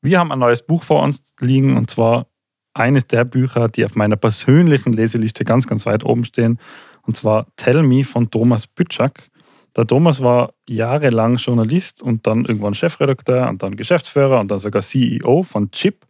Wir 0.00 0.20
haben 0.20 0.30
ein 0.30 0.38
neues 0.38 0.62
Buch 0.62 0.84
vor 0.84 1.02
uns 1.02 1.34
liegen 1.40 1.76
und 1.76 1.90
zwar 1.90 2.26
eines 2.72 3.08
der 3.08 3.24
Bücher, 3.24 3.68
die 3.68 3.84
auf 3.84 3.96
meiner 3.96 4.16
persönlichen 4.16 4.92
Leseliste 4.92 5.44
ganz, 5.44 5.66
ganz 5.66 5.86
weit 5.86 6.04
oben 6.04 6.24
stehen. 6.24 6.60
Und 7.02 7.16
zwar 7.16 7.46
Tell 7.56 7.82
Me 7.82 8.04
von 8.04 8.30
Thomas 8.30 8.68
Bütschak. 8.68 9.28
Der 9.76 9.86
Thomas 9.86 10.22
war 10.22 10.52
jahrelang 10.68 11.36
Journalist 11.36 12.02
und 12.02 12.26
dann 12.26 12.44
irgendwann 12.44 12.74
Chefredakteur 12.74 13.48
und 13.48 13.62
dann 13.62 13.76
Geschäftsführer 13.76 14.38
und 14.38 14.50
dann 14.50 14.58
sogar 14.58 14.82
CEO 14.82 15.42
von 15.42 15.70
Chip. 15.72 16.06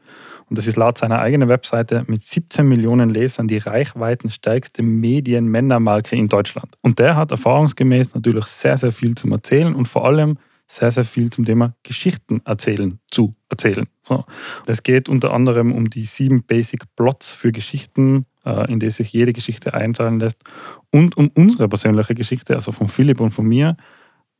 Und 0.50 0.58
das 0.58 0.66
ist 0.66 0.76
laut 0.76 0.98
seiner 0.98 1.20
eigenen 1.20 1.48
Webseite 1.48 2.04
mit 2.08 2.22
17 2.22 2.66
Millionen 2.66 3.10
Lesern 3.10 3.48
die 3.48 3.58
reichweitenstärkste 3.58 4.82
Medien-Männermarke 4.82 6.16
in 6.16 6.28
Deutschland. 6.28 6.76
Und 6.82 6.98
der 6.98 7.16
hat 7.16 7.30
erfahrungsgemäß 7.30 8.14
natürlich 8.14 8.46
sehr, 8.46 8.76
sehr 8.76 8.92
viel 8.92 9.14
zum 9.14 9.32
Erzählen 9.32 9.74
und 9.74 9.88
vor 9.88 10.04
allem 10.04 10.38
sehr, 10.68 10.90
sehr 10.90 11.04
viel 11.04 11.30
zum 11.30 11.44
Thema 11.44 11.74
Geschichten 11.82 12.42
erzählen 12.44 12.98
zu 13.10 13.34
erzählen. 13.48 13.86
So. 14.02 14.24
Es 14.66 14.82
geht 14.82 15.08
unter 15.08 15.32
anderem 15.32 15.72
um 15.72 15.88
die 15.88 16.04
sieben 16.04 16.44
Basic 16.44 16.84
Plots 16.94 17.32
für 17.32 17.52
Geschichten, 17.52 18.26
äh, 18.44 18.70
in 18.70 18.78
die 18.78 18.90
sich 18.90 19.12
jede 19.12 19.32
Geschichte 19.32 19.74
einteilen 19.74 20.20
lässt 20.20 20.42
und 20.90 21.16
um 21.16 21.30
unsere 21.34 21.68
persönliche 21.68 22.14
Geschichte, 22.14 22.54
also 22.54 22.72
von 22.72 22.88
Philipp 22.88 23.20
und 23.20 23.30
von 23.30 23.46
mir, 23.46 23.76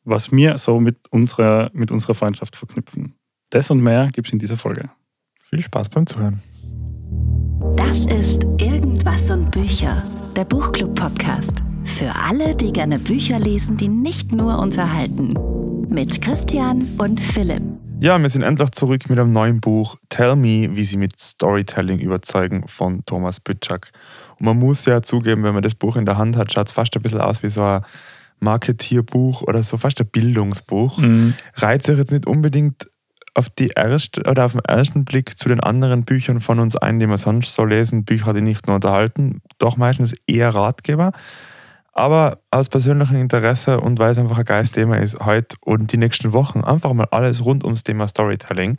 was 0.04 0.30
wir 0.30 0.58
so 0.58 0.80
mit 0.80 0.96
unserer, 1.10 1.70
mit 1.72 1.90
unserer 1.90 2.14
Freundschaft 2.14 2.56
verknüpfen. 2.56 3.14
Das 3.50 3.70
und 3.70 3.80
mehr 3.80 4.10
gibt 4.12 4.28
es 4.28 4.32
in 4.32 4.38
dieser 4.38 4.58
Folge. 4.58 4.90
Viel 5.40 5.62
Spaß 5.62 5.88
beim 5.88 6.06
Zuhören. 6.06 6.42
Das 7.76 8.04
ist 8.04 8.44
Irgendwas 8.60 9.30
und 9.30 9.50
Bücher, 9.50 10.04
der 10.36 10.44
Buchclub-Podcast. 10.44 11.64
Für 11.84 12.12
alle, 12.28 12.54
die 12.54 12.72
gerne 12.72 12.98
Bücher 12.98 13.38
lesen, 13.38 13.78
die 13.78 13.88
nicht 13.88 14.32
nur 14.32 14.58
unterhalten 14.58 15.34
mit 15.88 16.20
Christian 16.20 16.86
und 16.98 17.20
Philipp. 17.20 17.62
Ja, 18.00 18.20
wir 18.20 18.28
sind 18.28 18.42
endlich 18.42 18.70
zurück 18.72 19.08
mit 19.08 19.18
einem 19.18 19.32
neuen 19.32 19.60
Buch 19.60 19.96
Tell 20.08 20.36
Me, 20.36 20.68
wie 20.72 20.84
Sie 20.84 20.96
mit 20.96 21.18
Storytelling 21.18 21.98
überzeugen 21.98 22.68
von 22.68 23.04
Thomas 23.06 23.40
Bütschak. 23.40 23.90
Und 24.38 24.46
man 24.46 24.58
muss 24.58 24.84
ja 24.84 25.02
zugeben, 25.02 25.42
wenn 25.42 25.54
man 25.54 25.62
das 25.62 25.74
Buch 25.74 25.96
in 25.96 26.04
der 26.04 26.16
Hand 26.16 26.36
hat, 26.36 26.52
schaut 26.52 26.66
es 26.66 26.72
fast 26.72 26.94
ein 26.94 27.02
bisschen 27.02 27.20
aus 27.20 27.42
wie 27.42 27.48
so 27.48 27.62
ein 27.62 27.82
Marketierbuch 28.40 29.42
oder 29.42 29.62
so 29.62 29.78
fast 29.78 30.00
ein 30.00 30.06
Bildungsbuch. 30.06 30.98
Mhm. 30.98 31.34
Reizt 31.54 31.86
sich 31.86 31.98
jetzt 31.98 32.12
nicht 32.12 32.26
unbedingt 32.26 32.88
auf 33.34 33.50
die 33.50 33.70
erste 33.74 34.22
oder 34.22 34.46
auf 34.46 34.52
den 34.52 34.64
ersten 34.64 35.04
Blick 35.04 35.38
zu 35.38 35.48
den 35.48 35.60
anderen 35.60 36.04
Büchern 36.04 36.40
von 36.40 36.58
uns 36.60 36.76
ein, 36.76 37.00
die 37.00 37.06
wir 37.06 37.16
sonst 37.16 37.54
so 37.54 37.64
lesen. 37.64 38.04
Bücher, 38.04 38.34
die 38.34 38.42
nicht 38.42 38.66
nur 38.66 38.76
unterhalten, 38.76 39.40
doch 39.58 39.76
meistens 39.76 40.12
eher 40.26 40.50
Ratgeber. 40.50 41.12
Aber 41.98 42.38
aus 42.52 42.68
persönlichem 42.68 43.16
Interesse 43.16 43.80
und 43.80 43.98
weil 43.98 44.12
es 44.12 44.18
einfach 44.18 44.38
ein 44.38 44.44
geiles 44.44 44.70
Thema 44.70 44.98
ist, 44.98 45.18
heute 45.18 45.56
und 45.62 45.90
die 45.90 45.96
nächsten 45.96 46.32
Wochen 46.32 46.60
einfach 46.60 46.92
mal 46.92 47.08
alles 47.10 47.44
rund 47.44 47.64
ums 47.64 47.82
Thema 47.82 48.06
Storytelling. 48.06 48.78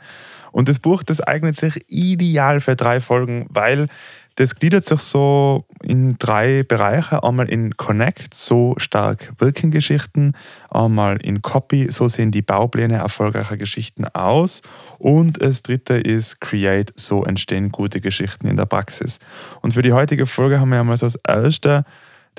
Und 0.54 0.70
das 0.70 0.80
Buch, 0.80 1.04
das 1.04 1.20
eignet 1.20 1.58
sich 1.58 1.84
ideal 1.90 2.62
für 2.62 2.78
drei 2.78 3.02
Folgen, 3.02 3.46
weil 3.50 3.88
das 4.36 4.56
gliedert 4.56 4.86
sich 4.86 5.02
so 5.02 5.66
in 5.84 6.16
drei 6.18 6.64
Bereiche. 6.64 7.22
Einmal 7.22 7.50
in 7.50 7.76
Connect, 7.76 8.34
so 8.34 8.76
stark 8.78 9.34
wirken 9.38 9.70
Geschichten. 9.70 10.32
Einmal 10.70 11.18
in 11.18 11.42
Copy, 11.42 11.92
so 11.92 12.08
sehen 12.08 12.32
die 12.32 12.42
Baupläne 12.42 12.96
erfolgreicher 12.96 13.58
Geschichten 13.58 14.06
aus. 14.06 14.62
Und 14.98 15.42
das 15.42 15.62
dritte 15.62 15.96
ist 15.96 16.40
Create, 16.40 16.94
so 16.96 17.26
entstehen 17.26 17.70
gute 17.74 18.00
Geschichten 18.00 18.48
in 18.48 18.56
der 18.56 18.66
Praxis. 18.66 19.20
Und 19.60 19.74
für 19.74 19.82
die 19.82 19.92
heutige 19.92 20.26
Folge 20.26 20.62
haben 20.62 20.70
wir 20.70 20.80
einmal 20.80 20.96
so 20.96 21.06
das 21.06 21.18
erste 21.28 21.84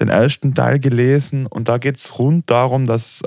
den 0.00 0.08
ersten 0.08 0.54
Teil 0.54 0.78
gelesen 0.78 1.46
und 1.46 1.68
da 1.68 1.78
geht 1.78 1.98
es 1.98 2.18
rund 2.18 2.50
darum, 2.50 2.86
dass 2.86 3.22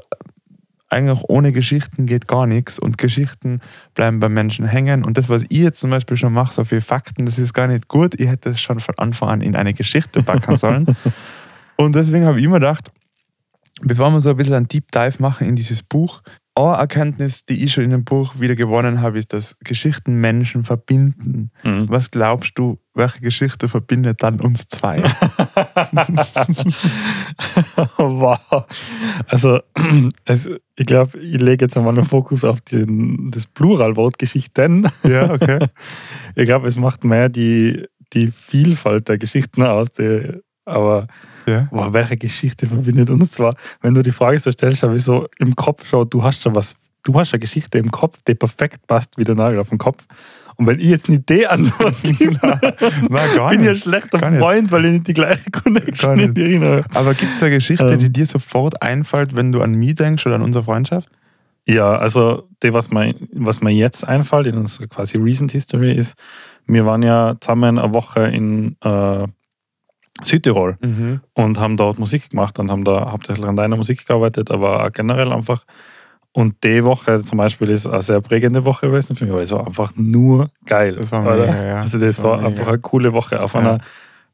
eigentlich 0.93 1.23
ohne 1.27 1.51
Geschichten 1.51 2.05
geht 2.05 2.27
gar 2.27 2.45
nichts 2.45 2.79
und 2.79 2.97
Geschichten 2.97 3.61
bleiben 3.95 4.19
beim 4.19 4.33
Menschen 4.33 4.65
hängen. 4.65 5.03
Und 5.03 5.17
das, 5.17 5.27
was 5.27 5.43
ich 5.49 5.59
jetzt 5.59 5.79
zum 5.79 5.89
Beispiel 5.89 6.17
schon 6.17 6.33
mache, 6.33 6.53
so 6.53 6.63
viele 6.63 6.81
Fakten, 6.81 7.25
das 7.25 7.39
ist 7.39 7.53
gar 7.53 7.67
nicht 7.67 7.87
gut. 7.87 8.19
Ich 8.19 8.27
hätte 8.27 8.51
es 8.51 8.61
schon 8.61 8.79
von 8.79 8.95
Anfang 8.97 9.29
an 9.29 9.41
in 9.41 9.55
eine 9.55 9.73
Geschichte 9.73 10.21
packen 10.23 10.55
sollen. 10.55 10.85
und 11.77 11.95
deswegen 11.95 12.25
habe 12.25 12.39
ich 12.39 12.45
immer 12.45 12.59
gedacht, 12.59 12.91
bevor 13.81 14.11
wir 14.11 14.21
so 14.21 14.31
ein 14.31 14.37
bisschen 14.37 14.53
einen 14.53 14.67
Deep 14.67 14.91
Dive 14.91 15.15
machen 15.19 15.47
in 15.47 15.55
dieses 15.55 15.83
Buch, 15.83 16.21
eine 16.55 16.77
Erkenntnis, 16.77 17.45
die 17.45 17.63
ich 17.63 17.73
schon 17.73 17.83
in 17.83 17.89
dem 17.89 18.03
Buch 18.03 18.39
wieder 18.39 18.55
gewonnen 18.55 19.01
habe, 19.01 19.17
ist, 19.17 19.33
dass 19.33 19.57
Geschichten 19.63 20.21
Menschen 20.21 20.63
verbinden. 20.63 21.49
Mhm. 21.63 21.89
Was 21.89 22.11
glaubst 22.11 22.57
du, 22.57 22.77
welche 22.93 23.21
Geschichte 23.21 23.67
verbindet 23.69 24.21
dann 24.21 24.39
uns 24.39 24.67
zwei? 24.67 25.03
wow. 27.97 28.65
Also, 29.27 29.61
es, 30.25 30.49
ich 30.75 30.85
glaube, 30.85 31.17
ich 31.19 31.41
lege 31.41 31.65
jetzt 31.65 31.77
einmal 31.77 31.95
den 31.95 32.05
Fokus 32.05 32.43
auf 32.43 32.61
den, 32.61 33.31
das 33.31 33.47
Pluralwort 33.47 34.19
Geschichten. 34.19 34.87
Ja, 35.03 35.31
okay. 35.31 35.67
Ich 36.35 36.45
glaube, 36.45 36.67
es 36.67 36.77
macht 36.77 37.03
mehr 37.03 37.29
die, 37.29 37.85
die 38.13 38.31
Vielfalt 38.31 39.07
der 39.07 39.19
Geschichten 39.19 39.61
aus, 39.61 39.91
die, 39.91 40.41
aber 40.65 41.07
ja. 41.47 41.67
Boah, 41.71 41.93
welche 41.93 42.17
Geschichte 42.17 42.67
verbindet 42.67 43.09
uns 43.09 43.31
zwar? 43.31 43.55
Wenn 43.81 43.93
du 43.93 44.01
die 44.01 44.11
Frage 44.11 44.39
so 44.39 44.51
stellst, 44.51 44.83
habe 44.83 44.95
ich 44.95 45.03
so 45.03 45.27
im 45.39 45.55
Kopf 45.55 45.87
schon, 45.87 46.09
du 46.09 46.23
hast 46.23 46.41
schon 46.41 46.55
was, 46.55 46.75
du 47.03 47.19
hast 47.19 47.33
eine 47.33 47.39
Geschichte 47.39 47.77
im 47.77 47.91
Kopf, 47.91 48.19
die 48.27 48.35
perfekt 48.35 48.87
passt 48.87 49.17
wie 49.17 49.23
der 49.23 49.35
Nagel 49.35 49.59
auf 49.59 49.69
den 49.69 49.77
Kopf. 49.77 50.03
Und 50.55 50.67
wenn 50.67 50.79
ich 50.79 50.87
jetzt 50.87 51.09
nicht 51.09 51.27
die 51.29 51.47
Antwort 51.47 51.95
gebe, 52.03 52.39
bin 52.39 53.63
ich 53.63 53.69
ein 53.69 53.75
schlechter 53.75 54.19
Freund, 54.19 54.71
weil 54.71 54.85
ich 54.85 54.91
nicht 54.91 55.07
die 55.07 55.13
gleiche 55.13 55.49
Connection 55.51 56.19
in 56.19 56.33
dir 56.33 56.59
habe. 56.59 56.85
Aber 56.93 57.13
gibt 57.13 57.35
es 57.35 57.43
eine 57.43 57.55
Geschichte, 57.55 57.85
ähm. 57.85 57.99
die 57.99 58.11
dir 58.11 58.25
sofort 58.25 58.81
einfällt, 58.81 59.35
wenn 59.35 59.51
du 59.51 59.61
an 59.61 59.73
mich 59.73 59.95
denkst 59.95 60.25
oder 60.25 60.35
an 60.35 60.41
unsere 60.41 60.63
Freundschaft? 60.63 61.09
Ja, 61.65 61.95
also 61.95 62.49
die, 62.61 62.73
was 62.73 62.91
mir, 62.91 63.15
was 63.31 63.61
mir 63.61 63.71
jetzt 63.71 64.05
einfällt 64.05 64.47
in 64.47 64.57
unserer 64.57 64.87
quasi 64.87 65.17
Recent 65.17 65.51
History 65.51 65.93
ist, 65.93 66.21
wir 66.67 66.85
waren 66.85 67.01
ja 67.03 67.35
zusammen 67.39 67.79
eine 67.79 67.93
Woche 67.93 68.27
in 68.27 68.75
äh, 68.81 69.27
Südtirol 70.21 70.77
mhm. 70.81 71.21
und 71.33 71.59
haben 71.59 71.77
dort 71.77 71.99
Musik 71.99 72.29
gemacht 72.29 72.59
und 72.59 72.69
haben 72.69 72.83
da 72.83 73.11
hauptsächlich 73.11 73.45
an 73.45 73.55
deiner 73.55 73.77
Musik 73.77 74.05
gearbeitet, 74.05 74.51
aber 74.51 74.85
auch 74.85 74.91
generell 74.91 75.31
einfach. 75.31 75.65
Und 76.35 76.63
die 76.63 76.83
Woche 76.83 77.21
zum 77.23 77.37
Beispiel 77.37 77.69
ist 77.69 77.85
eine 77.85 78.01
sehr 78.01 78.19
prägende 78.19 78.65
Woche 78.65 78.87
gewesen 78.87 79.15
für 79.15 79.25
mich, 79.25 79.33
weil 79.33 79.43
es 79.43 79.51
war 79.51 79.67
einfach 79.67 79.93
nur 79.95 80.49
geil. 80.65 80.95
Das 80.95 81.11
war 81.11 81.21
mega, 81.21 81.63
ja. 81.63 81.81
Also 81.81 81.99
das, 81.99 82.15
das 82.15 82.23
war, 82.23 82.39
war 82.39 82.47
einfach 82.47 82.67
eine 82.67 82.79
coole 82.79 83.13
Woche 83.13 83.41
auf, 83.41 83.53
ja. 83.53 83.59
einer, 83.59 83.77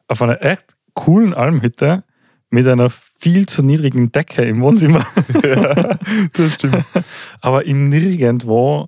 auf 0.08 0.22
einer 0.22 0.42
echt 0.42 0.64
coolen 0.94 1.34
Almhütte 1.34 2.04
mit 2.50 2.68
einer 2.68 2.90
viel 2.90 3.48
zu 3.48 3.64
niedrigen 3.64 4.14
Decke 4.14 4.44
im 4.44 4.62
Wohnzimmer. 4.62 5.06
ja, 5.44 5.98
das 6.34 6.54
stimmt. 6.54 6.86
Aber 7.42 7.66
im 7.66 7.90
Nirgendwo 7.90 8.88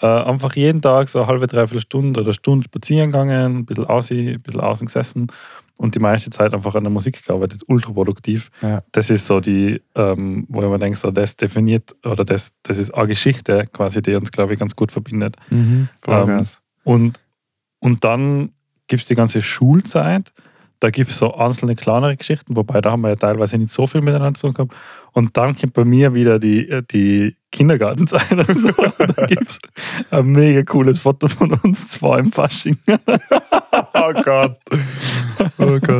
äh, 0.00 0.06
einfach 0.06 0.54
jeden 0.54 0.82
Tag 0.82 1.08
so 1.08 1.18
eine 1.18 1.26
halbe, 1.26 1.48
dreiviertel 1.48 1.80
Stunde 1.80 2.20
oder 2.20 2.32
Stunde 2.32 2.64
spazieren 2.64 3.10
gegangen, 3.10 3.58
ein 3.58 3.66
bisschen 3.66 3.86
außen, 3.86 4.18
ein 4.18 4.40
bisschen 4.40 4.60
außen 4.60 4.86
gesessen 4.86 5.26
und 5.82 5.96
die 5.96 5.98
meiste 5.98 6.30
Zeit 6.30 6.54
einfach 6.54 6.76
an 6.76 6.84
der 6.84 6.92
Musik 6.92 7.26
gearbeitet, 7.26 7.64
ultra 7.66 7.92
produktiv. 7.92 8.52
Ja. 8.62 8.84
Das 8.92 9.10
ist 9.10 9.26
so 9.26 9.40
die, 9.40 9.82
ähm, 9.96 10.46
wo 10.48 10.60
man 10.60 10.78
denkt, 10.78 10.98
so, 10.98 11.10
das 11.10 11.36
definiert 11.36 11.96
oder 12.04 12.24
das, 12.24 12.52
das 12.62 12.78
ist 12.78 12.92
eine 12.92 13.08
Geschichte 13.08 13.66
quasi, 13.72 14.00
die 14.00 14.14
uns, 14.14 14.30
glaube 14.30 14.52
ich, 14.52 14.60
ganz 14.60 14.76
gut 14.76 14.92
verbindet. 14.92 15.34
Mhm, 15.50 15.88
ähm, 16.06 16.46
und, 16.84 17.20
und 17.80 18.04
dann 18.04 18.52
gibt 18.86 19.02
es 19.02 19.08
die 19.08 19.16
ganze 19.16 19.42
Schulzeit. 19.42 20.32
Da 20.78 20.90
gibt 20.90 21.10
es 21.10 21.18
so 21.18 21.34
einzelne 21.34 21.74
kleinere 21.74 22.16
Geschichten, 22.16 22.54
wobei 22.56 22.80
da 22.80 22.92
haben 22.92 23.02
wir 23.02 23.10
ja 23.10 23.16
teilweise 23.16 23.58
nicht 23.58 23.72
so 23.72 23.88
viel 23.88 24.02
miteinander 24.02 24.34
zu 24.34 24.46
tun 24.46 24.54
gehabt. 24.54 24.74
Und 25.12 25.36
dann 25.36 25.56
kommt 25.56 25.74
bei 25.74 25.84
mir 25.84 26.14
wieder 26.14 26.38
die, 26.38 26.82
die 26.92 27.36
Kindergartenzeit. 27.50 28.22
Also, 28.48 28.68
da 28.68 29.26
gibt 29.26 29.50
es 29.50 29.58
ein 30.10 30.26
mega 30.26 30.62
cooles 30.62 31.00
Foto 31.00 31.28
von 31.28 31.52
uns 31.52 31.88
zwei 31.88 32.20
im 32.20 32.32
Fasching. 32.32 32.78
oh 33.94 34.12
Gott. 34.24 34.58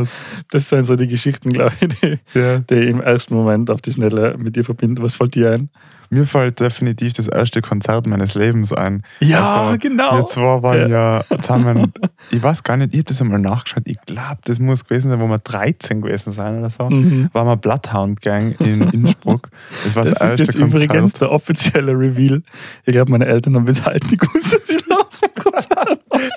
Gott. 0.04 0.08
Das 0.50 0.68
sind 0.68 0.86
so 0.86 0.96
die 0.96 1.08
Geschichten, 1.08 1.50
glaube 1.50 1.72
ich, 1.80 1.88
die, 2.00 2.18
ja. 2.38 2.58
die 2.58 2.88
im 2.88 3.00
ersten 3.00 3.34
Moment 3.34 3.70
auf 3.70 3.80
die 3.80 3.92
Schnelle 3.92 4.36
mit 4.38 4.56
dir 4.56 4.64
verbinden. 4.64 5.02
Was 5.02 5.14
fällt 5.14 5.34
dir 5.34 5.52
ein? 5.52 5.70
Mir 6.12 6.26
fällt 6.26 6.60
definitiv 6.60 7.14
das 7.14 7.26
erste 7.26 7.62
Konzert 7.62 8.06
meines 8.06 8.34
Lebens 8.34 8.70
ein. 8.70 9.02
Ja, 9.20 9.62
also, 9.62 9.78
genau. 9.78 10.18
Wir 10.18 10.26
zwei 10.26 10.62
waren 10.62 10.90
ja, 10.90 11.22
ja 11.30 11.38
zusammen, 11.40 11.90
ich 12.30 12.42
weiß 12.42 12.62
gar 12.62 12.76
nicht, 12.76 12.92
ich 12.92 12.98
habe 12.98 13.04
das 13.04 13.22
einmal 13.22 13.38
nachgeschaut, 13.38 13.84
ich 13.86 13.96
glaube, 14.04 14.36
das 14.44 14.58
muss 14.58 14.84
gewesen 14.84 15.10
sein, 15.10 15.20
wo 15.20 15.26
wir 15.26 15.38
13 15.38 16.02
gewesen 16.02 16.32
sein 16.32 16.58
oder 16.58 16.68
so. 16.68 16.90
Mhm. 16.90 17.30
War 17.32 17.46
mal 17.46 17.56
Bloodhound 17.56 18.20
Gang 18.20 18.60
in 18.60 18.82
Innsbruck. 18.92 19.48
Das 19.84 19.96
war 19.96 20.04
das, 20.04 20.12
das 20.12 20.20
erste 20.20 20.42
ist 20.42 20.48
jetzt 20.48 20.60
Konzert. 20.60 20.82
übrigens 20.82 21.12
der 21.14 21.30
offizielle 21.32 21.92
Reveal. 21.92 22.42
Ich 22.84 22.92
glaube, 22.92 23.10
meine 23.10 23.24
Eltern 23.24 23.56
haben 23.56 23.64
bis 23.64 23.82
heute 23.86 24.06
nicht 24.08 24.20
gewusst, 24.20 24.52
dass 24.52 24.68
ich 24.68 24.86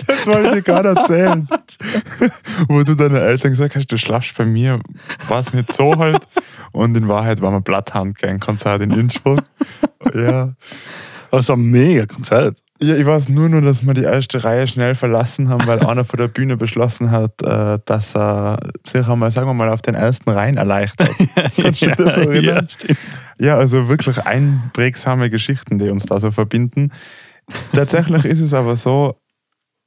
Das 0.08 0.26
wollte 0.28 0.60
ich 0.60 0.66
gerade 0.66 0.90
erzählen. 0.90 1.48
Wo 2.68 2.84
du 2.84 2.96
deinen 2.96 3.16
Eltern 3.16 3.52
gesagt 3.52 3.76
hast, 3.76 3.92
du 3.92 3.98
schlafst 3.98 4.38
bei 4.38 4.46
mir, 4.46 4.80
war 5.28 5.40
es 5.40 5.54
nicht 5.54 5.74
so 5.74 5.98
halt. 5.98 6.28
Und 6.72 6.96
in 6.96 7.08
Wahrheit 7.08 7.42
war 7.42 7.52
mal 7.52 7.62
Bloodhound 7.62 8.18
Gang 8.18 8.42
Konzert 8.42 8.82
in 8.82 8.92
Innsbruck. 8.92 9.44
Ja. 10.14 10.54
Das 11.32 11.50
war 11.50 11.58
ein 11.58 11.64
mega 11.64 12.06
Konzert. 12.06 12.58
Ja, 12.82 12.96
ich 12.98 13.06
weiß 13.06 13.30
nur, 13.30 13.48
nur, 13.48 13.62
dass 13.62 13.86
wir 13.86 13.94
die 13.94 14.04
erste 14.04 14.44
Reihe 14.44 14.68
schnell 14.68 14.96
verlassen 14.96 15.48
haben, 15.48 15.66
weil 15.66 15.80
einer 15.80 16.04
von 16.04 16.20
der 16.20 16.28
Bühne 16.28 16.58
beschlossen 16.58 17.10
hat, 17.10 17.42
äh, 17.42 17.80
dass 17.86 18.16
er 18.16 18.60
sich 18.86 19.08
einmal, 19.08 19.32
sagen 19.32 19.48
wir 19.48 19.54
mal, 19.54 19.70
auf 19.70 19.82
den 19.82 19.96
ersten 19.96 20.30
Reihen 20.30 20.58
erleichtert. 20.58 21.10
Du 21.56 21.72
das 21.72 22.18
erinnern? 22.18 22.68
Ja, 22.88 22.96
ja, 23.40 23.58
also 23.58 23.88
wirklich 23.88 24.20
einprägsame 24.26 25.30
Geschichten, 25.30 25.80
die 25.80 25.90
uns 25.90 26.06
da 26.06 26.20
so 26.20 26.32
verbinden. 26.32 26.92
Tatsächlich 27.74 28.26
ist 28.26 28.42
es 28.42 28.54
aber 28.54 28.76
so, 28.76 29.16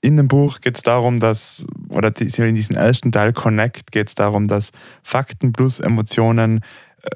in 0.01 0.17
dem 0.17 0.29
Buch 0.29 0.61
geht 0.61 0.77
es 0.77 0.83
darum, 0.83 1.19
dass, 1.19 1.67
oder 1.89 2.13
in 2.21 2.55
diesem 2.55 2.77
ersten 2.77 3.13
Teil 3.13 3.33
Connect 3.33 3.91
geht 3.91 4.09
es 4.09 4.15
darum, 4.15 4.47
dass 4.47 4.71
Fakten 5.03 5.53
plus 5.53 5.81
Emotionen, 5.81 6.61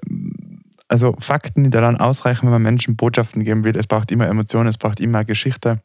ähm, 0.08 0.62
also 0.88 1.14
Fakten, 1.18 1.64
die 1.64 1.70
daran 1.70 1.96
ausreichen, 1.96 2.46
wenn 2.46 2.52
man 2.52 2.62
Menschen 2.62 2.96
Botschaften 2.96 3.44
geben 3.44 3.64
will, 3.64 3.76
es 3.76 3.86
braucht 3.86 4.10
immer 4.10 4.26
Emotionen, 4.26 4.68
es 4.68 4.78
braucht 4.78 5.00
immer 5.00 5.24
Geschichte. 5.24 5.80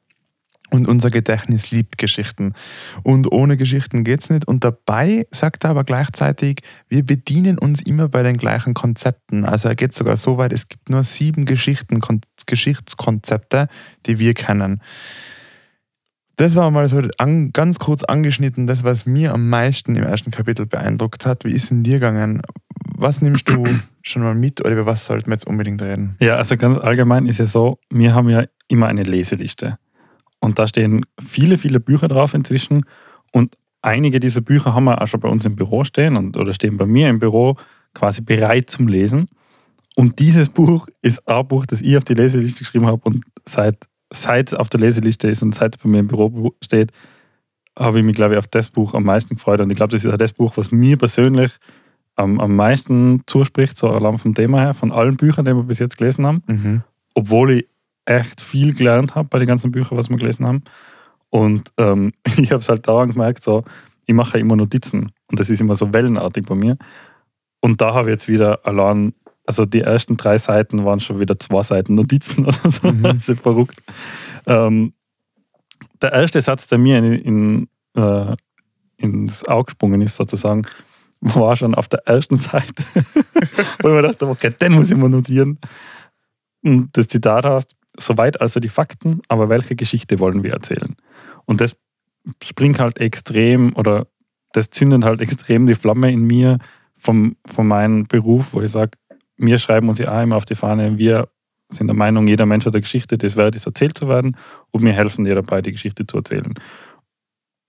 Und 0.70 0.86
unser 0.86 1.10
Gedächtnis 1.12 1.72
liebt 1.72 1.98
Geschichten. 1.98 2.54
Und 3.02 3.32
ohne 3.32 3.56
Geschichten 3.56 4.04
geht 4.04 4.22
es 4.22 4.30
nicht. 4.30 4.46
Und 4.46 4.66
dabei 4.66 5.26
sagt 5.32 5.64
er 5.64 5.70
aber 5.70 5.86
gleichzeitig, 5.86 6.60
wir 6.90 7.06
bedienen 7.06 7.58
uns 7.58 7.82
immer 7.82 8.10
bei 8.10 8.22
den 8.22 8.36
gleichen 8.36 8.74
Konzepten. 8.74 9.46
Also 9.46 9.70
er 9.70 9.76
geht 9.76 9.94
sogar 9.94 10.18
so 10.18 10.38
weit, 10.38 10.52
es 10.52 10.68
gibt 10.68 10.90
nur 10.90 11.06
sieben 11.06 11.46
Geschichten, 11.46 12.02
Geschichtskonzepte, 12.46 13.70
die 14.08 14.20
wir 14.20 14.34
kennen. 14.34 14.82
Das 16.38 16.56
war 16.56 16.70
mal 16.70 16.88
so 16.88 17.02
an, 17.18 17.52
ganz 17.52 17.80
kurz 17.80 18.04
angeschnitten, 18.04 18.68
das, 18.68 18.84
was 18.84 19.08
mir 19.08 19.34
am 19.34 19.50
meisten 19.50 19.96
im 19.96 20.04
ersten 20.04 20.30
Kapitel 20.30 20.68
beeindruckt 20.68 21.26
hat. 21.26 21.46
Wie 21.46 21.52
ist 21.52 21.72
in 21.72 21.82
dir 21.82 21.96
gegangen? 21.96 22.44
Was 22.96 23.24
nimmst 23.24 23.50
du 23.50 23.66
schon 24.04 24.22
mal 24.22 24.36
mit 24.36 24.62
oder 24.62 24.74
über 24.74 24.86
was 24.86 25.06
sollten 25.06 25.28
wir 25.28 25.34
jetzt 25.34 25.48
unbedingt 25.48 25.82
reden? 25.82 26.16
Ja, 26.20 26.36
also 26.36 26.56
ganz 26.56 26.78
allgemein 26.78 27.26
ist 27.26 27.40
ja 27.40 27.48
so, 27.48 27.80
wir 27.90 28.14
haben 28.14 28.30
ja 28.30 28.44
immer 28.68 28.86
eine 28.86 29.02
Leseliste. 29.02 29.80
Und 30.40 30.60
da 30.60 30.68
stehen 30.68 31.06
viele, 31.20 31.58
viele 31.58 31.80
Bücher 31.80 32.08
drauf 32.08 32.36
inzwischen. 32.36 32.86
Und 33.32 33.58
einige 33.82 34.20
dieser 34.20 34.42
Bücher 34.42 34.76
haben 34.76 34.84
wir 34.84 35.02
auch 35.02 35.08
schon 35.08 35.20
bei 35.20 35.30
uns 35.30 35.44
im 35.44 35.56
Büro 35.56 35.86
stehen 35.86 36.16
und, 36.18 36.38
oder 36.38 36.54
stehen 36.54 36.78
bei 36.78 36.86
mir 36.86 37.10
im 37.10 37.18
Büro 37.18 37.58
quasi 37.96 38.22
bereit 38.22 38.70
zum 38.70 38.88
Lesen. 38.88 39.28
Und 39.96 40.20
dieses 40.20 40.50
Buch 40.50 40.88
ist 41.02 41.28
ein 41.28 41.48
Buch, 41.48 41.66
das 41.66 41.82
ich 41.82 41.98
auf 41.98 42.04
die 42.04 42.14
Leseliste 42.14 42.60
geschrieben 42.60 42.86
habe 42.86 43.02
und 43.04 43.26
seit 43.48 43.88
seit 44.18 44.50
es 44.50 44.54
auf 44.54 44.70
der 44.70 44.80
Leseliste 44.80 45.28
ist 45.28 45.44
und 45.44 45.54
seit 45.56 45.76
es 45.76 45.82
bei 45.82 45.90
mir 45.90 46.00
im 46.00 46.08
Büro 46.08 46.54
steht, 46.62 46.92
habe 47.78 48.00
ich 48.00 48.06
mich, 48.06 48.16
glaube 48.16 48.34
ich, 48.34 48.40
auf 48.40 48.48
das 48.48 48.70
Buch 48.70 48.94
am 48.94 49.04
meisten 49.04 49.36
gefreut. 49.36 49.60
Und 49.62 49.70
ich 49.70 49.78
glaube, 49.78 49.92
das 49.92 50.04
ist 50.04 50.12
auch 50.12 50.18
das 50.18 50.34
Buch, 50.34 50.58
was 50.58 50.72
mir 50.72 50.98
persönlich 50.98 51.52
am, 52.16 52.40
am 52.40 52.56
meisten 52.56 53.22
zuspricht, 53.28 53.78
so 53.78 53.90
allein 53.90 54.18
vom 54.18 54.34
Thema 54.34 54.62
her, 54.62 54.74
von 54.74 54.92
allen 54.92 55.18
Büchern, 55.18 55.46
die 55.46 55.54
wir 55.54 55.64
bis 55.64 55.80
jetzt 55.80 55.98
gelesen 55.98 56.26
haben. 56.26 56.44
Mhm. 56.48 56.84
Obwohl 57.14 57.52
ich 57.52 57.68
echt 58.06 58.42
viel 58.42 58.74
gelernt 58.74 59.16
habe 59.16 59.28
bei 59.30 59.40
den 59.40 59.48
ganzen 59.48 59.72
Büchern, 59.72 59.98
was 59.98 60.10
wir 60.10 60.18
gelesen 60.18 60.46
haben. 60.46 60.64
Und 61.30 61.72
ähm, 61.78 62.14
ich 62.38 62.52
habe 62.52 62.62
es 62.62 62.70
halt 62.70 62.88
daran 62.88 63.12
gemerkt, 63.12 63.44
so, 63.44 63.64
ich 64.06 64.16
mache 64.16 64.40
immer 64.40 64.56
Notizen. 64.56 65.12
Und 65.28 65.40
das 65.40 65.50
ist 65.50 65.62
immer 65.62 65.76
so 65.76 65.94
wellenartig 65.94 66.46
bei 66.46 66.56
mir. 66.56 66.78
Und 67.60 67.82
da 67.82 67.94
habe 67.94 68.10
ich 68.10 68.14
jetzt 68.14 68.28
wieder 68.28 68.66
allein 68.66 69.14
also 69.48 69.66
die 69.66 69.82
ersten 69.82 70.18
drei 70.18 70.38
Seiten 70.38 70.86
waren 70.86 71.00
schon 71.00 71.20
wieder 71.20 71.40
zwei 71.40 71.64
Seiten 71.64 71.96
Notizen 71.96 72.46
oder 72.48 72.72
so. 72.72 72.92
Mhm. 72.92 73.04
Das 73.04 73.30
ist 73.30 73.42
verrückt. 73.42 73.82
Ähm, 74.46 74.94
der 76.02 76.12
erste 76.14 76.42
Satz, 76.42 76.68
der 76.68 76.78
mir 76.78 76.98
in, 76.98 77.14
in, 77.14 77.68
äh, 77.96 78.36
ins 78.98 79.48
Auge 79.48 79.68
gesprungen 79.68 80.02
ist, 80.02 80.18
sozusagen, 80.18 80.64
war 81.22 81.56
schon 81.56 81.74
auf 81.74 81.88
der 81.88 82.06
ersten 82.06 82.38
Seite, 82.38 82.84
wo 83.82 83.88
ich 83.88 83.96
mir 83.96 84.02
dachte, 84.04 84.28
okay, 84.28 84.52
den 84.52 84.74
muss 84.74 84.92
ich 84.92 84.98
mal 84.98 85.10
notieren. 85.10 85.58
Und 86.62 86.96
das 86.96 87.08
Zitat 87.08 87.46
heißt, 87.46 87.76
soweit 87.98 88.40
also 88.42 88.60
die 88.60 88.70
Fakten, 88.70 89.22
aber 89.28 89.50
welche 89.50 89.76
Geschichte 89.76 90.20
wollen 90.20 90.44
wir 90.44 90.54
erzählen? 90.54 90.96
Und 91.46 91.62
das 91.62 91.76
springt 92.44 92.80
halt 92.80 93.00
extrem 93.00 93.76
oder 93.76 94.08
das 94.52 94.70
zündet 94.70 95.06
halt 95.06 95.22
extrem 95.22 95.66
die 95.66 95.76
Flamme 95.76 96.12
in 96.12 96.24
mir 96.24 96.60
vom, 96.98 97.38
von 97.46 97.68
meinem 97.68 98.08
Beruf, 98.08 98.54
wo 98.54 98.62
ich 98.62 98.72
sage, 98.72 98.92
wir 99.38 99.60
schreiben 99.60 99.90
uns 99.90 100.00
ja 100.00 100.18
auch 100.18 100.24
immer 100.24 100.36
auf 100.36 100.46
die 100.46 100.56
Fahne, 100.56 100.98
wir 100.98 101.30
sind 101.70 101.88
der 101.88 101.96
Meinung, 101.96 102.28
jeder 102.28 102.46
Mensch 102.46 102.66
hat 102.66 102.74
eine 102.74 102.82
Geschichte, 102.82 103.18
das 103.18 103.36
wert 103.36 103.56
ist, 103.56 103.66
erzählt 103.66 103.98
zu 103.98 104.08
werden 104.08 104.38
und 104.72 104.84
wir 104.84 104.94
helfen 104.94 105.26
dir 105.26 105.36
dabei, 105.36 105.62
die 105.62 105.72
Geschichte 105.72 106.08
zu 106.08 106.18
erzählen. 106.18 106.54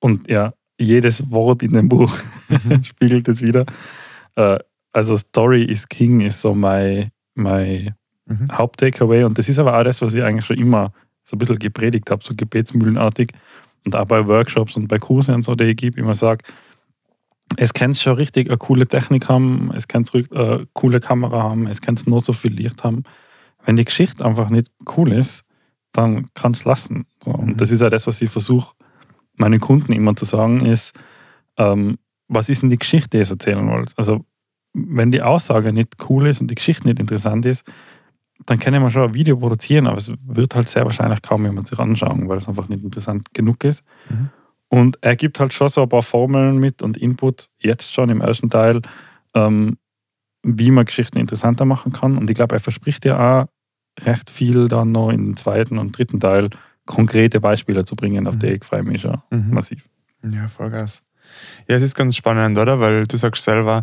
Und 0.00 0.28
ja, 0.28 0.52
jedes 0.78 1.30
Wort 1.30 1.62
in 1.62 1.72
dem 1.72 1.88
Buch 1.88 2.16
mhm. 2.48 2.82
spiegelt 2.84 3.28
es 3.28 3.42
wieder. 3.42 3.66
Äh, 4.36 4.58
also 4.92 5.16
Story 5.16 5.64
is 5.64 5.88
King 5.88 6.20
ist 6.20 6.40
so 6.40 6.54
mein, 6.54 7.10
mein 7.34 7.94
mhm. 8.26 8.56
Haupt-Takeaway 8.56 9.24
und 9.24 9.36
das 9.38 9.48
ist 9.48 9.58
aber 9.58 9.78
auch 9.78 9.84
das, 9.84 10.00
was 10.00 10.14
ich 10.14 10.22
eigentlich 10.22 10.46
schon 10.46 10.58
immer 10.58 10.92
so 11.24 11.36
ein 11.36 11.38
bisschen 11.38 11.58
gepredigt 11.58 12.10
habe, 12.10 12.24
so 12.24 12.34
gebetsmühlenartig 12.34 13.32
und 13.84 13.96
auch 13.96 14.06
bei 14.06 14.26
Workshops 14.26 14.76
und 14.76 14.88
bei 14.88 14.98
Kursen 14.98 15.34
und 15.34 15.44
so, 15.44 15.54
die 15.54 15.64
ich 15.64 15.76
gebe, 15.76 16.00
immer 16.00 16.14
sage, 16.14 16.44
es 17.56 17.72
kann 17.72 17.94
schon 17.94 18.14
richtig 18.14 18.48
eine 18.48 18.58
coole 18.58 18.86
Technik 18.86 19.28
haben, 19.28 19.72
es 19.74 19.88
kann 19.88 20.04
eine 20.12 20.60
äh, 20.60 20.66
coole 20.74 21.00
Kamera 21.00 21.42
haben, 21.42 21.66
es 21.66 21.80
kann 21.80 21.98
nur 22.06 22.20
so 22.20 22.32
viel 22.32 22.52
Licht 22.52 22.84
haben. 22.84 23.04
Wenn 23.64 23.76
die 23.76 23.84
Geschichte 23.84 24.24
einfach 24.24 24.50
nicht 24.50 24.70
cool 24.96 25.12
ist, 25.12 25.44
dann 25.92 26.28
kann 26.34 26.52
es 26.52 26.64
lassen. 26.64 27.06
So, 27.24 27.30
und 27.30 27.46
mhm. 27.46 27.56
das 27.56 27.70
ist 27.70 27.80
ja 27.80 27.90
das, 27.90 28.06
was 28.06 28.20
ich 28.22 28.30
versuche, 28.30 28.74
meinen 29.36 29.60
Kunden 29.60 29.92
immer 29.92 30.14
zu 30.16 30.24
sagen, 30.24 30.64
ist, 30.64 30.98
ähm, 31.56 31.98
was 32.28 32.48
ist 32.48 32.62
denn 32.62 32.70
die 32.70 32.78
Geschichte, 32.78 33.10
die 33.10 33.18
ihr 33.18 33.30
erzählen 33.30 33.68
wollt? 33.68 33.92
Also, 33.96 34.24
wenn 34.74 35.10
die 35.10 35.22
Aussage 35.22 35.72
nicht 35.72 35.96
cool 36.08 36.28
ist 36.28 36.40
und 36.40 36.50
die 36.50 36.54
Geschichte 36.54 36.86
nicht 36.86 37.00
interessant 37.00 37.46
ist, 37.46 37.66
dann 38.46 38.58
können 38.58 38.82
wir 38.82 38.90
schon 38.90 39.02
ein 39.02 39.14
Video 39.14 39.36
produzieren, 39.36 39.86
aber 39.86 39.96
es 39.96 40.12
wird 40.24 40.54
halt 40.54 40.68
sehr 40.68 40.84
wahrscheinlich 40.84 41.22
kaum 41.22 41.44
jemand 41.44 41.66
sich 41.66 41.78
anschauen, 41.78 42.28
weil 42.28 42.38
es 42.38 42.46
einfach 42.46 42.68
nicht 42.68 42.84
interessant 42.84 43.34
genug 43.34 43.64
ist. 43.64 43.82
Mhm. 44.08 44.30
Und 44.68 44.98
er 45.00 45.16
gibt 45.16 45.40
halt 45.40 45.52
schon 45.54 45.68
so 45.68 45.82
ein 45.82 45.88
paar 45.88 46.02
Formeln 46.02 46.58
mit 46.58 46.82
und 46.82 46.96
Input, 46.96 47.48
jetzt 47.58 47.92
schon 47.92 48.10
im 48.10 48.20
ersten 48.20 48.50
Teil, 48.50 48.82
ähm, 49.34 49.78
wie 50.42 50.70
man 50.70 50.84
Geschichten 50.84 51.18
interessanter 51.18 51.64
machen 51.64 51.92
kann. 51.92 52.18
Und 52.18 52.28
ich 52.30 52.36
glaube, 52.36 52.56
er 52.56 52.60
verspricht 52.60 53.04
ja 53.04 53.42
auch 53.42 53.46
recht 54.04 54.30
viel 54.30 54.68
dann 54.68 54.92
noch 54.92 55.10
im 55.10 55.36
zweiten 55.36 55.78
und 55.78 55.96
dritten 55.96 56.20
Teil 56.20 56.50
konkrete 56.86 57.40
Beispiele 57.40 57.84
zu 57.84 57.96
bringen, 57.96 58.26
auf 58.26 58.36
mhm. 58.36 58.38
die 58.40 58.46
ich 58.46 58.64
freue 58.64 58.82
mich 58.82 59.02
schon 59.02 59.20
mhm. 59.30 59.50
massiv. 59.50 59.88
Ja, 60.22 60.48
Vollgas. 60.48 61.02
Ja, 61.68 61.76
es 61.76 61.82
ist 61.82 61.94
ganz 61.94 62.16
spannend, 62.16 62.56
oder? 62.58 62.80
Weil 62.80 63.04
du 63.04 63.16
sagst 63.16 63.44
selber, 63.44 63.82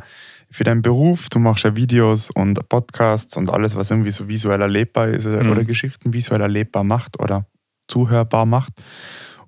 für 0.49 0.63
deinen 0.63 0.81
Beruf, 0.81 1.29
du 1.29 1.39
machst 1.39 1.63
ja 1.63 1.75
Videos 1.75 2.29
und 2.31 2.67
Podcasts 2.69 3.35
und 3.37 3.49
alles, 3.49 3.75
was 3.75 3.91
irgendwie 3.91 4.11
so 4.11 4.27
visuell 4.27 4.61
erlebbar 4.61 5.07
ist 5.09 5.25
mhm. 5.25 5.49
oder 5.49 5.63
Geschichten 5.63 6.13
visuell 6.13 6.41
erlebbar 6.41 6.83
macht 6.83 7.19
oder 7.19 7.45
zuhörbar 7.87 8.45
macht. 8.45 8.73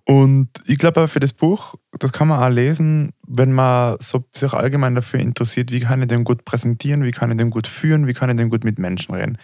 Und 0.09 0.47
ich 0.65 0.77
glaube 0.77 1.09
für 1.09 1.19
das 1.19 1.33
Buch, 1.33 1.75
das 1.99 2.13
kann 2.13 2.29
man 2.29 2.41
auch 2.41 2.49
lesen, 2.49 3.11
wenn 3.27 3.51
man 3.51 3.97
so 3.99 4.23
sich 4.33 4.53
allgemein 4.53 4.95
dafür 4.95 5.19
interessiert, 5.19 5.69
wie 5.69 5.81
kann 5.81 6.01
ich 6.01 6.07
den 6.07 6.23
gut 6.23 6.45
präsentieren, 6.45 7.03
wie 7.03 7.11
kann 7.11 7.29
ich 7.29 7.35
den 7.35 7.49
gut 7.49 7.67
führen, 7.67 8.07
wie 8.07 8.13
kann 8.13 8.29
ich 8.29 8.37
den 8.37 8.49
gut 8.49 8.63
mit 8.63 8.79
Menschen 8.79 9.13
reden. 9.13 9.37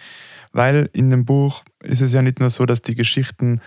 Weil 0.52 0.88
in 0.94 1.10
dem 1.10 1.26
Buch 1.26 1.64
ist 1.82 2.00
es 2.00 2.14
ja 2.14 2.22
nicht 2.22 2.40
nur 2.40 2.48
so, 2.48 2.64
dass 2.64 2.80
die 2.80 2.94
Geschichten, 2.94 3.60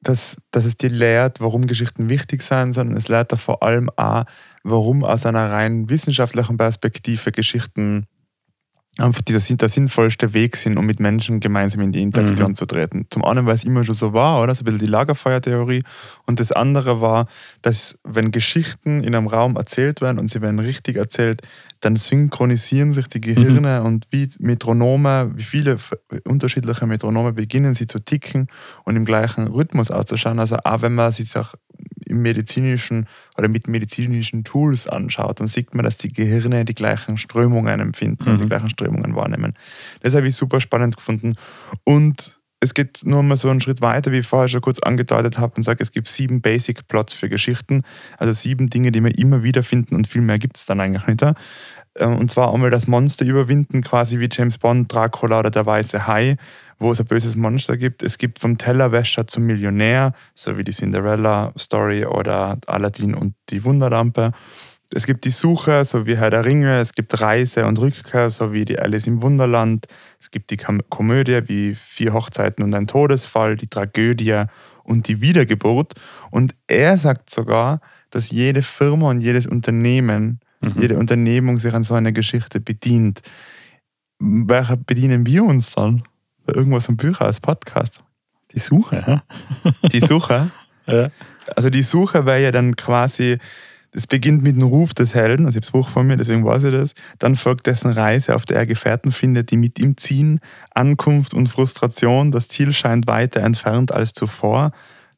dass, 0.00 0.36
dass 0.50 0.64
es 0.64 0.76
dir 0.76 0.90
lehrt, 0.90 1.40
warum 1.40 1.68
Geschichten 1.68 2.08
wichtig 2.08 2.42
sind, 2.42 2.72
sondern 2.72 2.96
es 2.96 3.06
lehrt 3.06 3.30
da 3.30 3.36
vor 3.36 3.62
allem 3.62 3.88
auch, 3.94 4.24
warum 4.64 5.04
aus 5.04 5.26
einer 5.26 5.52
rein 5.52 5.88
wissenschaftlichen 5.88 6.56
Perspektive 6.56 7.30
Geschichten 7.30 8.08
einfach 8.98 9.22
dieser, 9.22 9.56
der 9.56 9.68
sinnvollste 9.70 10.34
Weg 10.34 10.56
sind, 10.56 10.76
um 10.76 10.84
mit 10.84 11.00
Menschen 11.00 11.40
gemeinsam 11.40 11.80
in 11.80 11.92
die 11.92 12.02
Interaktion 12.02 12.50
mhm. 12.50 12.54
zu 12.54 12.66
treten. 12.66 13.06
Zum 13.08 13.24
einen, 13.24 13.46
weil 13.46 13.54
es 13.54 13.64
immer 13.64 13.84
schon 13.84 13.94
so 13.94 14.12
war, 14.12 14.42
oder? 14.42 14.54
So 14.54 14.62
ein 14.62 14.64
bisschen 14.66 14.80
die 14.80 14.86
Lagerfeuertheorie. 14.86 15.82
Und 16.26 16.40
das 16.40 16.52
andere 16.52 17.00
war, 17.00 17.26
dass 17.62 17.98
wenn 18.04 18.32
Geschichten 18.32 19.02
in 19.02 19.14
einem 19.14 19.28
Raum 19.28 19.56
erzählt 19.56 20.02
werden 20.02 20.18
und 20.18 20.28
sie 20.28 20.42
werden 20.42 20.58
richtig 20.58 20.96
erzählt, 20.96 21.40
dann 21.80 21.96
synchronisieren 21.96 22.92
sich 22.92 23.08
die 23.08 23.20
Gehirne 23.20 23.80
mhm. 23.80 23.86
und 23.86 24.06
wie 24.10 24.28
Metronome, 24.38 25.32
wie 25.34 25.42
viele 25.42 25.76
unterschiedliche 26.24 26.86
Metronome 26.86 27.32
beginnen 27.32 27.74
sie 27.74 27.86
zu 27.86 27.98
ticken 27.98 28.48
und 28.84 28.96
im 28.96 29.06
gleichen 29.06 29.46
Rhythmus 29.46 29.90
auszuschauen. 29.90 30.38
Also 30.38 30.58
auch 30.64 30.82
wenn 30.82 30.94
man 30.94 31.12
sich 31.12 31.34
auch 31.36 31.54
im 32.12 32.22
medizinischen 32.22 33.08
oder 33.36 33.48
mit 33.48 33.66
medizinischen 33.66 34.44
Tools 34.44 34.88
anschaut, 34.88 35.40
dann 35.40 35.48
sieht 35.48 35.74
man, 35.74 35.84
dass 35.84 35.96
die 35.96 36.12
Gehirne 36.12 36.64
die 36.64 36.74
gleichen 36.74 37.18
Strömungen 37.18 37.80
empfinden 37.80 38.24
mhm. 38.24 38.30
und 38.30 38.40
die 38.42 38.48
gleichen 38.48 38.70
Strömungen 38.70 39.16
wahrnehmen. 39.16 39.54
Das 40.02 40.14
habe 40.14 40.28
ich 40.28 40.36
super 40.36 40.60
spannend 40.60 40.96
gefunden. 40.96 41.34
Und 41.84 42.38
es 42.60 42.74
geht 42.74 43.00
nur 43.02 43.24
mal 43.24 43.36
so 43.36 43.50
einen 43.50 43.60
Schritt 43.60 43.80
weiter, 43.80 44.12
wie 44.12 44.18
ich 44.18 44.26
vorher 44.26 44.46
schon 44.46 44.60
kurz 44.60 44.78
angedeutet 44.78 45.36
habe, 45.38 45.54
und 45.56 45.64
sage, 45.64 45.82
es 45.82 45.90
gibt 45.90 46.06
sieben 46.06 46.40
Basic 46.40 46.86
Plots 46.86 47.12
für 47.12 47.28
Geschichten, 47.28 47.82
also 48.18 48.32
sieben 48.32 48.70
Dinge, 48.70 48.92
die 48.92 49.02
wir 49.02 49.18
immer 49.18 49.42
wieder 49.42 49.64
finden 49.64 49.96
und 49.96 50.06
viel 50.06 50.22
mehr 50.22 50.38
gibt 50.38 50.56
es 50.56 50.66
dann 50.66 50.78
eigentlich 50.78 51.06
nicht. 51.08 51.22
Ähm, 51.98 52.16
und 52.16 52.30
zwar 52.30 52.52
einmal 52.52 52.70
das 52.70 52.86
Monster 52.86 53.24
überwinden, 53.24 53.82
quasi 53.82 54.18
wie 54.18 54.28
James 54.30 54.58
Bond, 54.58 54.92
Dracula 54.92 55.40
oder 55.40 55.50
der 55.50 55.66
weiße 55.66 56.06
Hai, 56.06 56.36
wo 56.78 56.92
es 56.92 57.00
ein 57.00 57.06
böses 57.06 57.36
Monster 57.36 57.76
gibt. 57.76 58.02
Es 58.02 58.18
gibt 58.18 58.38
vom 58.38 58.58
Tellerwäscher 58.58 59.26
zum 59.26 59.44
Millionär, 59.44 60.12
so 60.34 60.56
wie 60.56 60.64
die 60.64 60.72
Cinderella-Story 60.72 62.06
oder 62.06 62.58
Aladdin 62.66 63.14
und 63.14 63.34
die 63.50 63.64
Wunderlampe. 63.64 64.32
Es 64.94 65.06
gibt 65.06 65.24
die 65.24 65.30
Suche, 65.30 65.84
so 65.84 66.06
wie 66.06 66.16
Herr 66.16 66.30
der 66.30 66.44
Ringe. 66.44 66.78
Es 66.78 66.92
gibt 66.92 67.18
Reise 67.20 67.66
und 67.66 67.78
Rückkehr, 67.78 68.28
so 68.28 68.52
wie 68.52 68.64
die 68.64 68.78
Alice 68.78 69.06
im 69.06 69.22
Wunderland. 69.22 69.86
Es 70.20 70.30
gibt 70.30 70.50
die 70.50 70.58
Komödie 70.58 71.40
wie 71.46 71.74
Vier 71.74 72.12
Hochzeiten 72.12 72.62
und 72.62 72.74
ein 72.74 72.86
Todesfall, 72.86 73.56
die 73.56 73.68
Tragödie 73.68 74.44
und 74.84 75.08
die 75.08 75.22
Wiedergeburt. 75.22 75.94
Und 76.30 76.54
er 76.66 76.98
sagt 76.98 77.30
sogar, 77.30 77.80
dass 78.10 78.30
jede 78.30 78.62
Firma 78.62 79.08
und 79.08 79.20
jedes 79.20 79.46
Unternehmen 79.46 80.40
mhm. 80.62 80.80
jede 80.80 80.98
Unternehmung 80.98 81.58
sich 81.58 81.72
an 81.74 81.84
so 81.84 81.94
einer 81.94 82.12
Geschichte 82.12 82.60
bedient. 82.60 83.20
Welcher 84.18 84.76
bedienen 84.76 85.26
wir 85.26 85.44
uns 85.44 85.72
dann? 85.72 86.04
Irgendwas 86.46 86.88
im 86.88 86.96
Bücher 86.96 87.24
als 87.24 87.40
Podcast? 87.40 88.02
Die 88.54 88.60
Suche, 88.60 89.04
hä? 89.04 89.20
Die 89.88 90.00
Suche? 90.00 90.50
Ja. 90.84 91.12
Also 91.54 91.70
die 91.70 91.84
Suche 91.84 92.26
wäre 92.26 92.42
ja 92.42 92.50
dann 92.50 92.74
quasi, 92.74 93.38
es 93.92 94.08
beginnt 94.08 94.42
mit 94.42 94.56
dem 94.56 94.64
Ruf 94.64 94.94
des 94.94 95.14
Helden, 95.14 95.46
also 95.46 95.58
ich 95.58 95.64
habe 95.64 95.66
das 95.66 95.70
Buch 95.70 95.88
von 95.88 96.08
mir, 96.08 96.16
deswegen 96.16 96.44
weiß 96.44 96.64
ich 96.64 96.72
das. 96.72 96.94
Dann 97.20 97.36
folgt 97.36 97.68
dessen 97.68 97.92
Reise, 97.92 98.34
auf 98.34 98.44
der 98.44 98.56
er 98.56 98.66
Gefährten 98.66 99.12
findet, 99.12 99.52
die 99.52 99.56
mit 99.56 99.78
ihm 99.78 99.96
ziehen. 99.96 100.40
Ankunft 100.74 101.34
und 101.34 101.48
Frustration, 101.48 102.32
das 102.32 102.48
Ziel 102.48 102.72
scheint 102.72 103.06
weiter 103.06 103.42
entfernt 103.42 103.92
als 103.92 104.12
zuvor. 104.12 104.72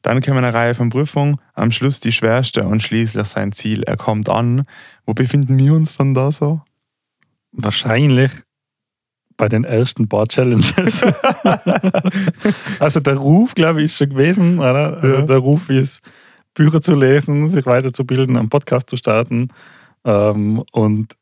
Dann 0.05 0.21
käme 0.21 0.37
eine 0.37 0.53
Reihe 0.53 0.75
von 0.75 0.91
Prüfungen, 0.91 1.37
am 1.55 1.71
Schluss 1.71 1.99
die 1.99 2.11
schwerste 2.11 2.67
und 2.67 2.83
schließlich 2.83 3.25
sein 3.27 3.53
Ziel. 3.53 3.81
Er 3.83 3.97
kommt 3.97 4.29
an. 4.29 4.65
Wo 5.07 5.15
befinden 5.15 5.57
wir 5.57 5.73
uns 5.73 5.97
dann 5.97 6.13
da 6.13 6.31
so? 6.31 6.61
Wahrscheinlich 7.51 8.31
bei 9.35 9.49
den 9.49 9.63
ersten 9.63 10.07
paar 10.07 10.27
Challenges. 10.27 11.01
also 12.79 12.99
der 12.99 13.15
Ruf, 13.15 13.55
glaube 13.55 13.79
ich, 13.79 13.85
ist 13.85 13.97
schon 13.97 14.09
gewesen. 14.09 14.59
Oder? 14.59 14.97
Also 14.97 15.15
Ja. 15.15 15.21
Der 15.23 15.37
Ruf 15.37 15.69
ist, 15.71 16.01
Bücher 16.53 16.81
zu 16.81 16.93
lesen, 16.95 17.49
sich 17.49 17.65
weiterzubilden, 17.65 18.37
einen 18.37 18.49
Podcast 18.49 18.89
zu 18.91 18.97
starten. 18.97 19.47
Ähm, 20.05 20.63
und 20.71 21.15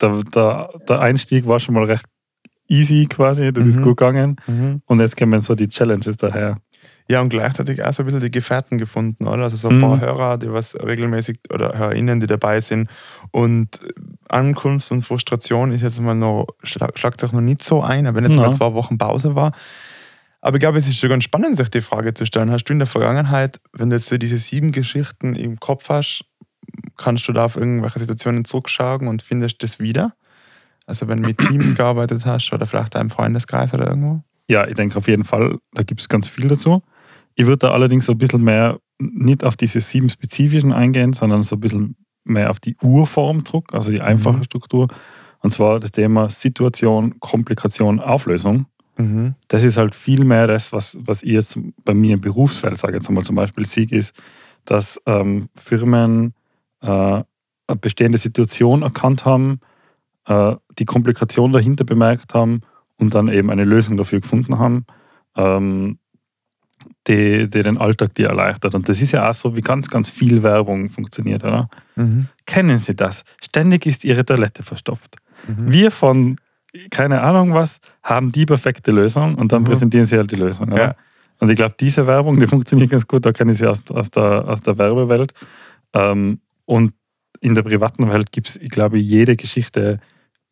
der, 0.00 0.22
der, 0.24 0.70
der 0.88 1.00
Einstieg 1.00 1.46
war 1.46 1.60
schon 1.60 1.74
mal 1.74 1.84
recht 1.84 2.06
easy 2.66 3.06
quasi, 3.10 3.52
das 3.52 3.66
ist 3.66 3.76
Mhm. 3.76 3.82
gut 3.82 3.98
gegangen. 3.98 4.36
Und 4.86 5.00
jetzt 5.00 5.18
kommen 5.18 5.42
so 5.42 5.54
die 5.54 5.68
Challenges 5.68 6.16
daher. 6.16 6.56
Ja, 7.12 7.20
und 7.20 7.28
gleichzeitig 7.28 7.82
auch 7.84 7.92
so 7.92 8.02
ein 8.02 8.06
bisschen 8.06 8.22
die 8.22 8.30
Gefährten 8.30 8.78
gefunden, 8.78 9.26
oder? 9.26 9.42
Also 9.42 9.56
so 9.56 9.68
ein 9.68 9.80
paar 9.80 9.96
Mhm. 9.96 10.00
Hörer, 10.00 10.38
die 10.38 10.50
was 10.50 10.74
regelmäßig 10.74 11.40
oder 11.52 11.76
HörerInnen, 11.76 12.20
die 12.20 12.26
dabei 12.26 12.58
sind. 12.60 12.88
Und 13.32 13.80
Ankunft 14.30 14.90
und 14.90 15.02
Frustration 15.02 15.72
ist 15.72 15.82
jetzt 15.82 16.00
mal 16.00 16.14
noch, 16.14 16.46
schlag, 16.62 16.98
schlagt 16.98 17.20
sich 17.20 17.32
noch 17.32 17.42
nicht 17.42 17.62
so 17.62 17.82
ein, 17.82 18.14
wenn 18.14 18.24
jetzt 18.24 18.36
Ja. 18.36 18.40
mal 18.44 18.52
zwei 18.52 18.72
Wochen 18.72 18.96
Pause 18.96 19.34
war. 19.34 19.52
Aber 20.40 20.56
ich 20.56 20.60
glaube, 20.60 20.78
es 20.78 20.88
ist 20.88 20.96
schon 20.98 21.10
ganz 21.10 21.24
spannend, 21.24 21.58
sich 21.58 21.68
die 21.68 21.82
Frage 21.82 22.14
zu 22.14 22.24
stellen. 22.24 22.50
Hast 22.50 22.64
du 22.64 22.72
in 22.72 22.78
der 22.78 22.88
Vergangenheit, 22.88 23.60
wenn 23.74 23.90
du 23.90 23.96
jetzt 23.96 24.08
so 24.08 24.16
diese 24.16 24.38
sieben 24.38 24.72
Geschichten 24.72 25.34
im 25.34 25.60
Kopf 25.60 25.90
hast, 25.90 26.24
kannst 26.96 27.28
du 27.28 27.32
da 27.34 27.44
auf 27.44 27.56
irgendwelche 27.56 27.98
Situationen 27.98 28.46
zurückschauen 28.46 29.06
und 29.06 29.22
findest 29.22 29.62
das 29.62 29.80
wieder? 29.80 30.14
Also 30.86 31.08
wenn 31.08 31.18
du 31.18 31.24
mit 31.24 31.40
Teams 31.40 31.74
gearbeitet 31.74 32.24
hast 32.24 32.50
oder 32.54 32.66
vielleicht 32.66 32.96
einem 32.96 33.10
Freundeskreis 33.10 33.74
oder 33.74 33.86
irgendwo? 33.88 34.22
Ja, 34.48 34.66
ich 34.66 34.74
denke 34.74 34.96
auf 34.96 35.08
jeden 35.08 35.24
Fall, 35.24 35.58
da 35.74 35.82
gibt 35.82 36.00
es 36.00 36.08
ganz 36.08 36.26
viel 36.26 36.48
dazu. 36.48 36.82
Ich 37.34 37.46
würde 37.46 37.58
da 37.58 37.70
allerdings 37.72 38.06
so 38.06 38.12
ein 38.12 38.18
bisschen 38.18 38.42
mehr 38.42 38.78
nicht 38.98 39.44
auf 39.44 39.56
diese 39.56 39.80
sieben 39.80 40.08
spezifischen 40.10 40.72
eingehen, 40.72 41.12
sondern 41.12 41.42
so 41.42 41.56
ein 41.56 41.60
bisschen 41.60 41.96
mehr 42.24 42.50
auf 42.50 42.60
die 42.60 42.76
Urform 42.82 43.44
zurück, 43.44 43.72
also 43.72 43.90
die 43.90 44.00
einfache 44.00 44.38
Mhm. 44.38 44.44
Struktur. 44.44 44.88
Und 45.40 45.52
zwar 45.52 45.80
das 45.80 45.90
Thema 45.92 46.30
Situation, 46.30 47.18
Komplikation, 47.18 47.98
Auflösung. 47.98 48.66
Mhm. 48.96 49.34
Das 49.48 49.64
ist 49.64 49.76
halt 49.76 49.94
viel 49.94 50.24
mehr 50.24 50.46
das, 50.46 50.72
was, 50.72 50.96
was 51.00 51.22
ich 51.22 51.32
jetzt 51.32 51.58
bei 51.84 51.94
mir 51.94 52.14
im 52.14 52.20
Berufsfeld 52.20 52.78
sage, 52.78 52.94
jetzt 52.94 53.08
einmal 53.08 53.24
zum 53.24 53.36
Beispiel 53.36 53.66
Sieg 53.66 53.90
ist, 53.90 54.14
dass 54.64 55.00
ähm, 55.06 55.48
Firmen 55.56 56.34
äh, 56.80 56.86
eine 56.86 57.24
bestehende 57.80 58.18
Situation 58.18 58.82
erkannt 58.82 59.24
haben, 59.24 59.58
äh, 60.26 60.54
die 60.78 60.84
Komplikation 60.84 61.52
dahinter 61.52 61.84
bemerkt 61.84 62.34
haben 62.34 62.60
und 62.98 63.14
dann 63.14 63.26
eben 63.28 63.50
eine 63.50 63.64
Lösung 63.64 63.96
dafür 63.96 64.20
gefunden 64.20 64.58
haben, 64.58 64.84
ähm, 65.36 65.98
die, 67.06 67.48
die 67.48 67.62
den 67.62 67.78
Alltag 67.78 68.14
dir 68.14 68.28
erleichtert. 68.28 68.74
Und 68.74 68.88
das 68.88 69.00
ist 69.00 69.12
ja 69.12 69.28
auch 69.28 69.34
so, 69.34 69.56
wie 69.56 69.60
ganz, 69.60 69.88
ganz 69.90 70.10
viel 70.10 70.42
Werbung 70.42 70.88
funktioniert, 70.90 71.44
oder? 71.44 71.68
Mhm. 71.96 72.28
Kennen 72.46 72.78
Sie 72.78 72.94
das? 72.94 73.24
Ständig 73.42 73.86
ist 73.86 74.04
Ihre 74.04 74.24
Toilette 74.24 74.62
verstopft. 74.62 75.16
Mhm. 75.46 75.72
Wir 75.72 75.90
von 75.90 76.36
keine 76.90 77.20
Ahnung 77.20 77.52
was 77.52 77.80
haben 78.02 78.30
die 78.30 78.46
perfekte 78.46 78.92
Lösung 78.92 79.34
und 79.34 79.52
dann 79.52 79.62
Mhm. 79.62 79.66
präsentieren 79.66 80.06
sie 80.06 80.16
halt 80.16 80.30
die 80.30 80.36
Lösung. 80.36 80.74
Ja. 80.74 80.94
Und 81.38 81.50
ich 81.50 81.56
glaube, 81.56 81.74
diese 81.78 82.06
Werbung, 82.06 82.40
die 82.40 82.46
funktioniert 82.56 82.90
ganz 82.90 83.06
gut, 83.06 83.26
da 83.26 83.32
kenne 83.32 83.52
ich 83.52 83.58
sie 83.58 83.66
aus, 83.66 83.82
aus, 83.90 84.10
der, 84.10 84.48
aus 84.48 84.62
der 84.62 84.78
Werbewelt. 84.78 85.34
Ähm, 85.92 86.40
und 86.64 86.94
in 87.40 87.54
der 87.54 87.62
privaten 87.62 88.08
Welt 88.08 88.32
gibt 88.32 88.48
es, 88.48 88.56
ich 88.56 88.70
glaube, 88.70 88.96
jede 88.98 89.36
Geschichte 89.36 90.00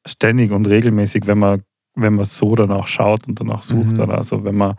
ständig 0.07 0.51
und 0.51 0.67
regelmäßig, 0.67 1.27
wenn 1.27 1.39
man, 1.39 1.63
wenn 1.95 2.15
man 2.15 2.25
so 2.25 2.55
danach 2.55 2.89
schaut 2.89 3.27
und 3.27 3.41
danach 3.41 3.63
sucht. 3.63 3.93
Mhm. 3.97 4.01
Oder? 4.01 4.19
Also 4.19 4.45
wenn 4.45 4.57
man 4.57 4.77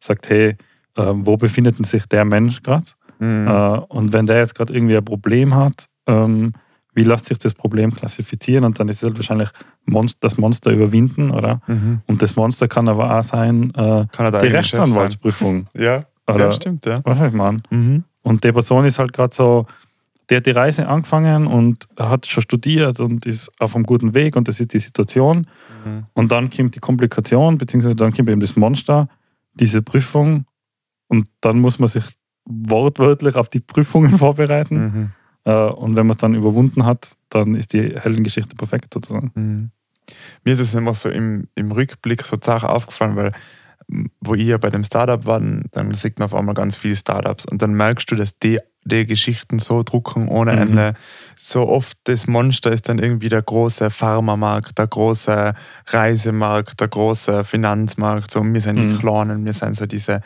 sagt, 0.00 0.28
hey, 0.28 0.56
äh, 0.96 1.12
wo 1.14 1.36
befindet 1.36 1.84
sich 1.86 2.06
der 2.06 2.24
Mensch 2.24 2.62
gerade? 2.62 2.86
Mhm. 3.18 3.46
Äh, 3.46 3.78
und 3.88 4.12
wenn 4.12 4.26
der 4.26 4.38
jetzt 4.38 4.54
gerade 4.54 4.72
irgendwie 4.72 4.96
ein 4.96 5.04
Problem 5.04 5.54
hat, 5.54 5.86
ähm, 6.06 6.52
wie 6.94 7.02
lässt 7.02 7.26
sich 7.26 7.38
das 7.38 7.54
Problem 7.54 7.94
klassifizieren? 7.94 8.64
Und 8.64 8.78
dann 8.78 8.88
ist 8.88 8.98
es 8.98 9.02
halt 9.04 9.16
wahrscheinlich 9.16 9.50
Monst 9.84 10.22
das 10.22 10.38
Monster 10.38 10.70
überwinden, 10.70 11.30
oder? 11.30 11.60
Mhm. 11.66 12.00
Und 12.06 12.22
das 12.22 12.36
Monster 12.36 12.68
kann 12.68 12.88
aber 12.88 13.18
auch 13.18 13.24
sein, 13.24 13.72
äh, 13.74 14.06
die? 14.40 14.46
Rechtsanwaltsprüfung. 14.48 15.66
Ja, 15.74 16.04
Oder 16.26 16.46
ja, 16.46 16.52
stimmt, 16.52 16.86
ja. 16.86 17.00
was 17.04 17.18
soll 17.18 17.28
ich? 17.28 17.70
Mhm. 17.70 18.04
Und 18.22 18.44
die 18.44 18.52
Person 18.52 18.84
ist 18.84 18.98
halt 18.98 19.12
gerade 19.12 19.34
so, 19.34 19.66
der 20.30 20.38
hat 20.38 20.46
die 20.46 20.52
Reise 20.52 20.86
angefangen 20.86 21.46
und 21.46 21.86
hat 21.98 22.26
schon 22.26 22.42
studiert 22.42 23.00
und 23.00 23.26
ist 23.26 23.50
auf 23.60 23.74
einem 23.74 23.84
guten 23.84 24.14
Weg 24.14 24.36
und 24.36 24.48
das 24.48 24.60
ist 24.60 24.72
die 24.72 24.78
Situation. 24.78 25.46
Mhm. 25.84 26.06
Und 26.14 26.32
dann 26.32 26.48
kommt 26.50 26.74
die 26.74 26.80
Komplikation, 26.80 27.58
beziehungsweise 27.58 27.96
dann 27.96 28.12
kommt 28.12 28.30
eben 28.30 28.40
das 28.40 28.56
Monster, 28.56 29.08
diese 29.54 29.82
Prüfung. 29.82 30.46
Und 31.08 31.26
dann 31.40 31.60
muss 31.60 31.78
man 31.78 31.88
sich 31.88 32.04
wortwörtlich 32.44 33.36
auf 33.36 33.48
die 33.48 33.60
Prüfungen 33.60 34.18
vorbereiten. 34.18 34.76
Mhm. 34.76 35.10
Äh, 35.44 35.52
Und 35.54 35.96
wenn 35.96 36.06
man 36.06 36.14
es 36.14 36.18
dann 36.20 36.34
überwunden 36.34 36.84
hat, 36.84 37.16
dann 37.30 37.54
ist 37.54 37.72
die 37.72 37.98
Heldengeschichte 37.98 38.54
perfekt 38.56 38.94
sozusagen. 38.94 39.30
Mhm. 39.34 39.70
Mir 40.44 40.52
ist 40.54 40.60
es 40.60 40.74
immer 40.74 40.92
so 40.94 41.08
im, 41.08 41.48
im 41.54 41.72
Rückblick 41.72 42.22
so 42.24 42.36
Sache 42.40 42.68
aufgefallen, 42.68 43.16
weil 43.16 43.32
wo 44.20 44.34
ich 44.34 44.46
ja 44.46 44.56
bei 44.56 44.70
dem 44.70 44.82
Startup 44.84 45.26
war, 45.26 45.38
dann, 45.40 45.92
sieht 45.94 46.18
man 46.18 46.26
auf 46.26 46.34
einmal 46.34 46.54
ganz 46.54 46.74
viele 46.74 46.96
Startups 46.96 47.44
und 47.44 47.60
dann 47.60 47.74
merkst 47.74 48.10
du, 48.10 48.14
dass 48.14 48.38
die, 48.38 48.58
die 48.84 49.04
Geschichten 49.04 49.58
so 49.58 49.82
drucken 49.82 50.28
ohne 50.28 50.52
Mhm. 50.52 50.58
Ende. 50.62 50.94
So 51.36 51.68
oft 51.68 51.98
das 52.04 52.26
Monster 52.26 52.72
ist 52.72 52.88
dann 52.88 52.98
irgendwie 52.98 53.28
der 53.28 53.42
große 53.42 53.90
Pharmamarkt, 53.90 54.78
der 54.78 54.86
große 54.86 55.52
Reisemarkt, 55.88 56.80
der 56.80 56.88
große 56.88 57.44
Finanzmarkt. 57.44 58.30
So, 58.30 58.42
wir 58.42 58.60
sind 58.60 58.80
die 58.80 58.86
Mhm. 58.86 58.98
Klonen, 58.98 59.44
wir 59.44 59.52
sind 59.52 59.76
so 59.76 59.84
diese 59.84 60.22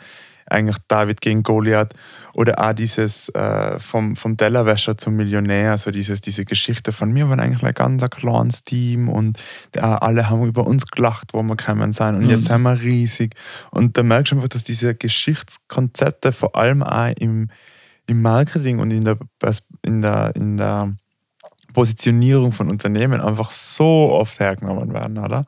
eigentlich 0.51 0.77
David 0.87 1.21
gegen 1.21 1.43
Goliath 1.43 1.93
oder 2.33 2.59
auch 2.59 2.73
dieses 2.73 3.29
äh, 3.29 3.79
vom, 3.79 4.15
vom 4.15 4.37
Tellerwäscher 4.37 4.97
zum 4.97 5.15
Millionär, 5.15 5.77
so 5.77 5.91
dieses, 5.91 6.21
diese 6.21 6.45
Geschichte 6.45 6.91
von 6.91 7.11
mir 7.11 7.29
waren 7.29 7.39
eigentlich 7.39 7.63
ein 7.63 7.73
ganz 7.73 8.03
ein 8.03 8.09
kleines 8.09 8.63
Team 8.63 9.09
und 9.09 9.37
äh, 9.75 9.79
alle 9.79 10.29
haben 10.29 10.45
über 10.45 10.65
uns 10.65 10.85
gelacht, 10.87 11.33
wo 11.33 11.41
wir 11.43 11.55
gekommen 11.55 11.91
sind 11.91 12.15
und 12.15 12.23
Mhm. 12.23 12.29
jetzt 12.29 12.47
sind 12.47 12.61
wir 12.61 12.79
riesig 12.81 13.35
und 13.71 13.97
da 13.97 14.03
merkst 14.03 14.31
du 14.31 14.35
einfach, 14.37 14.49
dass 14.49 14.63
diese 14.63 14.95
Geschichtskonzepte 14.95 16.31
vor 16.31 16.55
allem 16.55 16.83
auch 16.83 17.11
im, 17.17 17.49
im 18.07 18.21
Marketing 18.21 18.79
und 18.79 18.91
in 18.91 19.05
der, 19.05 19.17
in 19.83 20.01
der, 20.01 20.35
in 20.35 20.57
der 20.57 20.93
Positionierung 21.73 22.51
von 22.51 22.69
Unternehmen 22.69 23.21
einfach 23.21 23.51
so 23.51 24.09
oft 24.11 24.39
hergenommen 24.39 24.93
werden, 24.93 25.17
oder? 25.19 25.45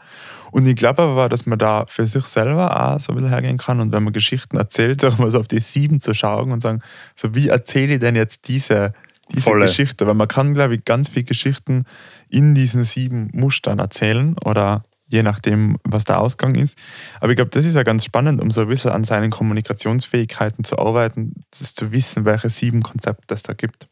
Und 0.52 0.68
ich 0.68 0.76
glaube 0.76 1.02
aber, 1.04 1.30
dass 1.30 1.46
man 1.46 1.58
da 1.58 1.86
für 1.88 2.06
sich 2.06 2.26
selber 2.26 2.94
auch 2.94 3.00
so 3.00 3.12
ein 3.12 3.16
bisschen 3.16 3.30
hergehen 3.30 3.58
kann 3.58 3.80
und 3.80 3.94
wenn 3.94 4.04
man 4.04 4.14
Geschichten 4.14 4.58
erzählt, 4.58 5.04
auch 5.06 5.18
mal 5.18 5.32
so 5.32 5.40
auf 5.40 5.48
die 5.48 5.60
sieben 5.60 6.00
zu 6.00 6.14
schauen 6.14 6.52
und 6.52 6.62
sagen, 6.62 6.82
so 7.16 7.34
wie 7.34 7.48
erzähle 7.48 7.96
ich 7.96 8.00
denn 8.00 8.16
jetzt 8.16 8.48
diese, 8.48 8.94
diese 9.32 9.42
Volle. 9.42 9.66
Geschichte? 9.66 10.06
Weil 10.06 10.14
man 10.14 10.28
kann, 10.28 10.54
glaube 10.54 10.76
ich, 10.76 10.86
ganz 10.86 11.10
viele 11.10 11.26
Geschichten 11.26 11.86
in 12.30 12.54
diesen 12.54 12.84
sieben 12.84 13.30
Mustern 13.34 13.80
erzählen 13.80 14.36
oder 14.44 14.84
je 15.08 15.24
nachdem, 15.24 15.78
was 15.84 16.06
der 16.06 16.20
Ausgang 16.20 16.56
ist. 16.56 16.78
Aber 17.20 17.32
ich 17.32 17.36
glaube, 17.36 17.52
das 17.52 17.66
ist 17.66 17.76
ja 17.76 17.84
ganz 17.84 18.06
spannend, 18.06 18.42
um 18.42 18.50
so 18.50 18.62
ein 18.62 18.68
bisschen 18.68 18.92
an 18.92 19.04
seinen 19.04 19.30
Kommunikationsfähigkeiten 19.30 20.64
zu 20.64 20.80
arbeiten, 20.80 21.44
das 21.58 21.74
zu 21.74 21.92
wissen, 21.92 22.26
welche 22.26 22.50
sieben 22.50 22.82
Konzepte 22.82 23.34
es 23.34 23.44
da 23.44 23.54
gibt. 23.54 23.88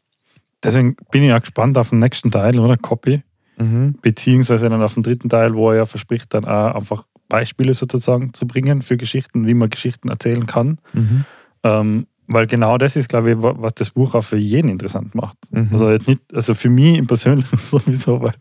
Deswegen 0.62 0.96
bin 1.10 1.22
ich 1.22 1.32
auch 1.32 1.40
gespannt 1.40 1.78
auf 1.78 1.90
den 1.90 1.98
nächsten 2.00 2.30
Teil, 2.30 2.58
oder? 2.58 2.76
Copy. 2.76 3.22
Mhm. 3.60 3.94
Beziehungsweise 4.02 4.68
dann 4.68 4.82
auf 4.82 4.94
den 4.94 5.02
dritten 5.02 5.28
Teil, 5.28 5.54
wo 5.54 5.70
er 5.70 5.76
ja 5.76 5.86
verspricht, 5.86 6.32
dann 6.34 6.44
auch 6.46 6.74
einfach 6.74 7.04
Beispiele 7.28 7.74
sozusagen 7.74 8.32
zu 8.34 8.46
bringen 8.46 8.82
für 8.82 8.96
Geschichten, 8.96 9.46
wie 9.46 9.54
man 9.54 9.70
Geschichten 9.70 10.08
erzählen 10.08 10.46
kann. 10.46 10.78
Mhm. 10.94 11.24
Ähm, 11.62 12.06
weil 12.26 12.46
genau 12.46 12.78
das 12.78 12.94
ist, 12.96 13.08
glaube 13.08 13.32
ich, 13.32 13.42
wa- 13.42 13.54
was 13.58 13.74
das 13.74 13.90
Buch 13.90 14.14
auch 14.14 14.22
für 14.22 14.36
jeden 14.36 14.68
interessant 14.68 15.14
macht. 15.14 15.36
Mhm. 15.50 15.68
Also 15.72 15.90
jetzt 15.90 16.08
nicht, 16.08 16.20
also 16.32 16.54
für 16.54 16.70
mich 16.70 16.96
im 16.96 17.06
Persönlichen 17.06 17.56
sowieso, 17.58 18.20
weil 18.20 18.32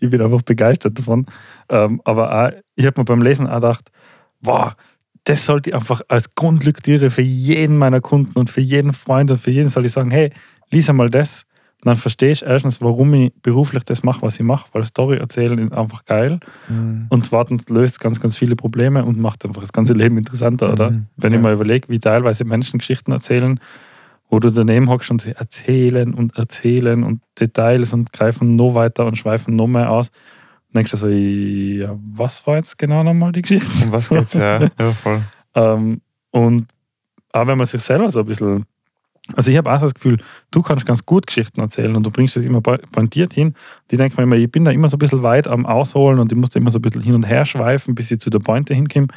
ich 0.00 0.08
bin 0.10 0.20
einfach 0.20 0.42
begeistert 0.42 0.98
davon. 0.98 1.26
Ähm, 1.68 2.00
aber 2.04 2.30
auch, 2.46 2.50
ich 2.76 2.86
habe 2.86 3.00
mir 3.00 3.04
beim 3.04 3.22
Lesen 3.22 3.46
auch 3.46 3.54
gedacht, 3.56 3.90
wow, 4.42 4.74
das 5.24 5.44
sollte 5.46 5.70
ich 5.70 5.74
einfach 5.76 6.02
als 6.08 6.34
Grundlektüre 6.34 7.10
für 7.10 7.22
jeden 7.22 7.78
meiner 7.78 8.00
Kunden 8.00 8.38
und 8.38 8.50
für 8.50 8.60
jeden 8.60 8.92
Freund 8.92 9.30
und 9.30 9.38
für 9.38 9.50
jeden 9.50 9.68
soll 9.68 9.84
ich 9.86 9.92
sagen, 9.92 10.10
hey, 10.10 10.30
lies 10.70 10.88
einmal 10.90 11.10
das. 11.10 11.46
Dann 11.84 11.96
verstehe 11.96 12.30
ich 12.30 12.44
erstens, 12.44 12.80
warum 12.80 13.12
ich 13.14 13.32
beruflich 13.42 13.82
das 13.84 14.04
mache, 14.04 14.22
was 14.22 14.36
ich 14.38 14.44
mache, 14.44 14.68
weil 14.72 14.84
Story 14.84 15.16
erzählen 15.18 15.58
ist 15.58 15.72
einfach 15.72 16.04
geil. 16.04 16.38
Mhm. 16.68 17.06
Und 17.08 17.26
zweitens 17.26 17.68
löst 17.68 17.98
ganz, 17.98 18.20
ganz 18.20 18.36
viele 18.36 18.54
Probleme 18.54 19.04
und 19.04 19.18
macht 19.18 19.44
einfach 19.44 19.60
das 19.62 19.72
ganze 19.72 19.92
Leben 19.92 20.16
interessanter, 20.16 20.72
oder? 20.72 20.90
Mhm. 20.92 21.06
Wenn 21.16 21.32
Ja. 21.32 21.38
ich 21.38 21.42
mal 21.42 21.52
überlege, 21.54 21.88
wie 21.88 21.98
teilweise 21.98 22.44
Menschen 22.44 22.78
Geschichten 22.78 23.10
erzählen, 23.10 23.58
wo 24.30 24.38
du 24.38 24.50
daneben 24.50 24.88
hockst 24.88 25.10
und 25.10 25.20
sie 25.22 25.32
erzählen 25.32 26.14
und 26.14 26.36
erzählen 26.38 27.02
und 27.02 27.20
Details 27.40 27.92
und 27.92 28.12
greifen 28.12 28.54
noch 28.54 28.74
weiter 28.74 29.04
und 29.04 29.18
schweifen 29.18 29.56
noch 29.56 29.66
mehr 29.66 29.90
aus. 29.90 30.10
Und 30.68 30.76
denkst 30.76 30.92
du 30.92 30.96
so, 30.96 31.08
ja, 31.08 31.98
was 32.14 32.46
war 32.46 32.56
jetzt 32.56 32.78
genau 32.78 33.02
nochmal 33.02 33.32
die 33.32 33.42
Geschichte? 33.42 33.68
Um 33.84 33.92
was 33.92 34.08
geht's? 34.08 34.34
Ja, 34.34 34.60
ja 34.78 34.92
voll. 35.02 35.22
Ähm, 35.54 36.00
und 36.30 36.68
auch 37.32 37.46
wenn 37.46 37.58
man 37.58 37.66
sich 37.66 37.82
selber 37.82 38.08
so 38.08 38.20
ein 38.20 38.26
bisschen. 38.26 38.64
Also 39.36 39.50
ich 39.50 39.56
habe 39.56 39.72
auch 39.72 39.78
so 39.78 39.86
das 39.86 39.94
Gefühl, 39.94 40.18
du 40.50 40.62
kannst 40.62 40.84
ganz 40.84 41.06
gut 41.06 41.26
Geschichten 41.28 41.60
erzählen 41.60 41.94
und 41.94 42.02
du 42.04 42.10
bringst 42.10 42.34
das 42.36 42.42
immer 42.42 42.60
pointiert 42.60 43.32
hin. 43.32 43.54
Die 43.90 43.96
denken 43.96 44.16
mir 44.16 44.24
immer, 44.24 44.36
ich 44.36 44.50
bin 44.50 44.64
da 44.64 44.72
immer 44.72 44.88
so 44.88 44.96
ein 44.96 44.98
bisschen 44.98 45.22
weit 45.22 45.46
am 45.46 45.64
Ausholen 45.64 46.18
und 46.18 46.32
ich 46.32 46.36
muss 46.38 46.50
da 46.50 46.58
immer 46.58 46.70
so 46.70 46.78
ein 46.78 46.82
bisschen 46.82 47.02
hin 47.02 47.14
und 47.14 47.22
her 47.22 47.44
schweifen, 47.46 47.94
bis 47.94 48.10
ich 48.10 48.18
zu 48.18 48.30
der 48.30 48.40
Pointe 48.40 48.74
hinkomme. 48.74 49.08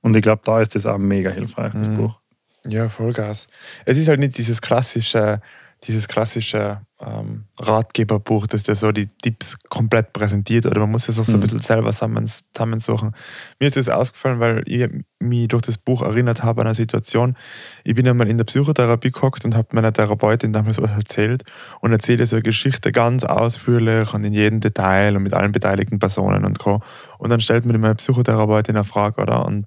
Und 0.00 0.16
ich 0.16 0.22
glaube, 0.22 0.40
da 0.44 0.60
ist 0.62 0.74
das 0.74 0.86
auch 0.86 0.96
mega 0.96 1.30
hilfreich, 1.30 1.72
das 1.74 1.88
Mhm. 1.88 1.94
Buch. 1.94 2.18
Ja, 2.66 2.88
Vollgas. 2.88 3.48
Es 3.84 3.98
ist 3.98 4.08
halt 4.08 4.20
nicht 4.20 4.38
dieses 4.38 4.60
klassische, 4.62 5.40
dieses 5.84 6.08
klassische 6.08 6.82
ähm, 7.00 7.44
Ratgeberbuch, 7.58 8.46
das 8.46 8.64
dir 8.64 8.74
so 8.74 8.92
die 8.92 9.06
Tipps 9.22 9.56
komplett 9.70 10.12
präsentiert 10.12 10.66
oder 10.66 10.80
man 10.80 10.90
muss 10.90 11.08
es 11.08 11.18
auch 11.18 11.24
so 11.24 11.32
ein 11.32 11.36
Mhm. 11.38 11.40
bisschen 11.44 11.60
selber 11.62 11.92
zusammen, 11.92 12.26
zusammensuchen. 12.26 13.12
Mir 13.58 13.68
ist 13.68 13.76
das 13.78 13.88
aufgefallen, 13.88 14.40
weil 14.40 14.62
ich 14.66 14.86
mich 15.18 15.48
durch 15.48 15.62
das 15.62 15.78
Buch 15.78 16.02
erinnert 16.02 16.42
habe 16.42 16.60
an 16.60 16.66
eine 16.66 16.74
Situation. 16.74 17.34
Ich 17.84 17.94
bin 17.94 18.06
einmal 18.06 18.28
in 18.28 18.36
der 18.36 18.44
Psychotherapie 18.44 19.10
gehockt 19.10 19.46
und 19.46 19.56
habe 19.56 19.68
meiner 19.72 19.92
Therapeutin 19.92 20.52
damals 20.52 20.80
was 20.82 20.90
erzählt 20.90 21.44
und 21.80 21.92
erzähle 21.92 22.26
so 22.26 22.36
eine 22.36 22.42
Geschichte 22.42 22.92
ganz 22.92 23.24
ausführlich 23.24 24.12
und 24.12 24.22
in 24.24 24.34
jedem 24.34 24.60
Detail 24.60 25.16
und 25.16 25.22
mit 25.22 25.32
allen 25.32 25.52
beteiligten 25.52 25.98
Personen 25.98 26.44
und 26.44 26.58
Co. 26.58 26.82
Und 27.16 27.30
dann 27.30 27.40
stellt 27.40 27.64
mir 27.64 27.78
meine 27.78 27.94
Psychotherapeutin 27.94 28.76
eine 28.76 28.84
Frage, 28.84 29.22
oder? 29.22 29.46
Und 29.46 29.64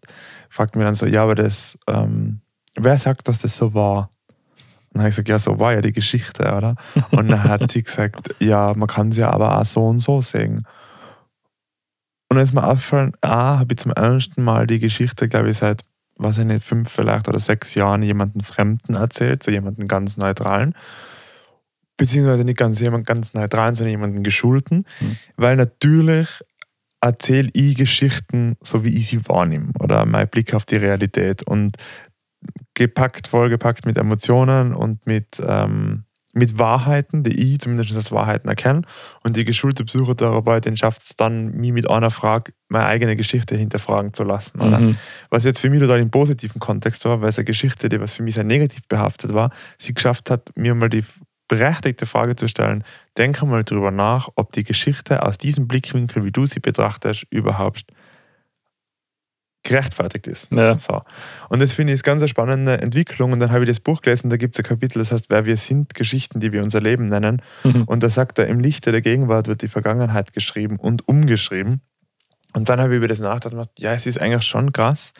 fragt 0.49 0.75
mir 0.75 0.83
dann 0.85 0.93
so, 0.93 1.07
ja, 1.07 1.23
aber 1.23 1.33
das, 1.33 1.79
ähm, 1.87 2.41
wer 2.75 2.99
sagt, 2.99 3.27
dass 3.27 3.39
das 3.39 3.57
so 3.57 3.73
war? 3.73 4.11
Und 4.93 4.99
dann 4.99 5.01
habe 5.01 5.09
ich 5.09 5.15
gesagt, 5.15 5.29
ja, 5.29 5.39
so 5.39 5.59
war 5.59 5.73
ja 5.73 5.81
die 5.81 5.91
Geschichte, 5.91 6.53
oder? 6.53 6.75
Und 7.09 7.27
dann 7.27 7.43
hat 7.43 7.71
sie 7.71 7.81
gesagt, 7.81 8.35
ja, 8.39 8.73
man 8.75 8.87
kann 8.87 9.11
sie 9.11 9.21
ja 9.21 9.31
aber 9.31 9.59
auch 9.59 9.65
so 9.65 9.87
und 9.87 9.97
so 9.97 10.21
sehen. 10.21 10.67
Und 12.29 12.37
dann 12.37 12.43
ist 12.45 12.53
mir 12.53 12.63
aufgefallen, 12.63 13.13
ah, 13.21 13.57
habe 13.59 13.73
ich 13.73 13.79
zum 13.79 13.91
ersten 13.91 14.43
Mal 14.43 14.67
die 14.67 14.79
Geschichte, 14.79 15.27
glaube 15.27 15.49
ich, 15.49 15.57
seit, 15.57 15.83
weiß 16.17 16.37
ich 16.39 16.45
nicht, 16.45 16.63
fünf 16.63 16.91
vielleicht 16.91 17.27
oder 17.27 17.39
sechs 17.39 17.73
Jahren 17.73 18.03
jemanden 18.03 18.41
Fremden 18.41 18.95
erzählt, 18.95 19.41
so 19.41 19.49
jemanden 19.49 19.87
ganz 19.87 20.17
Neutralen. 20.17 20.75
Beziehungsweise 21.97 22.43
nicht 22.43 22.57
ganz 22.57 22.79
jemanden 22.79 23.05
ganz 23.05 23.33
Neutralen, 23.33 23.73
sondern 23.73 23.91
jemanden 23.91 24.23
Geschulten. 24.23 24.85
Mhm. 24.99 25.17
Weil 25.37 25.55
natürlich 25.55 26.43
erzähle 27.01 27.49
ich 27.53 27.75
Geschichten, 27.75 28.57
so 28.61 28.83
wie 28.83 28.95
ich 28.95 29.07
sie 29.07 29.27
wahrnehme 29.27 29.71
oder 29.79 30.05
mein 30.05 30.27
Blick 30.27 30.53
auf 30.53 30.65
die 30.65 30.77
Realität. 30.77 31.43
Und 31.43 31.77
gepackt, 32.73 33.27
vollgepackt 33.27 33.85
mit 33.85 33.97
Emotionen 33.97 34.73
und 34.73 35.05
mit, 35.05 35.41
ähm, 35.45 36.05
mit 36.33 36.57
Wahrheiten, 36.57 37.23
die 37.23 37.53
ich 37.53 37.59
zumindest 37.59 37.95
als 37.95 38.11
Wahrheiten 38.11 38.49
erkenne. 38.49 38.81
Und 39.23 39.37
die 39.37 39.45
geschulte 39.45 39.85
Psychotherapeutin 39.85 40.75
schafft 40.75 41.03
es 41.03 41.15
dann, 41.15 41.51
mich 41.51 41.71
mit 41.71 41.89
einer 41.89 42.09
Frage 42.09 42.53
meine 42.69 42.87
eigene 42.87 43.15
Geschichte 43.15 43.55
hinterfragen 43.55 44.13
zu 44.13 44.23
lassen. 44.23 44.59
Oder? 44.59 44.79
Mhm. 44.79 44.97
Was 45.29 45.43
jetzt 45.43 45.59
für 45.59 45.69
mich 45.69 45.79
total 45.79 45.99
im 45.99 46.09
positiven 46.09 46.59
Kontext 46.59 47.05
war, 47.05 47.21
weil 47.21 47.29
es 47.29 47.37
eine 47.37 47.45
Geschichte, 47.45 47.87
die 47.87 47.99
was 47.99 48.13
für 48.13 48.23
mich 48.23 48.35
sehr 48.35 48.43
negativ 48.43 48.87
behaftet 48.87 49.33
war, 49.33 49.51
sie 49.77 49.93
geschafft 49.93 50.31
hat, 50.31 50.49
mir 50.55 50.73
mal 50.73 50.89
die 50.89 51.03
berechtigte 51.47 52.07
Frage 52.07 52.35
zu 52.35 52.47
stellen, 52.47 52.83
denke 53.15 53.45
mal 53.45 53.63
drüber 53.63 53.91
nach, 53.91 54.29
ob 54.35 54.53
die 54.53 54.63
Geschichte 54.63 55.23
aus 55.23 55.37
diesem 55.37 55.67
Blickwinkel, 55.67 56.25
wie 56.25 56.31
du 56.31 56.47
sie 56.47 56.59
betrachtest, 56.59 57.27
überhaupt 57.29 57.85
gerechtfertigt 59.63 60.27
ist. 60.27 60.51
Ja. 60.53 60.77
So. 60.77 61.01
Und 61.49 61.61
das 61.61 61.73
finde 61.73 61.93
ich 61.93 61.95
ist 61.95 62.03
ganz 62.03 62.21
eine 62.21 62.27
spannende 62.27 62.81
Entwicklung. 62.81 63.31
Und 63.31 63.39
dann 63.39 63.51
habe 63.51 63.63
ich 63.63 63.69
das 63.69 63.79
Buch 63.79 64.01
gelesen, 64.01 64.29
da 64.29 64.37
gibt 64.37 64.55
es 64.55 64.59
ein 64.59 64.67
Kapitel, 64.67 64.99
das 64.99 65.11
heißt, 65.11 65.29
wer 65.29 65.45
wir 65.45 65.57
sind, 65.57 65.93
Geschichten, 65.93 66.39
die 66.39 66.51
wir 66.51 66.61
unser 66.61 66.81
Leben 66.81 67.05
nennen. 67.05 67.41
Mhm. 67.63 67.83
Und 67.83 68.03
da 68.03 68.09
sagt 68.09 68.39
er, 68.39 68.47
im 68.47 68.59
Lichte 68.59 68.91
der 68.91 69.01
Gegenwart 69.01 69.47
wird 69.47 69.61
die 69.61 69.67
Vergangenheit 69.67 70.33
geschrieben 70.33 70.77
und 70.77 71.07
umgeschrieben. 71.07 71.81
Und 72.53 72.69
dann 72.69 72.79
habe 72.79 72.93
ich 72.93 72.97
über 72.97 73.07
das 73.07 73.19
nachgedacht 73.19 73.53
und 73.53 73.59
gedacht, 73.59 73.79
ja, 73.79 73.93
es 73.93 74.05
ist 74.05 74.19
eigentlich 74.19 74.43
schon 74.43 74.73
krass. 74.73 75.13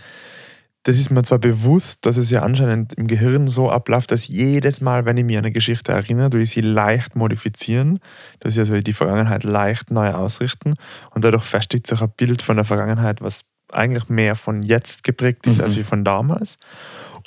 Das 0.85 0.97
ist 0.97 1.09
mir 1.09 1.23
zwar 1.23 1.39
bewusst, 1.39 2.05
dass 2.05 2.17
es 2.17 2.29
ja 2.29 2.41
anscheinend 2.41 2.93
im 2.93 3.07
Gehirn 3.07 3.47
so 3.47 3.71
abläuft, 3.71 4.11
dass 4.11 4.27
jedes 4.27 4.81
Mal, 4.81 5.05
wenn 5.05 5.15
ich 5.15 5.23
an 5.23 5.45
eine 5.45 5.53
Geschichte 5.53 5.93
erinnere, 5.93 6.31
tue 6.31 6.41
ich 6.41 6.49
sie 6.49 6.59
leicht 6.59 7.15
modifizieren, 7.15 7.99
dass 8.41 8.55
ich 8.55 8.59
also 8.59 8.77
die 8.81 8.93
Vergangenheit 8.93 9.45
leicht 9.45 9.91
neu 9.91 10.11
ausrichten 10.11 10.73
und 11.11 11.23
dadurch 11.23 11.45
festigt 11.45 11.87
sich 11.87 12.01
ein 12.01 12.11
Bild 12.17 12.41
von 12.41 12.57
der 12.57 12.65
Vergangenheit, 12.65 13.21
was 13.21 13.45
eigentlich 13.73 14.09
mehr 14.09 14.35
von 14.35 14.63
jetzt 14.63 15.03
geprägt 15.03 15.47
ist 15.47 15.57
Mhm. 15.57 15.63
als 15.63 15.75
wie 15.75 15.83
von 15.83 16.03
damals. 16.03 16.57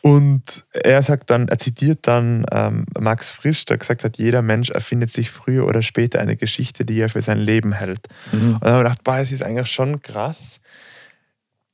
Und 0.03 0.65
er 0.73 1.03
sagt 1.03 1.31
dann, 1.31 1.49
er 1.49 1.59
zitiert 1.59 2.07
dann 2.07 2.47
ähm, 2.53 2.87
Max 2.99 3.33
Frisch, 3.33 3.65
der 3.65 3.79
gesagt 3.79 4.05
hat, 4.05 4.19
jeder 4.19 4.43
Mensch 4.43 4.71
erfindet 4.71 5.11
sich 5.11 5.31
früher 5.31 5.67
oder 5.67 5.83
später 5.83 6.21
eine 6.21 6.37
Geschichte, 6.37 6.85
die 6.85 7.01
er 7.01 7.09
für 7.09 7.23
sein 7.23 7.39
Leben 7.39 7.73
hält. 7.73 8.07
Mhm. 8.31 8.55
Und 8.55 8.65
dann 8.65 8.73
habe 8.73 8.83
ich 8.83 8.89
gedacht, 8.91 9.05
boah, 9.05 9.19
es 9.19 9.33
ist 9.33 9.43
eigentlich 9.43 9.71
schon 9.71 10.03
krass, 10.03 10.61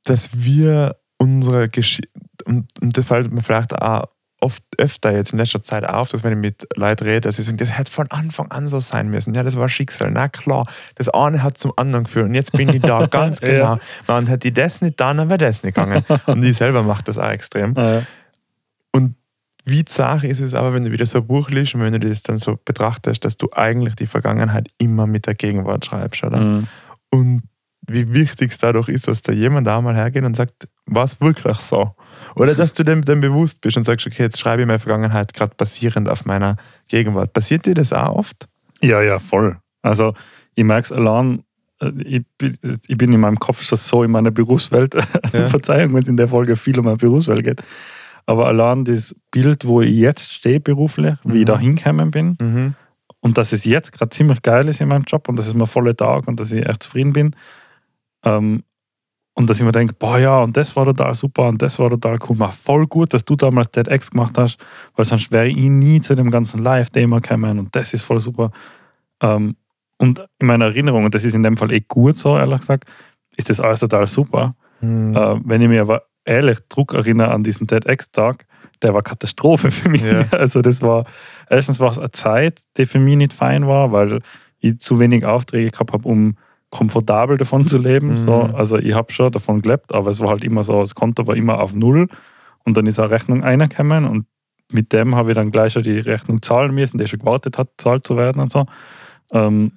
dass 0.03 0.29
wir 0.33 0.95
unsere 1.17 1.69
Geschichte, 1.69 2.09
und, 2.45 2.67
und 2.81 2.97
das 2.97 3.05
fällt 3.05 3.31
mir 3.31 3.43
vielleicht 3.43 3.73
auch 3.73 4.07
oft 4.43 4.61
öfter 4.77 5.11
jetzt 5.15 5.33
in 5.33 5.39
letzter 5.39 5.63
Zeit 5.63 5.85
auf, 5.85 6.09
dass 6.09 6.23
wenn 6.23 6.33
ich 6.33 6.37
mit 6.39 6.67
Leuten 6.75 7.05
rede, 7.05 7.21
dass 7.21 7.37
sie 7.37 7.43
sagen, 7.43 7.57
das 7.57 7.77
hätte 7.77 7.91
von 7.91 8.11
Anfang 8.11 8.51
an 8.51 8.67
so 8.67 8.79
sein 8.79 9.07
müssen. 9.09 9.33
Ja, 9.33 9.43
das 9.43 9.57
war 9.57 9.69
Schicksal. 9.69 10.11
Na 10.11 10.27
klar, 10.27 10.65
das 10.95 11.09
eine 11.09 11.41
hat 11.41 11.57
zum 11.57 11.73
anderen 11.77 12.03
geführt 12.03 12.25
und 12.27 12.35
jetzt 12.35 12.51
bin 12.51 12.69
ich 12.69 12.81
da, 12.81 13.05
ganz 13.11 13.39
Ja. 13.41 13.47
genau. 13.47 13.77
Man 14.07 14.27
hätte 14.27 14.49
ich 14.49 14.53
das 14.53 14.81
nicht 14.81 14.97
getan, 14.97 15.17
dann 15.17 15.29
wäre 15.29 15.37
das 15.39 15.63
nicht 15.63 15.75
gegangen. 15.75 16.03
Und 16.27 16.43
ich 16.43 16.57
selber 16.57 16.83
mache 16.83 17.03
das 17.03 17.17
auch 17.17 17.29
extrem. 17.29 17.73
Ja. 17.75 18.03
Und 18.91 19.15
wie 19.65 19.85
zart 19.85 20.23
ist 20.25 20.39
es 20.41 20.53
aber, 20.53 20.73
wenn 20.73 20.83
du 20.83 20.91
wieder 20.91 21.05
so 21.05 21.19
ein 21.19 21.27
Buch 21.27 21.49
liest 21.49 21.73
und 21.75 21.81
wenn 21.81 21.93
du 21.93 21.99
das 21.99 22.21
dann 22.21 22.37
so 22.37 22.59
betrachtest, 22.65 23.23
dass 23.23 23.37
du 23.37 23.47
eigentlich 23.53 23.95
die 23.95 24.07
Vergangenheit 24.07 24.67
immer 24.77 25.07
mit 25.07 25.25
der 25.25 25.35
Gegenwart 25.35 25.85
schreibst, 25.85 26.23
oder? 26.23 26.37
Mhm. 26.39 26.67
Und 27.11 27.43
wie 27.87 28.13
wichtig 28.13 28.51
es 28.51 28.57
dadurch 28.57 28.89
ist, 28.89 29.07
dass 29.07 29.21
da 29.21 29.31
jemand 29.31 29.65
da 29.67 29.79
mal 29.81 29.95
hergeht 29.95 30.23
und 30.25 30.35
sagt, 30.35 30.67
war 30.95 31.03
es 31.05 31.19
wirklich 31.21 31.57
so? 31.57 31.95
Oder 32.35 32.55
dass 32.55 32.73
du 32.73 32.83
dem 32.83 33.03
dann 33.03 33.21
bewusst 33.21 33.61
bist 33.61 33.77
und 33.77 33.83
sagst, 33.83 34.07
okay, 34.07 34.23
jetzt 34.23 34.39
schreibe 34.39 34.61
ich 34.61 34.67
meine 34.67 34.79
Vergangenheit 34.79 35.33
gerade 35.33 35.53
basierend 35.55 36.09
auf 36.09 36.25
meiner 36.25 36.57
Gegenwart. 36.87 37.33
Passiert 37.33 37.65
dir 37.65 37.73
das 37.73 37.93
auch 37.93 38.15
oft? 38.15 38.47
Ja, 38.81 39.01
ja, 39.01 39.19
voll. 39.19 39.57
Also 39.81 40.13
ich 40.55 40.63
merke 40.63 40.85
es 40.85 40.91
allein, 40.91 41.43
äh, 41.79 41.91
ich, 42.03 42.23
bin- 42.37 42.57
ich 42.87 42.97
bin 42.97 43.11
in 43.13 43.19
meinem 43.19 43.39
Kopf 43.39 43.61
schon 43.63 43.77
so 43.77 44.03
in 44.03 44.11
meiner 44.11 44.31
Berufswelt. 44.31 44.93
Ja. 45.33 45.47
Verzeihung, 45.49 45.93
wenn 45.93 46.03
es 46.03 46.07
in 46.09 46.17
der 46.17 46.27
Folge 46.27 46.55
viel 46.55 46.77
um 46.79 46.85
meine 46.85 46.97
Berufswelt 46.97 47.43
geht. 47.43 47.61
Aber 48.25 48.47
allein 48.47 48.85
das 48.85 49.15
Bild, 49.31 49.65
wo 49.67 49.81
ich 49.81 49.95
jetzt 49.95 50.31
stehe 50.31 50.59
beruflich, 50.59 51.15
wie 51.25 51.39
ich 51.39 51.41
Mhm. 51.41 51.45
da 51.45 51.59
hingekommen 51.59 52.11
bin 52.11 52.37
Mhm. 52.39 52.73
und 53.19 53.37
dass 53.37 53.51
es 53.51 53.65
jetzt 53.65 53.91
gerade 53.91 54.09
ziemlich 54.09 54.41
geil 54.41 54.67
ist 54.69 54.79
in 54.81 54.87
meinem 54.87 55.03
Job 55.03 55.27
und 55.27 55.37
dass 55.37 55.47
es 55.47 55.53
mir 55.53 55.67
volle 55.67 55.95
Tag 55.95 56.27
und 56.27 56.39
dass 56.39 56.51
ich 56.53 56.67
echt 56.67 56.83
zufrieden 56.83 57.11
bin. 57.13 57.35
Ähm, 58.23 58.63
und 59.35 59.49
dass 59.49 59.59
ich 59.59 59.65
mir 59.65 59.71
denke, 59.71 59.95
boah 59.97 60.19
ja, 60.19 60.39
und 60.43 60.55
das 60.55 60.75
war 60.75 60.85
total 60.85 61.13
super 61.15 61.47
und 61.47 61.61
das 61.61 61.79
war 61.79 61.89
total 61.89 62.19
cool. 62.27 62.37
War 62.39 62.51
voll 62.51 62.85
gut, 62.85 63.13
dass 63.13 63.25
du 63.25 63.35
damals 63.35 63.71
TEDx 63.71 64.11
gemacht 64.11 64.37
hast, 64.37 64.57
weil 64.95 65.05
sonst 65.05 65.31
wäre 65.31 65.47
ich 65.47 65.69
nie 65.69 66.01
zu 66.01 66.15
dem 66.15 66.29
ganzen 66.29 66.61
Live-Thema 66.61 67.19
gekommen 67.19 67.59
und 67.59 67.75
das 67.75 67.93
ist 67.93 68.03
voll 68.03 68.19
super. 68.19 68.51
Ähm, 69.21 69.55
und 69.97 70.23
in 70.39 70.47
meiner 70.47 70.65
Erinnerung, 70.65 71.05
und 71.05 71.15
das 71.15 71.23
ist 71.23 71.33
in 71.33 71.43
dem 71.43 71.57
Fall 71.57 71.71
eh 71.71 71.81
gut 71.81 72.15
so, 72.15 72.37
ehrlich 72.37 72.59
gesagt, 72.59 72.85
ist 73.35 73.49
das 73.49 73.59
alles 73.59 73.79
total 73.79 74.05
super. 74.05 74.55
Mhm. 74.81 75.15
Äh, 75.15 75.39
wenn 75.45 75.61
ich 75.61 75.67
mir 75.67 75.81
aber 75.81 76.03
ehrlich 76.25 76.59
Druck 76.69 76.93
erinnere 76.93 77.31
an 77.31 77.43
diesen 77.43 77.67
TEDx-Tag, 77.67 78.45
der 78.83 78.93
war 78.93 79.01
Katastrophe 79.01 79.71
für 79.71 79.89
mich. 79.89 80.03
Ja. 80.03 80.25
Also 80.31 80.61
das 80.61 80.81
war, 80.81 81.05
erstens 81.49 81.79
war 81.79 81.89
es 81.89 81.97
eine 81.97 82.11
Zeit, 82.11 82.61
die 82.77 82.85
für 82.85 82.99
mich 82.99 83.17
nicht 83.17 83.33
fein 83.33 83.67
war, 83.67 83.91
weil 83.91 84.21
ich 84.59 84.79
zu 84.79 84.99
wenig 84.99 85.25
Aufträge 85.25 85.71
gehabt 85.71 85.91
habe, 85.91 86.07
um 86.07 86.37
komfortabel 86.73 87.37
davon 87.37 87.67
zu 87.67 87.77
leben. 87.77 88.09
Mhm. 88.09 88.17
So, 88.17 88.33
also 88.33 88.77
ich 88.79 88.93
habe 88.95 89.13
schon 89.13 89.31
davon 89.31 89.61
gelebt, 89.61 89.93
aber 89.93 90.09
es 90.09 90.19
war 90.19 90.29
halt 90.29 90.43
immer 90.43 90.63
so, 90.63 90.79
das 90.79 90.95
Konto 90.95 91.27
war 91.27 91.35
immer 91.35 91.59
auf 91.61 91.73
Null 91.73 92.07
und 92.65 92.75
dann 92.75 92.87
ist 92.87 92.99
eine 92.99 93.11
Rechnung 93.11 93.43
reingekommen 93.43 94.05
und 94.05 94.25
mit 94.71 94.91
dem 94.91 95.13
habe 95.15 95.31
ich 95.31 95.35
dann 95.35 95.51
gleich 95.51 95.73
schon 95.73 95.83
die 95.83 95.99
Rechnung 95.99 96.41
zahlen 96.41 96.73
müssen, 96.73 96.97
die 96.97 97.05
schon 97.05 97.19
gewartet 97.19 97.59
hat, 97.59 97.69
zahlt 97.77 98.05
zu 98.05 98.17
werden 98.17 98.41
und 98.41 98.51
so. 98.51 98.65
Ähm, 99.33 99.73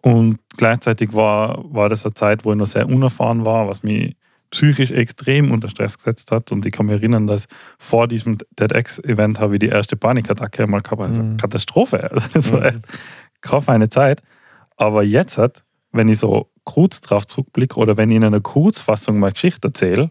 und 0.00 0.38
gleichzeitig 0.56 1.14
war, 1.14 1.62
war 1.72 1.88
das 1.88 2.04
eine 2.04 2.14
Zeit, 2.14 2.44
wo 2.44 2.50
ich 2.52 2.58
noch 2.58 2.66
sehr 2.66 2.88
unerfahren 2.88 3.44
war, 3.44 3.68
was 3.68 3.84
mich 3.84 4.16
psychisch 4.50 4.90
extrem 4.90 5.52
unter 5.52 5.68
Stress 5.68 5.96
gesetzt 5.96 6.32
hat. 6.32 6.50
Und 6.50 6.66
ich 6.66 6.72
kann 6.72 6.86
mich 6.86 6.96
erinnern, 6.96 7.28
dass 7.28 7.46
vor 7.78 8.08
diesem 8.08 8.38
TEDx-Event 8.56 9.38
habe 9.38 9.54
ich 9.54 9.60
die 9.60 9.68
erste 9.68 9.96
Panikattacke 9.96 10.66
mal 10.66 10.80
gehabt. 10.82 11.00
Also 11.00 11.22
Mhm. 11.22 11.36
Katastrophe. 11.36 11.98
Also 12.12 12.28
das 12.34 12.52
war 12.52 12.60
Mhm. 12.60 12.66
echt 12.66 12.80
keine 13.40 13.62
feine 13.62 13.88
Zeit. 13.88 14.20
Aber 14.76 15.04
jetzt, 15.04 15.38
hat, 15.38 15.62
wenn 15.92 16.08
ich 16.08 16.18
so 16.18 16.50
kurz 16.64 17.00
drauf 17.00 17.26
zurückblicke 17.26 17.78
oder 17.78 17.96
wenn 17.96 18.10
ich 18.10 18.16
in 18.16 18.24
einer 18.24 18.40
Kurzfassung 18.40 19.18
meine 19.18 19.32
Geschichte 19.32 19.68
erzähle, 19.68 20.10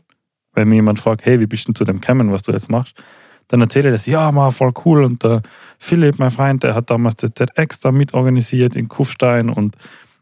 wenn 0.53 0.69
mir 0.69 0.75
jemand 0.75 0.99
fragt, 0.99 1.25
hey, 1.25 1.39
wie 1.39 1.47
bist 1.47 1.67
du 1.67 1.73
zu 1.73 1.85
dem 1.85 2.01
gekommen, 2.01 2.31
was 2.31 2.43
du 2.43 2.51
jetzt 2.51 2.69
machst, 2.69 3.01
dann 3.47 3.61
erzähle 3.61 3.89
ich 3.89 3.95
das, 3.95 4.05
ja, 4.05 4.31
mal 4.31 4.51
voll 4.51 4.73
cool. 4.85 5.03
Und 5.03 5.23
der 5.23 5.41
Philipp, 5.77 6.19
mein 6.19 6.31
Freund, 6.31 6.63
der 6.63 6.75
hat 6.75 6.89
damals 6.89 7.15
das 7.15 7.33
TEDx 7.33 7.79
da 7.81 7.91
mitorganisiert 7.91 8.75
in 8.75 8.87
Kufstein 8.87 9.49
und 9.49 9.75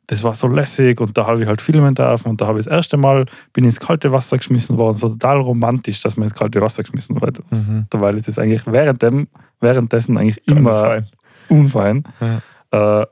das 0.08 0.24
war 0.24 0.34
so 0.34 0.48
lässig 0.48 1.00
und 1.00 1.16
da 1.16 1.28
habe 1.28 1.42
ich 1.42 1.48
halt 1.48 1.62
filmen 1.62 1.94
dürfen 1.94 2.30
und 2.30 2.42
da 2.42 2.48
habe 2.48 2.58
ich 2.58 2.66
das 2.66 2.74
erste 2.74 2.98
Mal 2.98 3.28
bin 3.54 3.64
ins 3.64 3.80
kalte 3.80 4.12
Wasser 4.12 4.38
geschmissen 4.38 4.80
worden. 4.80 4.98
So 4.98 5.10
total 5.10 5.40
romantisch, 5.40 6.02
dass 6.02 6.18
man 6.18 6.28
ins 6.28 6.34
kalte 6.34 6.62
Wasser 6.62 6.82
geschmissen 6.82 7.22
wird. 7.22 7.40
Mhm. 7.52 7.86
Weil 7.92 8.18
es 8.18 8.28
ist 8.28 8.40
eigentlich 8.40 8.66
währenddem, 8.66 9.28
währenddessen 9.60 10.18
eigentlich 10.18 10.42
immer 10.48 10.82
Fein. 10.82 11.08
unfein. 11.50 12.04
Ja. 12.72 13.02
Äh, 13.02 13.06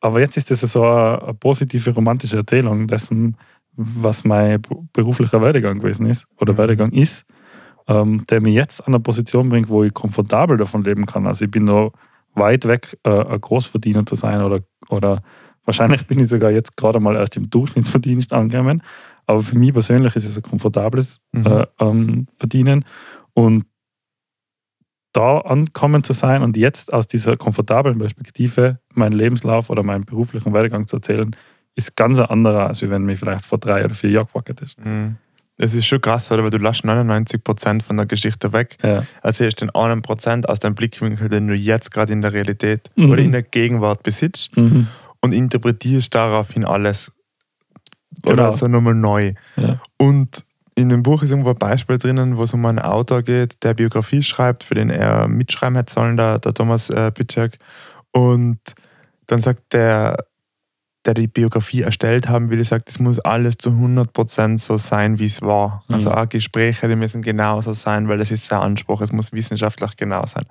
aber 0.00 0.20
jetzt 0.20 0.36
ist 0.36 0.50
das 0.50 0.60
so 0.60 0.84
eine, 0.84 1.22
eine 1.22 1.34
positive 1.34 1.90
romantische 1.94 2.36
Erzählung 2.36 2.86
dessen, 2.88 3.36
was 3.76 4.24
mein 4.24 4.60
beruflicher 4.92 5.40
Werdegang 5.40 5.78
gewesen 5.80 6.06
ist 6.06 6.26
oder 6.40 6.52
Mhm. 6.54 6.58
Werdegang 6.58 6.92
ist. 6.92 7.24
ähm, 7.88 8.24
der 8.30 8.40
mich 8.40 8.54
jetzt 8.54 8.80
an 8.82 8.94
eine 8.94 9.00
Position 9.00 9.48
bringt, 9.48 9.68
wo 9.68 9.82
ich 9.82 9.92
komfortabel 9.92 10.56
davon 10.56 10.84
leben 10.84 11.06
kann. 11.06 11.26
Also 11.26 11.44
ich 11.46 11.50
bin 11.50 11.64
noch 11.64 11.92
weit 12.34 12.68
weg, 12.68 12.96
äh, 13.04 13.10
ein 13.10 13.40
Großverdiener 13.40 14.06
zu 14.06 14.14
sein 14.14 14.42
oder, 14.42 14.60
oder 14.90 15.22
wahrscheinlich 15.64 16.06
bin 16.06 16.20
ich 16.20 16.28
sogar 16.28 16.52
jetzt 16.52 16.76
gerade 16.76 17.00
mal 17.00 17.16
erst 17.16 17.36
im 17.36 17.50
Durchschnittsverdienst 17.50 18.32
angekommen. 18.32 18.82
Aber 19.26 19.42
für 19.42 19.58
mich 19.58 19.72
persönlich 19.72 20.14
ist 20.14 20.28
es 20.28 20.36
ein 20.36 20.42
komfortables 20.42 21.20
Mhm. 21.32 21.46
äh, 21.46 21.66
ähm, 21.80 22.26
Verdienen. 22.36 22.84
Und 23.34 23.64
da 25.12 25.38
ankommen 25.38 26.04
zu 26.04 26.12
sein 26.12 26.42
und 26.42 26.56
jetzt 26.56 26.92
aus 26.92 27.06
dieser 27.08 27.36
komfortablen 27.36 27.98
Perspektive 27.98 28.78
meinen 28.94 29.12
Lebenslauf 29.12 29.70
oder 29.70 29.82
meinen 29.82 30.04
beruflichen 30.04 30.52
Werdegang 30.52 30.86
zu 30.86 30.96
erzählen, 30.96 31.34
ist 31.74 31.96
ganz 31.96 32.18
ein 32.18 32.26
anderer, 32.26 32.68
als 32.68 32.82
wenn 32.82 33.02
mich 33.04 33.18
vielleicht 33.18 33.44
vor 33.46 33.58
drei 33.58 33.84
oder 33.84 33.94
vier 33.94 34.10
Jahren 34.10 34.26
gewackert 34.26 34.60
ist. 34.60 34.78
Mhm. 34.84 35.16
Es 35.62 35.74
ist 35.74 35.84
schon 35.86 36.00
krass, 36.00 36.30
oder? 36.32 36.42
Weil 36.42 36.50
du 36.50 36.56
lässt 36.58 36.84
99% 36.84 37.82
von 37.82 37.96
der 37.98 38.06
Geschichte 38.06 38.52
weg, 38.52 38.78
Ja. 38.82 39.04
erzählst 39.22 39.60
den 39.60 39.70
einen 39.70 40.00
Prozent 40.00 40.48
aus 40.48 40.58
deinem 40.58 40.74
Blickwinkel, 40.74 41.28
den 41.28 41.48
du 41.48 41.54
jetzt 41.54 41.90
gerade 41.90 42.12
in 42.12 42.22
der 42.22 42.32
Realität 42.32 42.90
Mhm. 42.96 43.10
oder 43.10 43.20
in 43.22 43.32
der 43.32 43.42
Gegenwart 43.42 44.02
besitzt 44.02 44.56
Mhm. 44.56 44.86
und 45.20 45.34
interpretierst 45.34 46.14
daraufhin 46.14 46.64
alles. 46.64 47.12
Genau. 48.22 48.32
Oder 48.32 48.52
so 48.54 48.68
nochmal 48.68 48.94
neu. 48.94 49.34
Ja. 49.56 49.80
Und 49.98 50.44
in 50.80 50.88
dem 50.88 51.02
Buch 51.02 51.22
ist 51.22 51.30
irgendwo 51.30 51.50
ein 51.50 51.58
Beispiel 51.58 51.98
drinnen, 51.98 52.36
wo 52.36 52.42
es 52.42 52.52
um 52.52 52.64
einen 52.66 52.78
Autor 52.78 53.22
geht, 53.22 53.62
der 53.62 53.74
Biografie 53.74 54.22
schreibt, 54.22 54.64
für 54.64 54.74
den 54.74 54.90
er 54.90 55.28
mitschreiben 55.28 55.76
hätte 55.76 55.92
sollen, 55.92 56.16
der, 56.16 56.38
der 56.38 56.54
Thomas 56.54 56.90
äh, 56.90 57.10
Pitschek. 57.12 57.58
Und 58.12 58.58
dann 59.26 59.38
sagt 59.38 59.72
der, 59.72 60.16
der 61.06 61.14
die 61.14 61.28
Biografie 61.28 61.82
erstellt 61.82 62.28
haben 62.28 62.50
will, 62.50 62.62
sagt, 62.64 62.88
es 62.88 62.98
muss 62.98 63.20
alles 63.20 63.56
zu 63.56 63.70
100% 63.70 64.58
so 64.58 64.76
sein, 64.76 65.18
wie 65.18 65.26
es 65.26 65.40
war. 65.40 65.84
Mhm. 65.88 65.94
Also 65.94 66.10
auch 66.12 66.28
Gespräche, 66.28 66.88
die 66.88 66.96
müssen 66.96 67.22
genauso 67.22 67.72
sein, 67.72 68.08
weil 68.08 68.18
das 68.18 68.30
ist 68.30 68.46
sein 68.46 68.60
Anspruch, 68.60 69.00
es 69.00 69.12
muss 69.12 69.32
wissenschaftlich 69.32 69.96
genau 69.96 70.26
sein. 70.26 70.44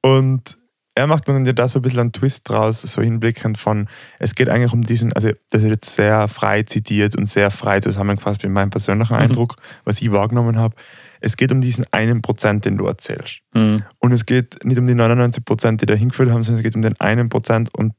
Und 0.00 0.56
er 0.98 1.06
macht 1.06 1.28
dann 1.28 1.46
ja 1.46 1.52
da 1.52 1.68
so 1.68 1.78
ein 1.78 1.82
bisschen 1.82 2.00
einen 2.00 2.12
Twist 2.12 2.48
draus, 2.48 2.82
so 2.82 3.00
hinblickend 3.02 3.56
von, 3.56 3.86
es 4.18 4.34
geht 4.34 4.48
eigentlich 4.48 4.72
um 4.72 4.82
diesen, 4.82 5.12
also 5.12 5.30
das 5.50 5.62
ist 5.62 5.68
jetzt 5.68 5.94
sehr 5.94 6.26
frei 6.28 6.64
zitiert 6.64 7.16
und 7.16 7.26
sehr 7.26 7.50
frei 7.50 7.80
zusammengefasst 7.80 8.42
mit 8.42 8.52
meinem 8.52 8.70
persönlichen 8.70 9.14
Mhm. 9.14 9.22
Eindruck, 9.22 9.56
was 9.84 10.00
ich 10.02 10.10
wahrgenommen 10.12 10.56
habe. 10.58 10.74
Es 11.20 11.36
geht 11.36 11.52
um 11.52 11.60
diesen 11.60 11.86
einen 11.92 12.20
Prozent, 12.20 12.64
den 12.64 12.76
du 12.76 12.86
erzählst. 12.86 13.40
Mhm. 13.54 13.82
Und 13.98 14.12
es 14.12 14.26
geht 14.26 14.64
nicht 14.64 14.78
um 14.78 14.86
die 14.86 14.94
99 14.94 15.44
Prozent, 15.44 15.80
die 15.82 15.86
da 15.86 15.94
hingeführt 15.94 16.30
haben, 16.30 16.42
sondern 16.42 16.58
es 16.58 16.64
geht 16.64 16.74
um 16.76 16.82
den 16.82 17.00
einen 17.00 17.28
Prozent 17.28 17.72
und 17.74 17.92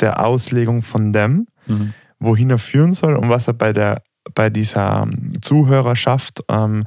der 0.00 0.24
Auslegung 0.24 0.82
von 0.82 1.12
dem, 1.12 1.46
Mhm. 1.66 1.94
wohin 2.18 2.50
er 2.50 2.58
führen 2.58 2.92
soll 2.94 3.14
und 3.16 3.28
was 3.28 3.46
er 3.46 3.54
bei, 3.54 3.72
der, 3.72 4.02
bei 4.34 4.50
dieser 4.50 5.02
ähm, 5.04 5.40
Zuhörerschaft 5.42 6.42
ähm, 6.48 6.82
äh, 6.82 6.84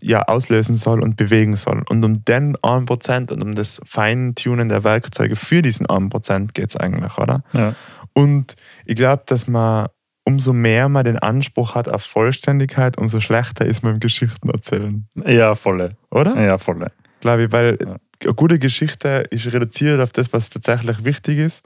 ja, 0.00 0.22
auslösen 0.22 0.76
soll 0.76 1.02
und 1.02 1.16
bewegen 1.16 1.56
soll. 1.56 1.82
Und 1.88 2.04
um 2.04 2.24
den 2.24 2.56
1% 2.56 3.32
und 3.32 3.42
um 3.42 3.54
das 3.54 3.80
Feintunen 3.84 4.68
der 4.68 4.84
Werkzeuge 4.84 5.36
für 5.36 5.62
diesen 5.62 5.86
1% 5.86 6.54
geht 6.54 6.70
es 6.70 6.76
eigentlich, 6.76 7.18
oder? 7.18 7.42
Ja. 7.52 7.74
Und 8.14 8.56
ich 8.86 8.96
glaube, 8.96 9.22
dass 9.26 9.46
man 9.46 9.88
umso 10.24 10.52
mehr 10.52 10.88
man 10.88 11.04
den 11.04 11.18
Anspruch 11.18 11.74
hat 11.74 11.88
auf 11.88 12.02
Vollständigkeit, 12.04 12.98
umso 12.98 13.20
schlechter 13.20 13.64
ist 13.64 13.82
man 13.82 13.94
im 13.94 14.00
Geschichten 14.00 14.50
erzählen, 14.50 15.08
ja, 15.26 15.54
volle. 15.54 15.96
oder? 16.10 16.38
Ja, 16.38 16.58
volle. 16.58 16.92
Glaube 17.20 17.44
ich, 17.44 17.52
weil 17.52 17.78
Ja. 17.82 17.96
eine 18.24 18.34
gute 18.34 18.58
Geschichte 18.58 19.24
ist 19.30 19.50
reduziert 19.52 20.00
auf 20.00 20.12
das, 20.12 20.32
was 20.32 20.50
tatsächlich 20.50 21.04
wichtig 21.04 21.38
ist, 21.38 21.62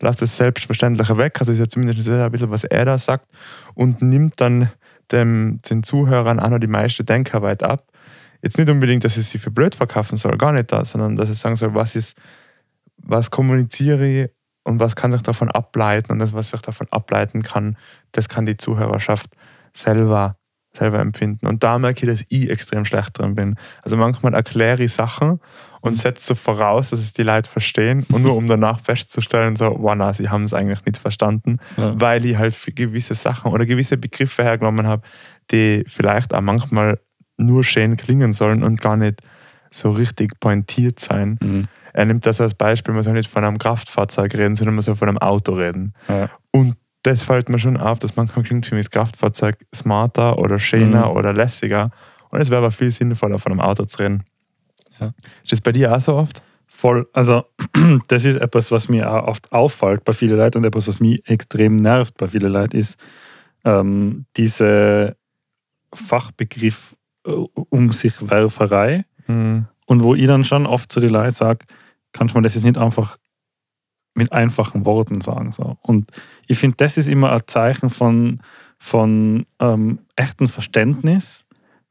lässt 0.00 0.22
das 0.22 0.36
Selbstverständliche 0.36 1.16
weg, 1.18 1.38
also 1.40 1.52
ist 1.52 1.58
ja 1.58 1.68
zumindest 1.68 2.08
ein 2.08 2.30
bisschen, 2.30 2.50
was 2.50 2.64
er 2.64 2.84
da 2.84 2.98
sagt, 2.98 3.26
und 3.74 4.00
nimmt 4.02 4.40
dann 4.40 4.70
dem, 5.12 5.60
den 5.68 5.82
Zuhörern 5.82 6.40
auch 6.40 6.50
noch 6.50 6.58
die 6.58 6.66
meiste 6.66 7.04
Denkarbeit 7.04 7.62
ab. 7.62 7.86
Jetzt 8.42 8.58
nicht 8.58 8.70
unbedingt, 8.70 9.04
dass 9.04 9.16
es 9.16 9.30
sie 9.30 9.38
für 9.38 9.50
blöd 9.50 9.74
verkaufen 9.74 10.16
soll, 10.16 10.36
gar 10.36 10.52
nicht 10.52 10.70
da, 10.70 10.84
sondern 10.84 11.16
dass 11.16 11.30
es 11.30 11.40
sagen 11.40 11.56
soll, 11.56 11.74
was 11.74 11.96
ist, 11.96 12.16
was 12.98 13.30
kommuniziere 13.30 14.06
ich 14.06 14.30
und 14.64 14.80
was 14.80 14.96
kann 14.96 15.12
sich 15.12 15.22
davon 15.22 15.50
ableiten 15.50 16.12
und 16.12 16.18
das, 16.18 16.32
was 16.32 16.50
sich 16.50 16.60
davon 16.60 16.86
ableiten 16.90 17.42
kann, 17.42 17.76
das 18.12 18.28
kann 18.28 18.46
die 18.46 18.56
Zuhörerschaft 18.56 19.30
selber, 19.72 20.36
selber 20.76 20.98
empfinden. 21.00 21.46
Und 21.46 21.62
da 21.62 21.78
merke 21.78 22.06
ich, 22.06 22.12
dass 22.12 22.24
ich 22.28 22.50
extrem 22.50 22.84
schlecht 22.84 23.18
drin 23.18 23.34
bin. 23.34 23.56
Also 23.82 23.96
manchmal 23.96 24.34
erkläre 24.34 24.82
ich 24.84 24.92
Sachen 24.92 25.40
und 25.80 25.94
setze 25.94 26.28
so 26.28 26.34
voraus, 26.34 26.90
dass 26.90 27.00
es 27.00 27.12
die 27.12 27.22
Leute 27.22 27.48
verstehen 27.48 28.04
und 28.10 28.22
nur 28.22 28.36
um 28.36 28.46
danach 28.46 28.80
festzustellen, 28.80 29.56
so, 29.56 29.76
wow, 29.78 29.94
na, 29.96 30.12
sie 30.12 30.28
haben 30.28 30.42
es 30.44 30.54
eigentlich 30.54 30.84
nicht 30.84 30.98
verstanden, 30.98 31.58
Ja. 31.76 31.98
weil 32.00 32.24
ich 32.24 32.36
halt 32.36 32.54
für 32.54 32.72
gewisse 32.72 33.14
Sachen 33.14 33.52
oder 33.52 33.66
gewisse 33.66 33.96
Begriffe 33.96 34.42
hergenommen 34.42 34.86
habe, 34.86 35.02
die 35.50 35.84
vielleicht 35.86 36.34
auch 36.34 36.40
manchmal 36.40 36.98
nur 37.36 37.62
schön 37.64 37.96
klingen 37.96 38.32
sollen 38.32 38.62
und 38.62 38.80
gar 38.80 38.96
nicht 38.96 39.20
so 39.70 39.90
richtig 39.92 40.40
pointiert 40.40 41.00
sein. 41.00 41.38
Mhm. 41.40 41.68
Er 41.92 42.04
nimmt 42.04 42.26
das 42.26 42.40
als 42.40 42.54
Beispiel, 42.54 42.92
man 42.94 43.02
soll 43.02 43.14
nicht 43.14 43.30
von 43.30 43.44
einem 43.44 43.58
Kraftfahrzeug 43.58 44.34
reden, 44.34 44.54
sondern 44.54 44.74
man 44.74 44.82
soll 44.82 44.96
von 44.96 45.08
einem 45.08 45.18
Auto 45.18 45.52
reden. 45.54 45.92
Ja. 46.08 46.28
Und 46.50 46.76
das 47.06 47.22
fällt 47.22 47.48
mir 47.48 47.58
schon 47.58 47.76
auf, 47.76 47.98
dass 47.98 48.16
manchmal 48.16 48.44
klingt 48.44 48.66
für 48.66 48.74
mich 48.74 48.86
das 48.86 48.90
Kraftfahrzeug 48.90 49.56
smarter 49.74 50.38
oder 50.38 50.58
schöner 50.58 51.06
Mhm. 51.10 51.16
oder 51.16 51.32
lässiger. 51.32 51.90
Und 52.30 52.40
es 52.40 52.50
wäre 52.50 52.58
aber 52.58 52.70
viel 52.70 52.90
sinnvoller, 52.90 53.38
von 53.38 53.52
einem 53.52 53.60
Auto 53.60 53.84
zu 53.84 53.98
reden. 54.02 54.24
Ja. 54.98 55.12
Ist 55.42 55.52
das 55.52 55.60
bei 55.60 55.72
dir 55.72 55.94
auch 55.94 56.00
so 56.00 56.16
oft? 56.16 56.42
Voll. 56.66 57.08
Also, 57.12 57.44
das 58.08 58.24
ist 58.24 58.36
etwas, 58.36 58.70
was 58.70 58.88
mir 58.88 59.10
auch 59.10 59.28
oft 59.28 59.52
auffällt 59.52 60.04
bei 60.04 60.12
vielen 60.12 60.36
Leuten 60.36 60.58
und 60.58 60.64
etwas, 60.64 60.88
was 60.88 61.00
mich 61.00 61.20
extrem 61.28 61.76
nervt 61.76 62.16
bei 62.18 62.26
vielen 62.26 62.52
Leuten, 62.52 62.76
ist 62.76 62.98
ähm, 63.64 64.26
diese 64.36 65.16
Fachbegriff 65.94 66.96
äh, 67.26 67.30
um 67.30 67.92
sich 67.92 68.14
Werferei. 68.28 69.04
Mhm. 69.26 69.66
Und 69.86 70.02
wo 70.02 70.14
ich 70.14 70.26
dann 70.26 70.44
schon 70.44 70.66
oft 70.66 70.90
zu 70.90 71.00
den 71.00 71.10
Leuten 71.10 71.30
sage, 71.32 71.64
kannst 72.12 72.34
du 72.34 72.38
mir 72.38 72.42
das 72.42 72.54
jetzt 72.54 72.64
nicht 72.64 72.78
einfach 72.78 73.16
mit 74.14 74.32
einfachen 74.32 74.84
Worten 74.84 75.20
sagen. 75.20 75.52
So. 75.52 75.76
Und 75.82 76.10
ich 76.46 76.58
finde, 76.58 76.76
das 76.78 76.96
ist 76.96 77.08
immer 77.08 77.32
ein 77.32 77.42
Zeichen 77.46 77.90
von, 77.90 78.40
von 78.78 79.46
ähm, 79.58 80.00
echtem 80.16 80.48
Verständnis, 80.48 81.44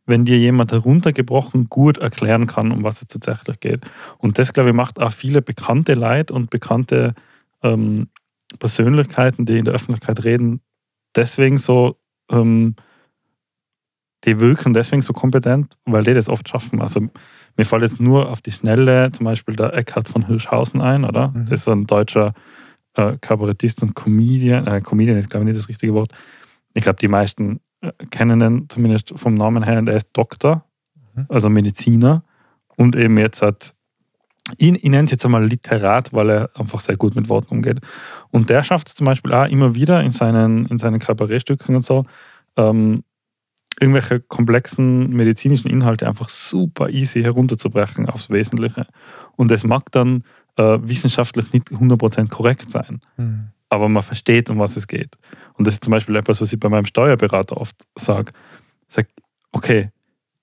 wenn 0.05 0.25
dir 0.25 0.37
jemand 0.37 0.71
heruntergebrochen 0.71 1.67
gut 1.69 1.97
erklären 1.97 2.47
kann, 2.47 2.71
um 2.71 2.83
was 2.83 3.01
es 3.01 3.07
tatsächlich 3.07 3.59
geht. 3.59 3.81
Und 4.17 4.37
das, 4.37 4.53
glaube 4.53 4.69
ich, 4.69 4.75
macht 4.75 4.99
auch 4.99 5.11
viele 5.11 5.41
bekannte 5.41 5.95
Leute 5.95 6.33
und 6.33 6.49
bekannte 6.49 7.15
ähm, 7.63 8.07
Persönlichkeiten, 8.59 9.45
die 9.45 9.57
in 9.57 9.65
der 9.65 9.73
Öffentlichkeit 9.73 10.23
reden, 10.23 10.61
deswegen 11.15 11.57
so, 11.57 11.97
ähm, 12.29 12.75
die 14.23 14.39
wirken 14.39 14.73
deswegen 14.73 15.01
so 15.01 15.13
kompetent, 15.13 15.77
weil 15.85 16.03
die 16.03 16.13
das 16.13 16.29
oft 16.29 16.47
schaffen. 16.49 16.81
Also 16.81 17.01
mir 17.57 17.65
fällt 17.65 17.83
jetzt 17.83 17.99
nur 17.99 18.29
auf 18.29 18.41
die 18.41 18.51
Schnelle 18.51 19.11
zum 19.11 19.25
Beispiel 19.25 19.55
der 19.55 19.73
Eckhard 19.73 20.09
von 20.09 20.25
Hirschhausen 20.25 20.81
ein, 20.81 21.05
oder? 21.05 21.29
Mhm. 21.29 21.45
Das 21.49 21.61
ist 21.61 21.67
ein 21.67 21.85
deutscher 21.85 22.33
äh, 22.95 23.17
Kabarettist 23.21 23.83
und 23.83 23.95
Comedian. 23.95 24.67
Äh, 24.67 24.81
Comedian 24.81 25.17
ist, 25.17 25.29
glaube 25.29 25.43
ich, 25.43 25.47
nicht 25.47 25.59
das 25.59 25.69
richtige 25.69 25.93
Wort. 25.93 26.11
Ich 26.73 26.83
glaube, 26.83 26.99
die 26.99 27.07
meisten 27.07 27.59
äh, 27.81 27.91
kennen 28.09 28.41
ihn 28.41 28.69
zumindest 28.69 29.13
vom 29.15 29.35
Namen 29.35 29.63
her. 29.63 29.79
Und 29.79 29.87
er 29.87 29.95
ist 29.95 30.09
Doktor, 30.13 30.65
Mhm. 31.15 31.25
also 31.29 31.49
Mediziner. 31.49 32.23
Und 32.77 32.95
eben 32.95 33.17
jetzt 33.17 33.41
hat, 33.41 33.73
ihn, 34.57 34.75
ich 34.75 34.83
nenne 34.83 35.05
es 35.05 35.11
jetzt 35.11 35.25
einmal 35.25 35.45
Literat, 35.45 36.13
weil 36.13 36.29
er 36.29 36.49
einfach 36.55 36.79
sehr 36.81 36.97
gut 36.97 37.15
mit 37.15 37.29
Worten 37.29 37.55
umgeht. 37.55 37.79
Und 38.31 38.49
der 38.49 38.63
schafft 38.63 38.89
es 38.89 38.95
zum 38.95 39.05
Beispiel 39.05 39.33
auch 39.33 39.47
immer 39.47 39.75
wieder 39.75 40.03
in 40.03 40.11
seinen, 40.11 40.65
in 40.67 40.77
seinen 40.77 40.99
Kabarettstücken 40.99 41.75
und 41.75 41.83
so, 41.83 42.05
ähm, 42.57 43.03
irgendwelche 43.79 44.21
komplexen 44.21 45.09
medizinischen 45.09 45.69
Inhalte 45.69 46.07
einfach 46.07 46.29
super 46.29 46.89
easy 46.89 47.23
herunterzubrechen 47.23 48.07
aufs 48.07 48.29
Wesentliche. 48.29 48.87
Und 49.35 49.51
es 49.51 49.65
mag 49.65 49.91
dann 49.91 50.23
äh, 50.57 50.77
wissenschaftlich 50.81 51.51
nicht 51.53 51.69
100% 51.71 52.29
korrekt 52.29 52.69
sein, 52.71 53.01
Mhm. 53.17 53.49
aber 53.69 53.89
man 53.89 54.03
versteht, 54.03 54.49
um 54.49 54.59
was 54.59 54.77
es 54.77 54.87
geht. 54.87 55.17
Und 55.53 55.67
das 55.67 55.75
ist 55.75 55.83
zum 55.83 55.91
Beispiel 55.91 56.15
etwas, 56.15 56.41
was 56.41 56.53
ich 56.53 56.59
bei 56.59 56.69
meinem 56.69 56.85
Steuerberater 56.85 57.57
oft 57.57 57.75
sage. 57.97 58.31
Ich 58.87 58.95
sage, 58.95 59.07
okay, 59.51 59.89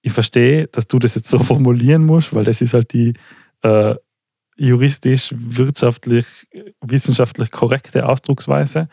ich 0.02 0.12
verstehe, 0.12 0.66
dass 0.68 0.86
du 0.88 0.98
das 0.98 1.14
jetzt 1.14 1.28
so 1.28 1.38
formulieren 1.42 2.04
musst, 2.04 2.34
weil 2.34 2.44
das 2.44 2.60
ist 2.60 2.74
halt 2.74 2.92
die 2.92 3.14
äh, 3.62 3.94
juristisch, 4.56 5.32
wirtschaftlich, 5.36 6.26
wissenschaftlich 6.80 7.50
korrekte 7.50 8.06
Ausdrucksweise. 8.08 8.88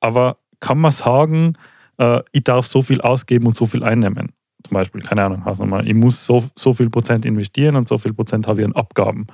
Aber 0.00 0.38
kann 0.60 0.78
man 0.78 0.90
sagen, 0.92 1.54
äh, 1.98 2.20
ich 2.32 2.44
darf 2.44 2.66
so 2.66 2.82
viel 2.82 3.00
ausgeben 3.00 3.46
und 3.46 3.54
so 3.54 3.66
viel 3.66 3.84
einnehmen? 3.84 4.32
Zum 4.64 4.74
Beispiel, 4.74 5.02
keine 5.02 5.24
Ahnung, 5.24 5.44
Hausnummer, 5.44 5.84
ich 5.84 5.94
muss 5.94 6.24
so, 6.24 6.44
so 6.56 6.72
viel 6.74 6.90
Prozent 6.90 7.24
investieren 7.24 7.76
und 7.76 7.86
so 7.86 7.96
viel 7.96 8.12
Prozent 8.12 8.48
habe 8.48 8.60
ich 8.62 8.66
an 8.66 8.74
Abgaben. 8.74 9.28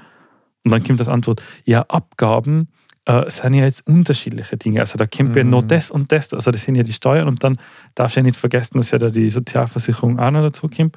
Und 0.64 0.70
dann 0.70 0.82
kommt 0.82 1.00
das 1.00 1.08
Antwort, 1.08 1.42
ja, 1.64 1.82
Abgaben 1.82 2.68
äh, 3.06 3.28
sind 3.30 3.52
ja 3.54 3.64
jetzt 3.64 3.86
unterschiedliche 3.86 4.56
Dinge. 4.56 4.80
Also 4.80 4.96
da 4.96 5.06
kommt 5.06 5.36
ja 5.36 5.44
Mhm. 5.44 5.50
noch 5.50 5.62
das 5.62 5.90
und 5.90 6.10
das, 6.10 6.32
also 6.32 6.50
das 6.50 6.62
sind 6.62 6.74
ja 6.74 6.82
die 6.82 6.92
Steuern 6.94 7.28
und 7.28 7.44
dann 7.44 7.58
darfst 7.94 8.16
du 8.16 8.20
ja 8.20 8.24
nicht 8.24 8.36
vergessen, 8.36 8.78
dass 8.78 8.90
ja 8.92 8.98
da 8.98 9.10
die 9.10 9.28
Sozialversicherung 9.30 10.18
auch 10.18 10.30
noch 10.30 10.42
dazu 10.42 10.68
kommt. 10.68 10.96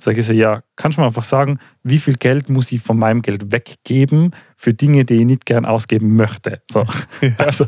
Sage 0.00 0.20
ich 0.20 0.26
so, 0.26 0.32
ja, 0.32 0.62
kannst 0.76 0.96
du 0.96 1.00
mir 1.00 1.08
einfach 1.08 1.24
sagen, 1.24 1.58
wie 1.82 1.98
viel 1.98 2.14
Geld 2.14 2.48
muss 2.48 2.70
ich 2.70 2.80
von 2.80 2.96
meinem 2.96 3.20
Geld 3.22 3.50
weggeben 3.50 4.30
für 4.56 4.72
Dinge, 4.72 5.04
die 5.04 5.16
ich 5.16 5.24
nicht 5.24 5.44
gern 5.44 5.64
ausgeben 5.66 6.14
möchte? 6.14 6.62
So. 6.70 6.86
Also, 7.38 7.66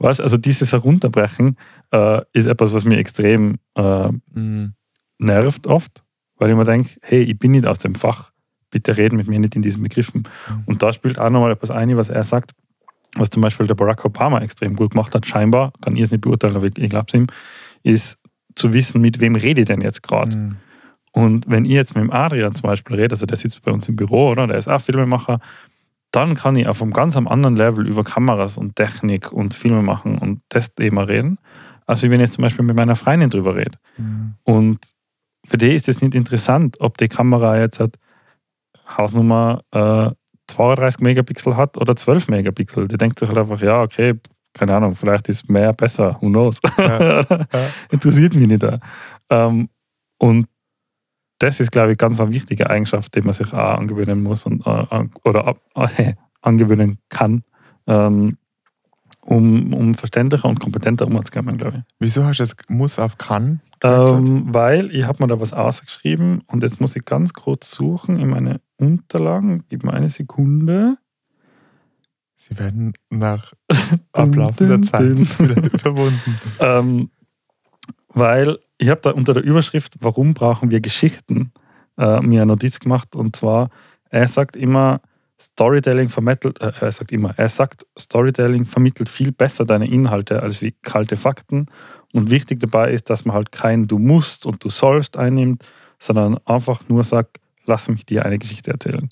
weißt, 0.00 0.20
also 0.20 0.36
dieses 0.36 0.72
Herunterbrechen 0.72 1.56
äh, 1.92 2.22
ist 2.32 2.46
etwas, 2.46 2.72
was 2.72 2.84
mir 2.84 2.98
extrem 2.98 3.58
äh, 3.76 4.08
Mhm. 4.34 4.74
nervt 5.18 5.68
oft, 5.68 6.02
weil 6.36 6.50
ich 6.50 6.56
mir 6.56 6.64
denke, 6.64 6.90
hey, 7.02 7.22
ich 7.22 7.38
bin 7.38 7.52
nicht 7.52 7.66
aus 7.66 7.78
dem 7.78 7.94
Fach, 7.94 8.29
bitte 8.70 8.96
reden 8.96 9.16
mit 9.16 9.28
mir 9.28 9.38
nicht 9.38 9.56
in 9.56 9.62
diesen 9.62 9.82
Begriffen. 9.82 10.28
Mhm. 10.48 10.62
Und 10.66 10.82
da 10.82 10.92
spielt 10.92 11.18
auch 11.18 11.30
nochmal 11.30 11.52
etwas 11.52 11.70
ein, 11.70 11.96
was 11.96 12.08
er 12.08 12.24
sagt, 12.24 12.52
was 13.16 13.30
zum 13.30 13.42
Beispiel 13.42 13.66
der 13.66 13.74
Barack 13.74 14.04
Obama 14.04 14.40
extrem 14.40 14.76
gut 14.76 14.92
gemacht 14.92 15.14
hat, 15.14 15.26
scheinbar, 15.26 15.72
kann 15.80 15.96
ich 15.96 16.02
es 16.02 16.10
nicht 16.10 16.20
beurteilen, 16.20 16.56
aber 16.56 16.66
ich, 16.66 16.78
ich 16.78 16.90
glaube 16.90 17.06
es 17.08 17.14
ihm, 17.14 17.26
ist 17.82 18.18
zu 18.54 18.72
wissen, 18.72 19.00
mit 19.00 19.20
wem 19.20 19.34
rede 19.34 19.62
ich 19.62 19.66
denn 19.66 19.80
jetzt 19.80 20.02
gerade. 20.02 20.36
Mhm. 20.36 20.56
Und 21.12 21.48
wenn 21.48 21.64
ich 21.64 21.72
jetzt 21.72 21.94
mit 21.96 22.04
dem 22.04 22.12
Adrian 22.12 22.54
zum 22.54 22.68
Beispiel 22.68 22.96
rede, 22.96 23.12
also 23.14 23.26
der 23.26 23.36
sitzt 23.36 23.62
bei 23.62 23.72
uns 23.72 23.88
im 23.88 23.96
Büro, 23.96 24.30
oder? 24.30 24.46
Der 24.46 24.58
ist 24.58 24.68
auch 24.68 24.80
Filmemacher, 24.80 25.40
dann 26.12 26.34
kann 26.34 26.56
ich 26.56 26.66
auf 26.66 26.82
einem 26.82 26.92
ganz 26.92 27.16
anderen 27.16 27.56
Level 27.56 27.86
über 27.86 28.04
Kameras 28.04 28.58
und 28.58 28.76
Technik 28.76 29.32
und 29.32 29.54
Filme 29.54 29.82
machen 29.82 30.18
und 30.18 30.40
das 30.48 30.74
Thema 30.74 31.02
reden, 31.02 31.38
als 31.86 32.02
wenn 32.02 32.12
ich 32.12 32.20
jetzt 32.20 32.34
zum 32.34 32.42
Beispiel 32.42 32.64
mit 32.64 32.76
meiner 32.76 32.96
Freundin 32.96 33.30
drüber 33.30 33.56
rede. 33.56 33.78
Mhm. 33.96 34.34
Und 34.44 34.78
für 35.44 35.58
die 35.58 35.74
ist 35.74 35.88
es 35.88 36.02
nicht 36.02 36.14
interessant, 36.14 36.76
ob 36.80 36.98
die 36.98 37.08
Kamera 37.08 37.58
jetzt 37.58 37.80
hat 37.80 37.96
Hausnummer 38.96 39.62
äh, 39.72 40.10
32 40.48 41.00
Megapixel 41.00 41.56
hat 41.56 41.76
oder 41.76 41.96
12 41.96 42.28
Megapixel. 42.28 42.88
Die 42.88 42.96
denkt 42.96 43.18
sich 43.18 43.28
halt 43.28 43.38
einfach, 43.38 43.60
ja, 43.60 43.82
okay, 43.82 44.14
keine 44.52 44.74
Ahnung, 44.74 44.94
vielleicht 44.94 45.28
ist 45.28 45.48
mehr 45.48 45.72
besser, 45.72 46.16
who 46.20 46.28
knows. 46.28 46.60
Ja, 46.76 47.20
ja. 47.30 47.46
Interessiert 47.90 48.34
mich 48.34 48.48
nicht. 48.48 48.64
Ähm, 49.30 49.68
und 50.18 50.46
das 51.38 51.60
ist, 51.60 51.72
glaube 51.72 51.92
ich, 51.92 51.98
ganz 51.98 52.20
eine 52.20 52.32
wichtige 52.32 52.68
Eigenschaft, 52.68 53.14
die 53.14 53.22
man 53.22 53.32
sich 53.32 53.52
auch 53.52 53.78
angewöhnen 53.78 54.22
muss 54.22 54.44
und, 54.44 54.66
äh, 54.66 55.04
oder 55.24 55.56
äh, 55.74 56.14
angewöhnen 56.42 56.98
kann, 57.08 57.44
ähm, 57.86 58.36
um, 59.22 59.72
um 59.72 59.94
verständlicher 59.94 60.48
und 60.48 60.60
kompetenter 60.60 61.06
umzugehen, 61.06 61.56
glaube 61.56 61.78
ich. 61.78 61.94
Wieso 61.98 62.24
hast 62.24 62.38
du 62.38 62.42
jetzt 62.42 62.68
muss 62.68 62.98
auf 62.98 63.18
kann? 63.18 63.60
Ähm, 63.82 64.52
weil 64.52 64.94
ich 64.94 65.04
habe 65.04 65.22
mir 65.22 65.28
da 65.28 65.40
was 65.40 65.52
ausgeschrieben 65.52 66.42
und 66.46 66.62
jetzt 66.62 66.80
muss 66.80 66.96
ich 66.96 67.04
ganz 67.04 67.32
kurz 67.32 67.70
suchen 67.70 68.18
in 68.18 68.28
meine 68.28 68.60
Unterlagen. 68.80 69.64
Gib 69.68 69.84
mir 69.84 69.92
eine 69.92 70.10
Sekunde. 70.10 70.96
Sie 72.36 72.58
werden 72.58 72.94
nach 73.10 73.52
ablaufender 74.12 74.76
dun, 74.76 74.84
Zeit 74.84 75.38
wieder 75.38 75.72
überwunden. 75.72 76.40
Ähm, 76.58 77.10
weil 78.08 78.58
ich 78.78 78.88
habe 78.88 79.02
da 79.02 79.10
unter 79.10 79.34
der 79.34 79.44
Überschrift, 79.44 79.94
warum 80.00 80.32
brauchen 80.32 80.70
wir 80.70 80.80
Geschichten, 80.80 81.52
äh, 81.98 82.20
mir 82.20 82.42
eine 82.42 82.52
Notiz 82.52 82.80
gemacht. 82.80 83.14
Und 83.14 83.36
zwar, 83.36 83.68
er 84.08 84.26
sagt 84.26 84.56
immer, 84.56 85.02
Storytelling 85.40 86.08
vermittelt, 86.08 86.60
äh, 86.60 86.72
er 86.80 86.92
sagt 86.92 87.12
immer, 87.12 87.34
er 87.38 87.48
sagt, 87.48 87.86
Storytelling 87.98 88.64
vermittelt 88.64 89.08
viel 89.08 89.32
besser 89.32 89.64
deine 89.64 89.88
Inhalte 89.88 90.42
als 90.42 90.62
wie 90.62 90.74
kalte 90.82 91.16
Fakten. 91.16 91.66
Und 92.12 92.30
wichtig 92.30 92.60
dabei 92.60 92.92
ist, 92.92 93.10
dass 93.10 93.24
man 93.24 93.34
halt 93.34 93.52
kein 93.52 93.86
Du 93.86 93.98
musst 93.98 94.46
und 94.46 94.64
Du 94.64 94.70
sollst 94.70 95.16
einnimmt, 95.16 95.64
sondern 95.98 96.38
einfach 96.46 96.88
nur 96.88 97.04
sagt, 97.04 97.38
lass 97.70 97.88
mich 97.88 98.04
dir 98.04 98.26
eine 98.26 98.38
Geschichte 98.38 98.70
erzählen. 98.70 99.08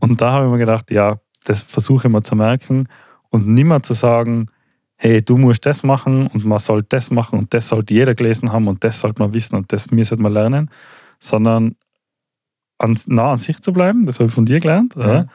Und 0.00 0.20
da 0.20 0.32
habe 0.32 0.46
ich 0.46 0.52
mir 0.52 0.58
gedacht, 0.58 0.90
ja, 0.90 1.18
das 1.44 1.62
versuche 1.62 2.06
ich 2.06 2.12
mal 2.12 2.22
zu 2.22 2.36
merken 2.36 2.88
und 3.30 3.48
nimmer 3.48 3.82
zu 3.82 3.94
sagen, 3.94 4.46
hey, 4.96 5.22
du 5.22 5.36
musst 5.36 5.64
das 5.64 5.82
machen 5.82 6.26
und 6.26 6.44
man 6.44 6.58
soll 6.58 6.82
das 6.82 7.10
machen 7.10 7.38
und 7.38 7.54
das 7.54 7.68
sollte 7.68 7.94
jeder 7.94 8.14
gelesen 8.14 8.52
haben 8.52 8.68
und 8.68 8.82
das 8.84 9.00
sollte 9.00 9.22
man 9.22 9.32
wissen 9.32 9.56
und 9.56 9.72
das 9.72 9.90
mir 9.90 10.04
sollte 10.04 10.22
man 10.22 10.32
lernen, 10.32 10.70
sondern 11.20 11.76
an, 12.78 12.98
nah 13.06 13.32
an 13.32 13.38
sich 13.38 13.60
zu 13.60 13.72
bleiben, 13.72 14.04
das 14.04 14.18
habe 14.18 14.28
ich 14.28 14.34
von 14.34 14.44
dir 14.44 14.60
gelernt, 14.60 14.94
Ja. 14.96 15.14
ja. 15.14 15.26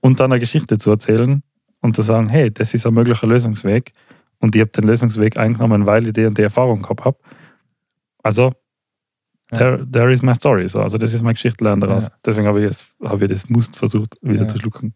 und 0.00 0.20
dann 0.20 0.32
eine 0.32 0.40
Geschichte 0.40 0.78
zu 0.78 0.90
erzählen 0.90 1.42
und 1.80 1.96
zu 1.96 2.02
sagen, 2.02 2.28
hey, 2.28 2.50
das 2.50 2.74
ist 2.74 2.86
ein 2.86 2.94
möglicher 2.94 3.26
Lösungsweg 3.26 3.92
und 4.40 4.54
ich 4.56 4.60
habe 4.60 4.70
den 4.70 4.84
Lösungsweg 4.84 5.36
eingenommen, 5.36 5.86
weil 5.86 6.06
ich 6.06 6.12
die 6.14 6.26
und 6.26 6.36
die 6.38 6.42
Erfahrung 6.42 6.82
gehabt 6.82 7.04
habe. 7.04 7.18
Also. 8.22 8.52
There, 9.50 9.86
there 9.90 10.12
is 10.12 10.22
my 10.22 10.34
story. 10.34 10.68
So. 10.68 10.80
Also, 10.80 10.98
das 10.98 11.12
ist 11.12 11.22
meine 11.22 11.34
Geschichte 11.34 11.62
lernen 11.64 11.80
daraus. 11.80 12.04
Ja. 12.04 12.10
Deswegen 12.24 12.46
habe 12.46 12.60
ich, 12.60 12.66
jetzt, 12.66 12.86
habe 13.02 13.24
ich 13.24 13.30
das 13.30 13.48
Must 13.48 13.76
versucht, 13.76 14.16
wieder 14.22 14.42
Ja. 14.42 14.48
zu 14.48 14.58
schlucken. 14.58 14.94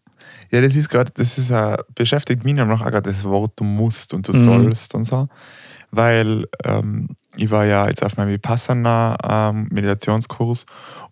Ja, 0.51 0.61
das 0.61 0.75
ist 0.75 0.89
gerade, 0.89 1.11
das 1.15 1.37
ist 1.37 1.49
äh, 1.51 1.77
beschäftigt 1.95 2.43
mich 2.43 2.53
nämlich 2.53 2.79
auch 2.79 2.85
gerade 2.85 3.09
das 3.09 3.23
Wort 3.23 3.53
du 3.55 3.63
musst 3.63 4.13
und 4.13 4.27
du 4.27 4.33
Mhm. 4.33 4.43
sollst 4.43 4.95
und 4.95 5.03
so. 5.05 5.27
Weil 5.91 6.45
ähm, 6.63 7.09
ich 7.35 7.49
war 7.49 7.65
ja 7.65 7.87
jetzt 7.87 8.03
auf 8.03 8.15
meinem 8.17 8.29
Vipassana 8.29 9.17
ähm, 9.49 9.67
Meditationskurs 9.71 10.65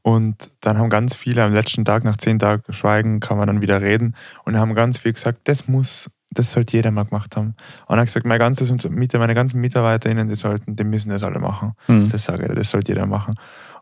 und 0.03 0.51
dann 0.61 0.77
haben 0.77 0.89
ganz 0.89 1.15
viele 1.15 1.43
am 1.43 1.53
letzten 1.53 1.83
Tag, 1.83 2.03
nach 2.03 2.17
zehn 2.17 2.37
Tagen 2.37 2.61
Schweigen, 2.73 3.19
kann 3.19 3.37
man 3.37 3.47
dann 3.47 3.61
wieder 3.61 3.81
reden 3.81 4.15
und 4.45 4.55
haben 4.57 4.75
ganz 4.75 4.99
viel 4.99 5.13
gesagt, 5.13 5.39
das 5.45 5.67
muss, 5.67 6.09
das 6.37 6.51
sollte 6.51 6.77
jeder 6.77 6.91
mal 6.91 7.03
gemacht 7.05 7.35
haben. 7.35 7.55
Und 7.87 7.95
er 7.97 8.01
hat 8.01 8.07
gesagt, 8.07 8.25
mein 8.25 8.39
ganzes, 8.39 8.71
meine 8.89 9.33
ganzen 9.33 9.59
MitarbeiterInnen, 9.59 10.27
die 10.27 10.35
sollten, 10.35 10.75
die 10.75 10.83
müssen 10.83 11.09
das 11.09 11.23
alle 11.23 11.39
machen. 11.39 11.73
Hm. 11.87 12.09
Das 12.09 12.23
sage 12.25 12.47
ich, 12.47 12.53
das 12.53 12.69
sollte 12.69 12.91
jeder 12.91 13.05
machen. 13.05 13.33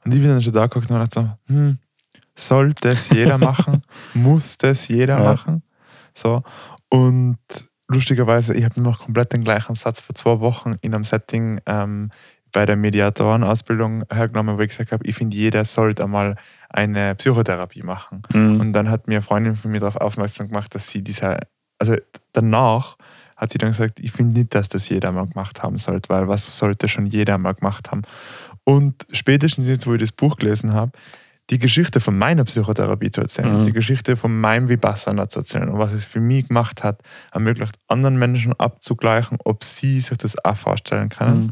Und 0.04 0.14
ich 0.14 0.20
bin 0.22 0.30
dann 0.30 0.42
schon 0.42 0.54
da 0.54 0.68
geguckt 0.68 0.90
und 0.90 0.98
hab 0.98 1.14
so, 1.14 1.30
hm, 1.48 1.78
sollte 2.36 2.90
es 2.90 3.10
jeder 3.10 3.38
machen? 3.38 3.82
Muss 4.14 4.58
das 4.58 4.88
jeder 4.88 5.18
Ja. 5.18 5.24
machen? 5.34 5.64
So. 6.14 6.44
Und 6.90 7.38
lustigerweise, 7.88 8.54
ich 8.54 8.64
habe 8.66 8.82
noch 8.82 9.00
komplett 9.00 9.34
den 9.34 9.44
gleichen 9.44 9.76
Satz 9.76 10.00
vor 10.02 10.16
zwei 10.16 10.40
Wochen 10.40 10.76
in 10.82 10.94
einem 10.94 11.04
Setting 11.04 11.60
ähm, 11.66 12.12
bei 12.52 12.66
der 12.66 12.78
Mediatorenausbildung 12.78 14.04
hergenommen, 14.10 14.58
wo 14.58 14.62
ich 14.62 14.70
gesagt 14.70 14.92
habe, 14.94 15.06
ich 15.06 15.16
finde, 15.16 15.36
jeder 15.36 15.66
sollte 15.66 16.04
einmal 16.04 16.36
eine 16.70 17.16
Psychotherapie 17.16 17.84
machen. 17.84 18.22
Hm. 18.32 18.60
Und 18.62 18.74
dann 18.74 18.90
hat 18.90 19.08
mir 19.08 19.16
eine 19.16 19.22
Freundin 19.22 19.56
von 19.56 19.72
mir 19.72 19.80
darauf 19.82 19.98
aufmerksam 19.98 20.48
gemacht, 20.48 20.74
dass 20.74 20.90
sie 20.90 21.04
diese, 21.04 21.38
also 21.80 21.96
danach 22.34 22.98
hat 23.36 23.52
sie 23.52 23.58
dann 23.58 23.72
gesagt, 23.72 24.00
ich 24.00 24.12
finde 24.12 24.40
nicht, 24.40 24.56
dass 24.56 24.70
das 24.70 24.88
jeder 24.88 25.12
mal 25.12 25.28
gemacht 25.28 25.62
haben 25.62 25.78
sollte, 25.78 26.10
weil 26.10 26.28
was 26.28 26.46
sollte 26.46 26.88
schon 26.88 27.06
jeder 27.06 27.38
mal 27.38 27.54
gemacht 27.54 27.92
haben. 27.92 28.04
Und 28.64 29.06
spätestens 29.12 29.68
jetzt, 29.68 29.86
wo 29.88 29.94
ich 29.94 30.00
das 30.00 30.12
Buch 30.12 30.38
gelesen 30.38 30.74
habe, 30.74 30.92
die 31.52 31.60
Geschichte 31.60 32.00
von 32.00 32.18
meiner 32.18 32.44
Psychotherapie 32.46 33.12
zu 33.12 33.22
erzählen, 33.22 33.60
Mhm. 33.60 33.66
die 33.66 33.74
Geschichte 33.74 34.18
von 34.18 34.40
meinem 34.40 34.68
Vipassana 34.68 35.30
zu 35.30 35.40
erzählen 35.40 35.70
und 35.70 35.78
was 35.78 35.94
es 35.94 36.04
für 36.04 36.20
mich 36.20 36.48
gemacht 36.48 36.84
hat, 36.84 37.02
ermöglicht 37.34 37.76
anderen 37.88 38.18
Menschen 38.18 38.54
abzugleichen, 38.54 39.38
ob 39.44 39.64
sie 39.64 40.02
sich 40.02 40.18
das 40.18 40.44
auch 40.44 40.58
vorstellen 40.58 41.10
können. 41.10 41.44
Hm. 41.44 41.52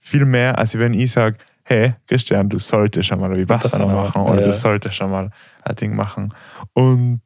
Viel 0.00 0.26
mehr, 0.26 0.58
als 0.58 0.78
wenn 0.78 0.92
ich 0.92 1.12
sage, 1.12 1.38
hey, 1.62 1.94
Christian, 2.06 2.50
du 2.50 2.58
solltest 2.58 3.08
schon 3.08 3.20
mal 3.20 3.34
Vipassana 3.34 3.86
machen, 3.86 4.20
oder 4.20 4.40
ja. 4.42 4.48
du 4.48 4.52
solltest 4.52 4.96
schon 4.96 5.10
mal 5.10 5.30
ein 5.62 5.76
Ding 5.76 5.96
machen. 5.96 6.28
Und 6.74 7.22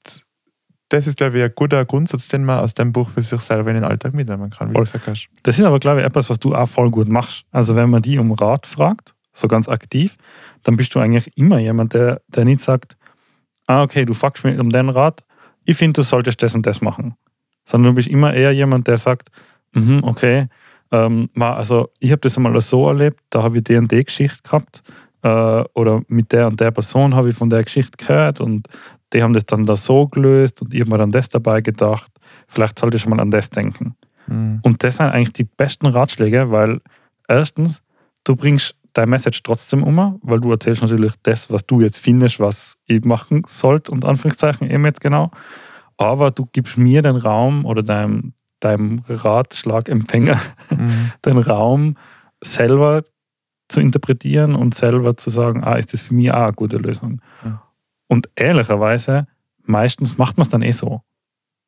das 0.89 1.07
ist, 1.07 1.19
glaube 1.19 1.39
ich, 1.39 1.45
ein 1.45 1.53
guter 1.55 1.85
Grundsatz, 1.85 2.29
den 2.29 2.45
man 2.45 2.61
aus 2.61 2.75
dem 2.75 2.93
Buch 2.93 3.11
für 3.11 3.23
sich 3.23 3.41
selber 3.41 3.71
in 3.71 3.77
den 3.77 3.85
Alltag 3.85 4.15
mitnehmen 4.15 4.51
kann, 4.51 4.71
wie 4.71 4.75
Voll. 4.75 4.85
du 4.85 4.93
gesagt 4.93 5.07
hast. 5.07 5.29
Das 5.43 5.59
ist 5.59 5.65
aber, 5.65 5.79
glaube 5.79 6.01
ich, 6.01 6.07
etwas, 6.07 6.31
was 6.31 6.39
du 6.39 6.55
auch 6.55 6.69
voll 6.69 6.91
gut 6.91 7.09
machst. 7.09 7.45
Also, 7.51 7.77
wenn 7.77 7.91
man 7.91 8.03
die 8.03 8.19
um 8.19 8.33
Rat 8.33 8.67
fragt, 8.67 9.15
so 9.33 9.49
ganz 9.49 9.69
aktiv, 9.69 10.17
dann 10.63 10.77
bist 10.77 10.95
du 10.95 10.99
eigentlich 10.99 11.37
immer 11.37 11.59
jemand, 11.59 11.95
der, 11.95 12.21
der 12.29 12.45
nicht 12.45 12.61
sagt, 12.61 12.97
ah, 13.67 13.83
okay, 13.83 14.05
du 14.05 14.15
fragst 14.15 14.45
mich 14.45 14.59
um 14.59 14.71
den 14.71 14.89
Rat, 14.89 15.25
ich 15.65 15.77
finde, 15.77 16.01
du 16.01 16.03
solltest 16.03 16.43
das 16.43 16.55
und 16.55 16.67
das 16.67 16.81
machen. 16.81 17.15
Sondern 17.67 17.93
du 17.93 17.97
bist 17.97 18.09
immer 18.09 18.33
eher 18.33 18.53
jemand, 18.53 18.89
der 18.89 18.97
sagt, 18.97 19.29
mhm, 19.75 20.03
okay, 20.03 20.49
ähm, 20.91 21.29
also 21.35 21.91
ich 21.99 22.11
habe 22.11 22.21
das 22.21 22.37
einmal 22.37 22.59
so 22.61 22.89
erlebt, 22.89 23.21
da 23.31 23.43
habe 23.43 23.59
ich 23.59 23.65
die 23.65 23.77
und 23.77 23.93
die 23.93 24.05
Geschichte 24.05 24.39
gehabt 24.43 24.83
äh, 25.23 25.65
oder 25.75 26.03
mit 26.09 26.33
der 26.33 26.47
und 26.47 26.59
der 26.59 26.71
Person 26.71 27.15
habe 27.15 27.29
ich 27.29 27.37
von 27.37 27.51
der 27.51 27.63
Geschichte 27.63 27.97
gehört 27.99 28.41
und 28.41 28.69
die 29.13 29.23
haben 29.23 29.33
das 29.33 29.47
dann 29.47 29.67
da 29.67 29.77
so 29.77 30.07
gelöst 30.09 30.63
und 30.63 30.75
ich 30.75 30.81
habe 30.81 30.91
mir 30.91 30.99
dann 30.99 31.13
das 31.13 31.29
dabei 31.29 31.61
gedacht, 31.61 32.11
vielleicht 32.47 32.79
sollte 32.79 32.97
ich 32.97 33.07
mal 33.07 33.21
an 33.21 33.31
das 33.31 33.51
denken. 33.51 33.97
Mhm. 34.27 34.61
Und 34.63 34.85
das 34.85 34.97
sind 34.97 35.07
eigentlich 35.07 35.33
die 35.33 35.45
besten 35.45 35.87
Ratschläge, 35.87 36.51
weil 36.51 36.81
erstens, 37.27 37.83
du 38.25 38.37
bringst 38.37 38.75
dein 38.93 39.09
Message 39.09 39.43
trotzdem 39.43 39.83
um, 39.83 40.19
weil 40.23 40.41
du 40.41 40.51
erzählst 40.51 40.83
natürlich 40.83 41.15
das, 41.23 41.51
was 41.51 41.65
du 41.67 41.81
jetzt 41.81 41.99
findest, 41.99 42.41
was 42.41 42.77
ich 42.87 43.05
machen 43.05 43.43
sollte, 43.47 43.93
und 43.93 44.05
Anführungszeichen 44.05 44.71
eben 44.71 44.85
jetzt 44.85 45.01
genau. 45.01 45.31
Aber 45.97 46.31
du 46.31 46.47
gibst 46.53 46.79
mir 46.79 47.03
den 47.03 47.17
Raum 47.17 47.65
oder 47.65 47.83
deinem, 47.83 48.33
deinem 48.61 49.03
Ratschlagempfänger 49.09 50.41
Mhm. 50.71 51.13
den 51.25 51.39
Raum, 51.39 51.97
selber 52.43 53.03
zu 53.69 53.81
interpretieren 53.81 54.55
und 54.55 54.75
selber 54.75 55.17
zu 55.17 55.31
sagen, 55.31 55.65
ah, 55.65 55.75
ist 55.75 55.93
das 55.93 56.01
für 56.01 56.15
mich 56.15 56.33
auch 56.33 56.43
eine 56.43 56.53
gute 56.53 56.79
Lösung. 56.79 57.21
Ja. 57.45 57.63
Und 58.09 58.29
ehrlicherweise, 58.35 59.27
meistens 59.65 60.19
macht 60.19 60.37
man 60.37 60.43
es 60.43 60.49
dann 60.49 60.63
eh 60.63 60.73
so. 60.73 61.03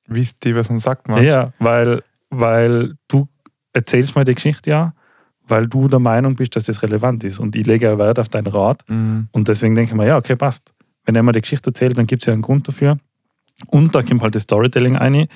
Wie 0.07 0.29
die 0.43 0.53
Person 0.53 0.79
sagt, 0.79 1.09
man. 1.09 1.23
Ja, 1.23 1.53
weil, 1.59 2.03
weil 2.31 2.95
du 3.09 3.29
erzählst 3.73 4.17
mir 4.17 4.25
die 4.25 4.35
Geschichte 4.35 4.71
ja, 4.71 4.95
weil 5.47 5.67
du 5.67 5.89
der 5.89 5.99
Meinung 5.99 6.37
bist, 6.37 6.57
dass 6.57 6.65
das 6.65 6.83
relevant 6.83 7.23
ist. 7.25 7.39
Und 7.39 7.55
ich 7.55 7.67
lege 7.67 7.87
ja 7.87 7.99
Wert 7.99 8.19
auf 8.19 8.29
deinen 8.29 8.47
Rat. 8.47 8.83
Mhm. 8.89 9.29
Und 9.33 9.49
deswegen 9.49 9.75
denke 9.75 9.93
ich 9.93 9.97
mir, 9.97 10.07
ja, 10.07 10.17
okay, 10.17 10.37
passt. 10.37 10.73
Wenn 11.05 11.15
er 11.15 11.23
mir 11.23 11.33
die 11.33 11.41
Geschichte 11.41 11.71
erzählt, 11.71 11.97
dann 11.97 12.07
gibt 12.07 12.23
es 12.23 12.27
ja 12.27 12.33
einen 12.33 12.43
Grund 12.43 12.67
dafür. 12.69 12.99
Und 13.69 13.95
da 13.95 14.03
kommt 14.03 14.23
halt 14.23 14.35
das 14.35 14.45
Storytelling 14.45 14.97
ein. 14.97 15.29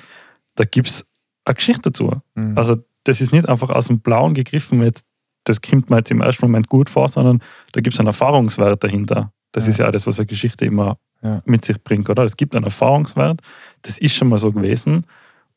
Da 0.55 0.65
gibt 0.65 0.87
es 0.87 1.05
eine 1.45 1.55
Geschichte 1.55 1.91
dazu. 1.91 2.11
Mhm. 2.35 2.57
Also 2.57 2.77
das 3.05 3.21
ist 3.21 3.31
nicht 3.31 3.47
einfach 3.47 3.69
aus 3.69 3.87
dem 3.87 3.99
Blauen 3.99 4.33
gegriffen, 4.33 4.81
jetzt, 4.81 5.05
das 5.43 5.61
kommt 5.61 5.89
mir 5.89 5.97
jetzt 5.97 6.11
im 6.11 6.21
ersten 6.21 6.45
Moment 6.45 6.69
gut 6.69 6.89
vor, 6.89 7.07
sondern 7.07 7.41
da 7.71 7.81
gibt 7.81 7.93
es 7.93 7.99
einen 7.99 8.07
Erfahrungswert 8.07 8.83
dahinter. 8.83 9.31
Das 9.55 9.63
Ja. 9.65 9.69
ist 9.69 9.77
ja 9.79 9.91
das, 9.91 10.05
was 10.05 10.19
eine 10.19 10.25
Geschichte 10.25 10.65
immer 10.65 10.97
Ja. 11.23 11.41
mit 11.45 11.63
sich 11.63 11.81
bringt, 11.81 12.09
oder? 12.09 12.23
Es 12.23 12.35
gibt 12.35 12.55
einen 12.55 12.65
Erfahrungswert, 12.65 13.39
das 13.83 13.97
ist 13.97 14.13
schon 14.13 14.27
mal 14.27 14.37
so 14.37 14.51
gewesen 14.51 15.05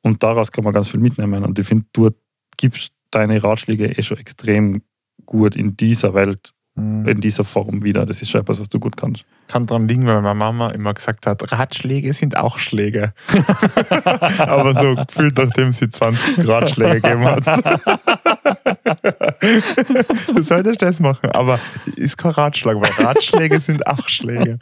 und 0.03 0.23
daraus 0.23 0.53
kann 0.53 0.63
man 0.65 0.73
ganz 0.73 0.89
viel 0.89 1.01
mitnehmen. 1.01 1.45
Und 1.45 1.59
ich 1.59 1.67
finde, 1.67 1.87
du 1.93 2.11
gibst 2.57 2.91
deine 3.11 3.43
Ratschläge 3.43 3.87
eh 3.99 4.03
schon 4.03 4.19
extrem 4.19 4.83
gut 5.27 5.57
in 5.57 5.77
dieser 5.77 6.15
Welt 6.15 6.53
Mhm. 6.77 7.09
in 7.09 7.21
dieser 7.21 7.43
Form 7.43 7.83
wieder. 7.83 8.07
Das 8.07 8.23
ist 8.23 8.31
schon 8.31 8.41
etwas, 8.43 8.61
was 8.61 8.69
du 8.69 8.79
gut 8.79 8.97
kannst. 8.97 9.25
Kann 9.49 9.67
daran 9.67 9.89
liegen, 9.89 10.07
weil 10.07 10.23
meine 10.23 10.39
Mama 10.39 10.69
immer 10.69 10.95
gesagt 10.95 11.27
hat, 11.27 11.51
Ratschläge 11.51 12.15
sind 12.15 12.37
auch 12.37 12.57
Schläge. 12.59 13.13
Aber 14.39 14.75
so 14.81 14.95
gefühlt, 14.95 15.37
nachdem 15.39 15.73
sie 15.73 15.89
20 15.91 16.47
Ratschläge 16.47 17.01
gegeben 17.01 17.25
hat. 17.25 17.45
du 20.35 20.43
solltest 20.43 20.83
das 20.83 21.01
machen, 21.01 21.31
aber 21.33 21.59
ist 21.97 22.17
kein 22.19 22.33
Ratschlag, 22.33 22.77
weil 22.81 22.91
Ratschläge 23.07 23.61
sind 23.61 23.87
auch 23.87 24.09
Schläge. 24.09 24.59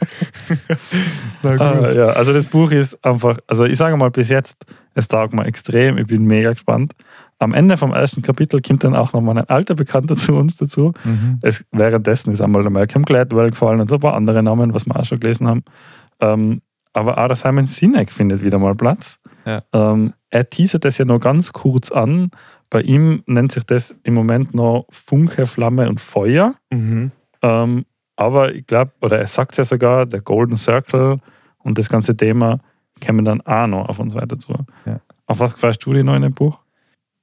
Na 1.43 1.51
Ah, 1.59 1.73
gut. 1.87 1.95
ja, 1.95 2.07
also 2.09 2.33
das 2.33 2.47
Buch 2.47 2.71
ist 2.71 3.05
einfach, 3.05 3.39
also 3.47 3.65
ich 3.65 3.77
sage 3.79 3.97
mal 3.97 4.11
bis 4.11 4.29
jetzt, 4.29 4.65
es 4.95 5.09
taugt 5.09 5.35
mir 5.35 5.45
extrem, 5.47 5.99
ich 5.99 6.07
bin 6.07 6.25
mega 6.25 6.53
gespannt. 6.53 6.93
Am 7.39 7.53
Ende 7.53 7.77
vom 7.77 7.93
ersten 7.93 8.23
Kapitel 8.23 8.61
kommt 8.63 8.83
dann 8.83 8.97
auch 8.97 9.13
nochmal 9.13 9.37
ein 9.37 9.49
alter 9.49 9.75
Bekannter 9.75 10.17
zu 10.17 10.35
uns 10.35 10.57
dazu. 10.57 10.93
Mhm. 11.05 11.39
Es, 11.43 11.65
währenddessen 11.71 12.33
ist 12.33 12.41
einmal 12.41 12.63
der 12.63 12.71
Malcolm 12.71 13.05
Gladwell 13.05 13.51
gefallen 13.51 13.81
und 13.81 13.91
so 13.91 13.97
ein 13.97 14.01
paar 14.01 14.15
andere 14.15 14.43
Namen, 14.43 14.73
was 14.73 14.87
wir 14.87 14.97
auch 14.99 15.05
schon 15.05 15.21
gelesen 15.21 15.47
haben. 15.47 15.63
Ähm, 16.21 16.63
aber 16.95 17.19
auch 17.19 17.27
der 17.27 17.37
Simon 17.37 17.67
Sinek 17.67 18.11
findet 18.11 18.43
wieder 18.43 18.59
mal 18.59 18.75
Platz. 18.75 19.19
Ja. 19.45 19.63
Ähm, 19.75 20.15
er 20.31 20.49
teasert 20.49 20.87
das 20.87 20.97
ja 20.97 21.05
noch 21.05 21.21
ganz 21.21 21.53
kurz 21.53 21.93
an. 21.93 22.31
Bei 22.71 22.81
ihm 22.83 23.23
nennt 23.27 23.53
sich 23.53 23.65
das 23.65 23.95
im 24.03 24.15
Moment 24.15 24.55
noch 24.55 24.87
Funke, 24.91 25.47
Flamme 25.47 25.89
und 25.89 26.01
Feuer. 26.01 26.55
Mhm. 26.73 27.13
Ähm, 27.43 27.87
aber 28.17 28.55
ich 28.55 28.67
glaube, 28.67 28.93
oder 29.01 29.19
er 29.19 29.27
sagt 29.27 29.57
ja 29.57 29.65
sogar, 29.65 30.07
der 30.07 30.21
Golden 30.21 30.57
Circle 30.57 31.19
und 31.59 31.79
das 31.79 31.89
ganze 31.89 32.17
Thema 32.17 32.61
kämen 33.01 33.25
dann 33.25 33.41
auch 33.43 33.67
noch 33.67 33.89
auf 33.89 33.99
uns 33.99 34.15
weiter 34.15 34.39
zu. 34.39 34.55
Ja. 34.85 35.01
Auf 35.27 35.41
was 35.41 35.53
freust 35.53 35.85
du 35.85 35.93
dich 35.93 36.05
noch 36.05 36.15
in 36.15 36.23
dem 36.23 36.35
Buch? 36.35 36.59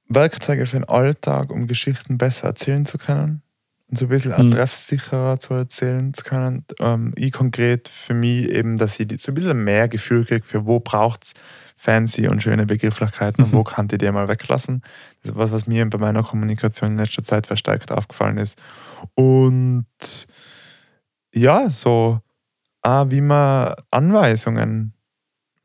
Werkzeuge 0.08 0.66
für 0.66 0.76
den 0.76 0.88
Alltag, 0.88 1.50
um 1.50 1.66
Geschichten 1.66 2.18
besser 2.18 2.48
erzählen 2.48 2.86
zu 2.86 2.98
können 2.98 3.43
und 3.94 3.98
so 3.98 4.06
ein 4.06 4.08
bisschen 4.08 4.46
Mhm. 4.46 4.50
treffsicherer 4.50 5.38
zu 5.38 5.54
erzählen 5.54 6.12
zu 6.12 6.24
können. 6.24 6.64
Ähm, 6.80 7.12
ich 7.16 7.30
konkret 7.32 7.88
für 7.88 8.12
mich 8.14 8.48
eben, 8.50 8.76
dass 8.76 8.98
ich 8.98 9.20
so 9.20 9.30
ein 9.30 9.34
bisschen 9.36 9.62
mehr 9.62 9.88
Gefühl 9.88 10.24
kriege, 10.24 10.44
für 10.44 10.66
wo 10.66 10.80
braucht 10.80 11.22
es 11.24 11.32
fancy 11.76 12.26
und 12.26 12.42
schöne 12.42 12.66
Begrifflichkeiten 12.66 13.44
und 13.44 13.52
Mhm. 13.52 13.56
wo 13.56 13.62
kann 13.62 13.88
ich 13.92 13.98
die 13.98 14.10
mal 14.10 14.26
weglassen. 14.28 14.82
Das 15.22 15.30
ist 15.30 15.36
was, 15.36 15.52
was 15.52 15.66
mir 15.68 15.88
bei 15.88 15.98
meiner 15.98 16.24
Kommunikation 16.24 16.90
in 16.90 16.96
letzter 16.98 17.22
Zeit 17.22 17.46
verstärkt 17.46 17.92
aufgefallen 17.92 18.38
ist. 18.38 18.60
Und 19.14 19.86
ja, 21.32 21.70
so, 21.70 22.20
ah, 22.82 23.06
wie 23.10 23.20
man 23.20 23.74
Anweisungen, 23.92 24.94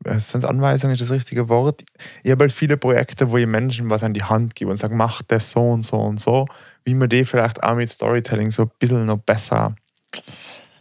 äh, 0.04 0.18
sind 0.18 0.44
Anweisungen 0.44 0.94
ist 0.94 1.00
das 1.02 1.10
richtige 1.10 1.48
Wort? 1.48 1.82
Ich 2.22 2.30
habe 2.30 2.42
halt 2.44 2.52
viele 2.52 2.76
Projekte, 2.76 3.30
wo 3.30 3.36
ich 3.36 3.46
Menschen 3.46 3.90
was 3.90 4.02
an 4.02 4.14
die 4.14 4.22
Hand 4.24 4.54
gebe 4.54 4.70
und 4.70 4.76
sage, 4.78 4.94
mach 4.94 5.22
das 5.22 5.50
so 5.50 5.60
und 5.60 5.82
so 5.82 5.96
und 5.98 6.20
so, 6.20 6.46
wie 6.84 6.94
man 6.94 7.08
die 7.08 7.24
vielleicht 7.24 7.62
auch 7.62 7.74
mit 7.76 7.88
Storytelling 7.88 8.50
so 8.50 8.62
ein 8.62 8.70
bisschen 8.78 9.04
noch 9.06 9.18
besser, 9.18 9.74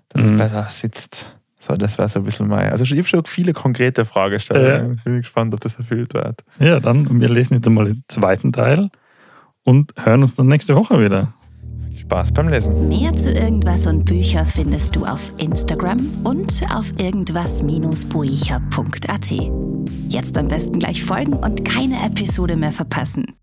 dass 0.10 0.24
Mhm. 0.24 0.32
es 0.32 0.38
besser 0.38 0.68
sitzt. 0.70 1.36
So, 1.62 1.76
das 1.76 1.98
wäre 1.98 2.08
so 2.08 2.20
ein 2.20 2.24
bisschen 2.26 2.48
mein. 2.48 2.70
Also 2.72 2.86
ich 2.86 2.92
habe 2.92 3.04
schon 3.04 3.26
viele 3.26 3.52
konkrete 3.52 4.06
Fragestellungen. 4.06 4.94
Ja. 4.96 5.04
Bin 5.04 5.16
ich 5.16 5.22
gespannt, 5.24 5.54
ob 5.54 5.60
das 5.60 5.76
erfüllt 5.76 6.14
wird. 6.14 6.44
Ja, 6.60 6.80
dann, 6.80 7.20
wir 7.20 7.28
lesen 7.30 7.56
jetzt 7.56 7.68
einmal 7.68 7.86
den 7.86 8.04
zweiten 8.08 8.54
Teil 8.54 8.90
und 9.64 9.92
hören 9.98 10.22
uns 10.22 10.36
dann 10.36 10.48
nächste 10.48 10.76
Woche 10.76 11.02
wieder. 11.04 11.34
Spaß 12.10 12.32
beim 12.32 12.50
Lesen. 12.50 12.90
Mehr 12.90 13.16
zu 13.16 13.32
irgendwas 13.32 13.86
und 13.86 14.06
Bücher 14.06 14.44
findest 14.44 14.96
du 14.96 15.06
auf 15.06 15.32
Instagram 15.38 16.10
und 16.24 16.52
auf 16.76 16.92
irgendwas-buecher.at. 16.98 19.32
Jetzt 20.10 20.36
am 20.36 20.48
besten 20.48 20.80
gleich 20.80 21.04
folgen 21.04 21.34
und 21.34 21.64
keine 21.64 22.04
Episode 22.04 22.58
mehr 22.58 22.72
verpassen. 22.72 23.39